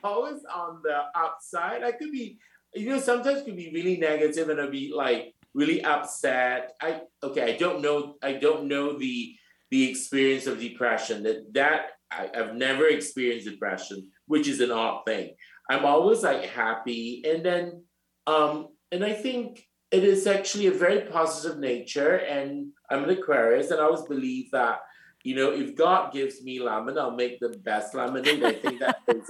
always 0.03 0.43
on 0.53 0.81
the 0.83 1.05
upside. 1.15 1.85
I 1.85 1.93
could 1.93 2.11
be, 2.11 2.41
you 2.75 2.89
know, 2.89 2.99
sometimes 2.99 3.45
could 3.45 3.57
be 3.57 3.71
really 3.73 3.97
negative 3.97 4.49
and 4.49 4.61
I'll 4.61 4.73
be 4.73 4.93
like 4.93 5.37
really 5.55 5.85
upset. 5.85 6.73
I 6.83 7.03
okay, 7.23 7.55
I 7.55 7.57
don't 7.57 7.81
know, 7.81 8.17
I 8.21 8.33
don't 8.33 8.67
know 8.67 8.99
the 8.99 9.37
the 9.71 9.89
experience 9.89 10.49
of 10.49 10.59
depression. 10.59 11.23
That 11.23 11.55
that 11.55 11.91
I, 12.11 12.29
I've 12.35 12.57
never 12.57 12.89
experienced 12.89 13.49
depression, 13.49 14.11
which 14.27 14.49
is 14.49 14.61
an 14.61 14.73
odd 14.73 15.07
thing. 15.07 15.37
I'm 15.71 15.85
always 15.85 16.25
like 16.25 16.47
happy. 16.47 17.23
And 17.25 17.47
then 17.47 17.85
um, 18.27 18.71
and 18.91 19.05
I 19.05 19.13
think 19.13 19.65
it 19.91 20.05
is 20.05 20.27
actually 20.27 20.67
a 20.67 20.73
very 20.73 21.03
positive 21.03 21.59
nature. 21.59 22.17
And 22.17 22.73
I'm 22.91 23.05
an 23.05 23.11
Aquarius, 23.11 23.71
and 23.71 23.81
I 23.81 23.85
always 23.85 24.03
believe 24.03 24.51
that 24.53 24.81
you 25.27 25.35
know, 25.35 25.51
if 25.51 25.75
God 25.75 26.13
gives 26.13 26.41
me 26.41 26.61
lemon, 26.61 26.97
I'll 26.97 27.11
make 27.11 27.41
the 27.41 27.49
best 27.49 27.97
lemonade. 27.97 28.45
I 28.45 28.53
think 28.53 28.79
that 28.79 28.99
is 29.09 29.29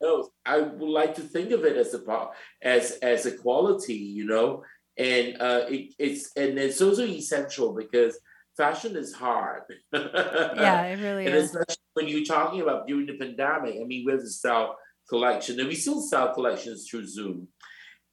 else. 0.00 0.28
I 0.46 0.60
would 0.60 0.88
like 0.88 1.16
to 1.16 1.22
think 1.22 1.50
of 1.50 1.64
it 1.64 1.76
as 1.76 1.94
a 1.94 2.28
as 2.62 2.92
as 3.02 3.26
a 3.26 3.36
quality, 3.36 3.94
you 3.94 4.24
know, 4.24 4.62
and 4.96 5.40
uh, 5.40 5.64
it, 5.68 5.94
it's 5.98 6.30
and 6.36 6.58
it's 6.58 6.80
also 6.80 7.04
essential 7.04 7.74
because 7.74 8.18
fashion 8.56 8.96
is 8.96 9.12
hard. 9.12 9.62
yeah, 9.92 10.82
it 10.84 11.00
really 11.00 11.26
and 11.26 11.34
is. 11.34 11.50
especially 11.50 11.82
when 11.94 12.08
you're 12.08 12.24
talking 12.24 12.60
about 12.60 12.86
during 12.86 13.06
the 13.06 13.18
pandemic. 13.18 13.74
I 13.80 13.84
mean, 13.84 14.04
we 14.06 14.12
have 14.12 14.20
to 14.20 14.28
sell 14.28 14.76
collection, 15.08 15.58
and 15.58 15.68
we 15.68 15.74
still 15.74 16.00
sell 16.00 16.32
collections 16.34 16.86
through 16.88 17.06
Zoom. 17.06 17.48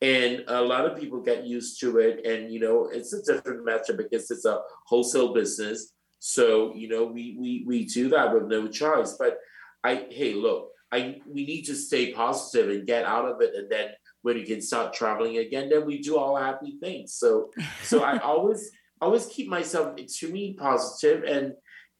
And 0.01 0.45
a 0.47 0.61
lot 0.61 0.85
of 0.85 0.97
people 0.97 1.19
get 1.19 1.45
used 1.45 1.79
to 1.81 1.97
it, 1.97 2.25
and 2.25 2.51
you 2.53 2.59
know, 2.59 2.89
it's 2.91 3.13
a 3.13 3.21
different 3.21 3.65
method 3.65 3.97
because 3.97 4.31
it's 4.31 4.45
a 4.45 4.61
wholesale 4.85 5.33
business 5.33 5.93
so 6.19 6.75
you 6.75 6.87
know, 6.87 7.05
we 7.05 7.37
we 7.39 7.63
we 7.65 7.85
do 7.85 8.09
that 8.09 8.33
with 8.33 8.43
no 8.43 8.67
choice. 8.67 9.15
But 9.17 9.37
I 9.83 10.07
hey, 10.11 10.33
look, 10.33 10.71
I 10.91 11.21
we 11.25 11.45
need 11.45 11.63
to 11.63 11.75
stay 11.75 12.13
positive 12.13 12.69
and 12.69 12.85
get 12.85 13.05
out 13.05 13.25
of 13.25 13.41
it, 13.41 13.55
and 13.55 13.71
then 13.71 13.89
when 14.21 14.35
we 14.35 14.43
can 14.43 14.61
start 14.61 14.93
traveling 14.93 15.37
again, 15.37 15.69
then 15.69 15.85
we 15.85 16.01
do 16.01 16.17
all 16.17 16.35
happy 16.35 16.77
things. 16.79 17.13
So 17.13 17.51
so 17.83 18.03
I 18.03 18.17
always 18.23 18.69
always 19.01 19.25
keep 19.27 19.47
myself 19.47 19.97
extremely 19.97 20.57
positive 20.59 21.23
and 21.23 21.53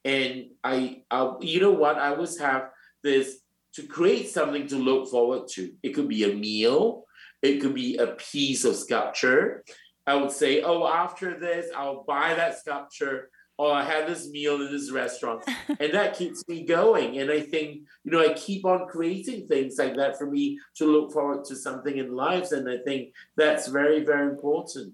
and 0.03 0.47
I 0.63 1.03
I 1.09 1.35
you 1.39 1.61
know 1.61 1.71
what 1.71 1.97
I 1.97 2.09
always 2.09 2.37
have 2.39 2.69
this 3.03 3.39
to 3.75 3.83
create 3.83 4.27
something 4.27 4.67
to 4.67 4.75
look 4.75 5.09
forward 5.09 5.47
to. 5.51 5.71
It 5.81 5.93
could 5.93 6.09
be 6.09 6.29
a 6.29 6.35
meal, 6.35 7.05
it 7.41 7.59
could 7.61 7.73
be 7.73 7.97
a 7.97 8.07
piece 8.07 8.65
of 8.65 8.75
sculpture. 8.75 9.63
I 10.07 10.15
would 10.15 10.31
say, 10.31 10.61
oh, 10.61 10.87
after 10.87 11.39
this, 11.39 11.67
I'll 11.75 12.03
buy 12.03 12.33
that 12.33 12.57
sculpture 12.59 13.29
oh, 13.59 13.71
I 13.71 13.83
had 13.83 14.07
this 14.07 14.29
meal 14.29 14.55
in 14.61 14.71
this 14.71 14.89
restaurant. 14.89 15.43
and 15.79 15.93
that 15.93 16.17
keeps 16.17 16.47
me 16.47 16.65
going. 16.65 17.19
And 17.19 17.29
I 17.29 17.41
think, 17.41 17.81
you 18.05 18.11
know, 18.11 18.21
I 18.21 18.33
keep 18.33 18.65
on 18.65 18.87
creating 18.87 19.47
things 19.47 19.77
like 19.77 19.97
that 19.97 20.17
for 20.17 20.31
me 20.31 20.57
to 20.77 20.85
look 20.85 21.11
forward 21.11 21.43
to 21.45 21.55
something 21.57 21.97
in 21.97 22.15
life. 22.15 22.53
And 22.53 22.67
I 22.69 22.77
think 22.77 23.13
that's 23.35 23.67
very, 23.67 24.03
very 24.05 24.29
important. 24.29 24.93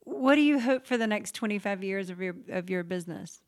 What 0.00 0.36
do 0.36 0.40
you 0.40 0.58
hope 0.58 0.86
for 0.86 0.96
the 0.96 1.06
next 1.06 1.34
25 1.34 1.84
years 1.84 2.08
of 2.08 2.20
your 2.20 2.34
of 2.48 2.70
your 2.70 2.82
business? 2.82 3.42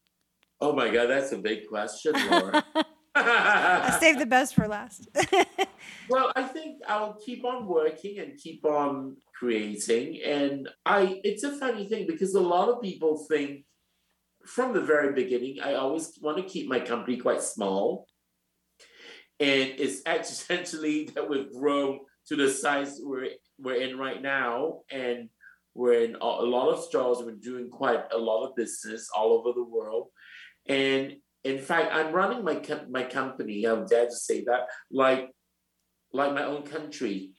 Oh 0.60 0.72
my 0.74 0.90
God, 0.90 1.06
that's 1.06 1.32
a 1.32 1.38
big 1.38 1.66
question, 1.66 2.12
Laura. 2.30 2.62
I 3.14 3.96
saved 4.00 4.18
the 4.18 4.26
best 4.26 4.54
for 4.54 4.66
last. 4.68 5.08
well, 6.08 6.32
I 6.34 6.42
think 6.42 6.82
I'll 6.88 7.14
keep 7.14 7.44
on 7.44 7.66
working 7.66 8.18
and 8.18 8.38
keep 8.38 8.64
on 8.64 9.16
creating. 9.34 10.20
And 10.24 10.68
I 10.86 11.20
it's 11.24 11.44
a 11.44 11.56
funny 11.56 11.88
thing 11.88 12.06
because 12.06 12.34
a 12.34 12.40
lot 12.40 12.68
of 12.68 12.82
people 12.82 13.26
think 13.28 13.64
from 14.46 14.72
the 14.72 14.80
very 14.80 15.12
beginning, 15.12 15.60
I 15.62 15.74
always 15.74 16.18
want 16.20 16.38
to 16.38 16.42
keep 16.42 16.68
my 16.68 16.80
company 16.80 17.16
quite 17.16 17.42
small. 17.42 18.06
And 19.40 19.72
it's 19.78 20.02
essentially 20.06 21.10
that 21.14 21.28
we've 21.28 21.52
grown 21.52 22.00
to 22.28 22.36
the 22.36 22.50
size 22.50 23.00
we're, 23.02 23.30
we're 23.58 23.80
in 23.80 23.98
right 23.98 24.22
now. 24.22 24.80
And 24.90 25.28
we're 25.74 26.04
in 26.04 26.16
a 26.16 26.26
lot 26.26 26.70
of 26.70 26.84
stores. 26.84 27.18
We're 27.20 27.32
doing 27.32 27.70
quite 27.70 28.04
a 28.12 28.18
lot 28.18 28.46
of 28.46 28.56
business 28.56 29.08
all 29.16 29.32
over 29.32 29.52
the 29.52 29.64
world. 29.64 30.08
And 30.66 31.14
in 31.44 31.58
fact, 31.58 31.92
I'm 31.92 32.12
running 32.12 32.44
my 32.44 32.60
my 32.90 33.04
company. 33.04 33.64
I'm 33.64 33.86
dare 33.86 34.06
to 34.06 34.16
say 34.16 34.44
that, 34.44 34.68
like 34.90 35.30
like 36.12 36.34
my 36.34 36.44
own 36.44 36.62
country, 36.62 37.32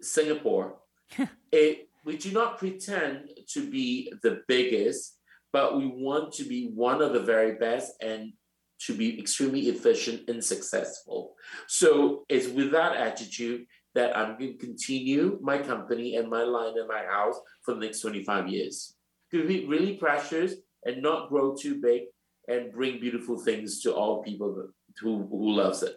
Singapore. 0.00 0.78
it 1.52 1.88
we 2.04 2.16
do 2.16 2.32
not 2.32 2.58
pretend 2.58 3.30
to 3.48 3.68
be 3.68 4.12
the 4.22 4.42
biggest 4.46 5.16
but 5.56 5.74
we 5.74 5.86
want 5.86 6.34
to 6.34 6.44
be 6.44 6.70
one 6.74 7.00
of 7.00 7.14
the 7.14 7.20
very 7.20 7.54
best 7.54 7.94
and 8.02 8.34
to 8.78 8.92
be 8.92 9.18
extremely 9.18 9.68
efficient 9.68 10.28
and 10.28 10.44
successful. 10.44 11.34
So 11.66 12.26
it's 12.28 12.46
with 12.46 12.72
that 12.72 12.94
attitude 12.94 13.64
that 13.94 14.14
I'm 14.14 14.38
going 14.38 14.58
to 14.58 14.66
continue 14.66 15.38
my 15.40 15.56
company 15.56 16.16
and 16.16 16.28
my 16.28 16.42
line 16.42 16.74
and 16.76 16.86
my 16.86 17.04
house 17.10 17.40
for 17.62 17.72
the 17.72 17.80
next 17.80 18.00
25 18.00 18.48
years. 18.48 18.96
To 19.30 19.48
be 19.48 19.64
really 19.64 19.96
precious 19.96 20.56
and 20.84 21.02
not 21.02 21.30
grow 21.30 21.54
too 21.54 21.80
big 21.80 22.02
and 22.48 22.72
bring 22.72 23.00
beautiful 23.00 23.38
things 23.38 23.80
to 23.82 23.94
all 23.94 24.22
people 24.22 24.68
who, 25.00 25.26
who 25.30 25.50
loves 25.52 25.82
it. 25.82 25.96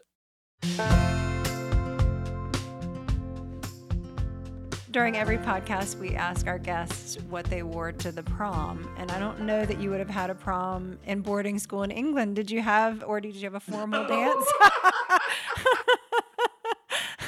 During 4.91 5.16
every 5.18 5.38
podcast, 5.38 6.00
we 6.00 6.16
ask 6.16 6.47
our 6.47 6.58
guests 6.58 7.20
what 7.30 7.45
they 7.45 7.62
wore 7.62 7.91
to 7.91 8.12
the 8.12 8.24
prom. 8.24 8.89
And 8.97 9.12
I 9.12 9.20
don't 9.20 9.41
know 9.41 9.64
that 9.64 9.80
you 9.80 9.91
would 9.91 10.00
have 10.00 10.10
had 10.10 10.32
a 10.32 10.36
prom 10.36 10.97
in 11.06 11.22
boarding 11.22 11.60
school 11.60 11.84
in 11.84 11.91
England. 11.91 12.36
Did 12.36 12.50
you 12.50 12.62
have, 12.62 13.04
or 13.06 13.22
did 13.22 13.36
you 13.36 13.43
have 13.43 13.54
a 13.54 13.60
formal 13.60 14.08
dance? 14.08 14.45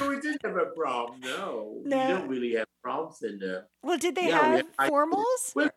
we 0.00 0.20
didn't 0.20 0.44
have 0.44 0.56
a 0.56 0.66
prom, 0.76 1.20
no. 1.20 1.80
no. 1.84 2.06
We 2.06 2.12
don't 2.12 2.28
really 2.28 2.54
have 2.54 2.66
proms 2.82 3.22
in 3.22 3.38
there. 3.38 3.68
Well, 3.84 3.96
did 3.96 4.16
they 4.16 4.28
yeah, 4.28 4.56
have, 4.56 4.66
have 4.80 4.90
formals? 4.90 5.54
We're 5.54 5.70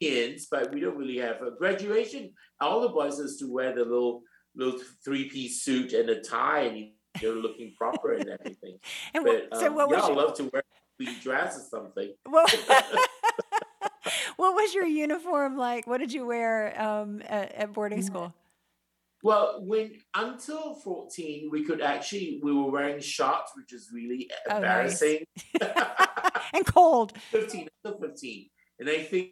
reunions, 0.00 0.46
but 0.50 0.72
we 0.72 0.80
don't 0.80 0.96
really 0.96 1.18
have 1.18 1.42
a 1.42 1.50
graduation. 1.56 2.32
All 2.60 2.80
the 2.80 2.88
boys 2.88 3.18
used 3.18 3.38
to 3.40 3.52
wear 3.52 3.74
the 3.74 3.84
little 3.84 4.22
little 4.54 4.80
three 5.04 5.28
piece 5.28 5.62
suit 5.62 5.92
and 5.92 6.08
a 6.08 6.20
tie, 6.20 6.60
and 6.62 6.90
you're 7.20 7.36
looking 7.36 7.74
proper 7.76 8.14
and 8.14 8.28
everything. 8.28 8.78
and 9.14 9.24
but, 9.24 9.48
so 9.58 9.66
um, 9.66 9.74
what 9.74 9.88
was 9.88 9.98
y'all 9.98 10.08
your... 10.08 10.16
love 10.16 10.36
to 10.36 10.44
wear 10.52 10.62
we 10.98 11.14
dress 11.20 11.58
or 11.58 11.62
something. 11.62 12.14
What, 12.24 12.50
what 14.36 14.54
was 14.54 14.74
your 14.74 14.86
uniform 14.86 15.56
like? 15.56 15.86
What 15.86 15.98
did 15.98 16.12
you 16.12 16.26
wear 16.26 16.80
um, 16.80 17.22
at, 17.26 17.52
at, 17.52 17.72
boarding 17.72 18.00
mm. 18.00 18.04
school? 18.04 18.34
Well, 19.22 19.62
when 19.64 19.92
until 20.14 20.74
14, 20.74 21.48
we 21.50 21.64
could 21.64 21.80
actually 21.80 22.40
we 22.42 22.52
were 22.52 22.70
wearing 22.70 23.00
shorts, 23.00 23.52
which 23.56 23.72
is 23.72 23.90
really 23.92 24.30
oh, 24.48 24.56
embarrassing. 24.56 25.24
Nice. 25.60 25.72
and 26.54 26.66
cold. 26.66 27.12
15, 27.30 27.68
until 27.84 28.00
15. 28.00 28.48
And 28.78 28.88
I 28.90 29.02
think 29.02 29.30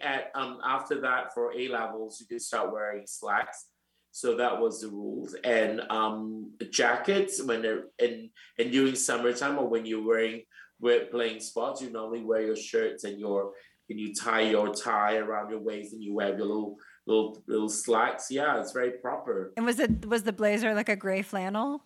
at 0.00 0.30
um 0.34 0.58
after 0.64 1.00
that 1.02 1.34
for 1.34 1.52
A 1.52 1.68
levels, 1.68 2.20
you 2.20 2.26
could 2.26 2.42
start 2.42 2.72
wearing 2.72 3.06
slacks. 3.06 3.66
So 4.10 4.36
that 4.36 4.60
was 4.60 4.80
the 4.80 4.88
rules. 4.88 5.34
And 5.44 5.80
um 5.90 6.52
jackets 6.70 7.42
when 7.42 7.62
they're 7.62 7.84
in 7.98 8.30
and 8.58 8.70
during 8.72 8.94
summertime 8.94 9.58
or 9.58 9.68
when 9.68 9.84
you're 9.86 10.06
wearing 10.06 10.42
we're 10.80 11.06
playing 11.06 11.40
sports, 11.40 11.80
you 11.82 11.90
normally 11.90 12.22
wear 12.22 12.42
your 12.42 12.56
shirts 12.56 13.04
and 13.04 13.18
your 13.18 13.52
and 13.90 14.00
you 14.00 14.14
tie 14.14 14.42
your 14.42 14.74
tie 14.74 15.16
around 15.16 15.50
your 15.50 15.60
waist 15.60 15.92
and 15.92 16.02
you 16.02 16.14
wear 16.14 16.28
your 16.28 16.46
little 16.46 16.76
little 17.06 17.42
little 17.46 17.68
slacks. 17.68 18.30
Yeah, 18.30 18.60
it's 18.60 18.72
very 18.72 18.92
proper. 18.92 19.52
And 19.56 19.66
was 19.66 19.78
it 19.78 20.06
was 20.06 20.22
the 20.22 20.32
blazer 20.32 20.74
like 20.74 20.88
a 20.88 20.96
gray 20.96 21.22
flannel? 21.22 21.84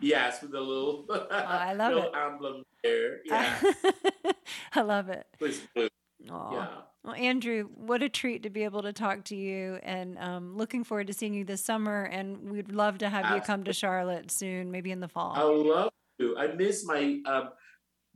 Yes, 0.00 0.40
with 0.42 0.54
a 0.54 0.60
little 0.60 1.06
oh, 1.10 1.26
I 1.30 1.74
love 1.74 1.92
little 1.94 2.12
it. 2.12 2.18
emblem 2.18 2.62
there. 2.82 3.20
Yeah. 3.24 3.60
I 4.74 4.80
love 4.82 5.08
it. 5.08 5.26
Blue. 6.26 6.56
Yeah. 6.56 6.68
Well, 7.02 7.14
Andrew, 7.14 7.68
what 7.76 8.02
a 8.02 8.10
treat 8.10 8.42
to 8.42 8.50
be 8.50 8.64
able 8.64 8.82
to 8.82 8.92
talk 8.92 9.24
to 9.26 9.36
you, 9.36 9.78
and 9.82 10.18
um, 10.18 10.56
looking 10.56 10.84
forward 10.84 11.06
to 11.06 11.14
seeing 11.14 11.32
you 11.32 11.44
this 11.44 11.64
summer. 11.64 12.04
And 12.04 12.50
we'd 12.50 12.72
love 12.72 12.98
to 12.98 13.08
have 13.08 13.24
Absolutely. 13.24 13.40
you 13.40 13.46
come 13.46 13.64
to 13.64 13.72
Charlotte 13.72 14.30
soon, 14.30 14.70
maybe 14.70 14.90
in 14.90 15.00
the 15.00 15.08
fall. 15.08 15.32
I 15.34 15.42
love 15.42 15.92
to. 16.18 16.36
I 16.36 16.48
miss 16.48 16.84
my 16.84 17.20
um, 17.24 17.50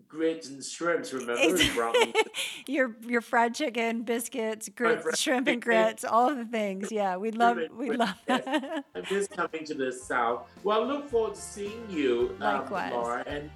grits 0.06 0.48
and 0.48 0.62
shrimps. 0.62 1.12
Remember, 1.12 1.56
your 2.66 2.94
your 3.06 3.20
fried 3.22 3.54
chicken, 3.54 4.02
biscuits, 4.02 4.68
grits, 4.68 5.18
shrimp 5.18 5.48
and 5.48 5.62
grits, 5.62 6.04
all 6.04 6.28
of 6.28 6.36
the 6.36 6.44
things. 6.44 6.92
Yeah, 6.92 7.16
we 7.16 7.30
love 7.30 7.58
we 7.74 7.90
love 7.96 8.14
that. 8.26 8.84
I'm 8.94 9.04
just 9.06 9.30
coming 9.30 9.64
to 9.64 9.74
the 9.74 9.92
south. 9.92 10.46
Well, 10.62 10.82
I 10.82 10.86
look 10.86 11.08
forward 11.08 11.36
to 11.36 11.40
seeing 11.40 11.86
you, 11.88 12.36
Um, 12.40 12.66
Laura, 12.70 13.24
and 13.26 13.50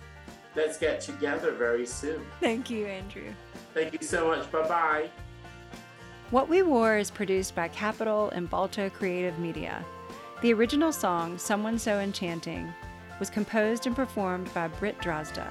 let's 0.57 0.79
get 0.79 1.03
together 1.03 1.53
very 1.53 1.87
soon. 1.87 2.25
Thank 2.41 2.71
you, 2.71 2.87
Andrew. 2.87 3.33
Thank 3.75 3.93
you 3.93 4.07
so 4.07 4.29
much. 4.29 4.51
Bye 4.51 4.69
bye. 4.69 5.11
What 6.31 6.49
We 6.49 6.63
Wore 6.63 6.99
is 6.99 7.11
produced 7.11 7.55
by 7.55 7.69
Capitol 7.69 8.31
and 8.31 8.51
Balto 8.51 8.91
Creative 8.91 9.39
Media. 9.39 9.85
The 10.43 10.53
original 10.53 10.93
song, 10.93 11.39
Someone 11.39 11.79
So 11.79 11.99
Enchanting, 12.01 12.73
was 13.19 13.31
composed 13.31 13.87
and 13.87 13.97
performed 13.97 14.53
by 14.53 14.69
Britt 14.69 14.99
Drozda. 14.99 15.51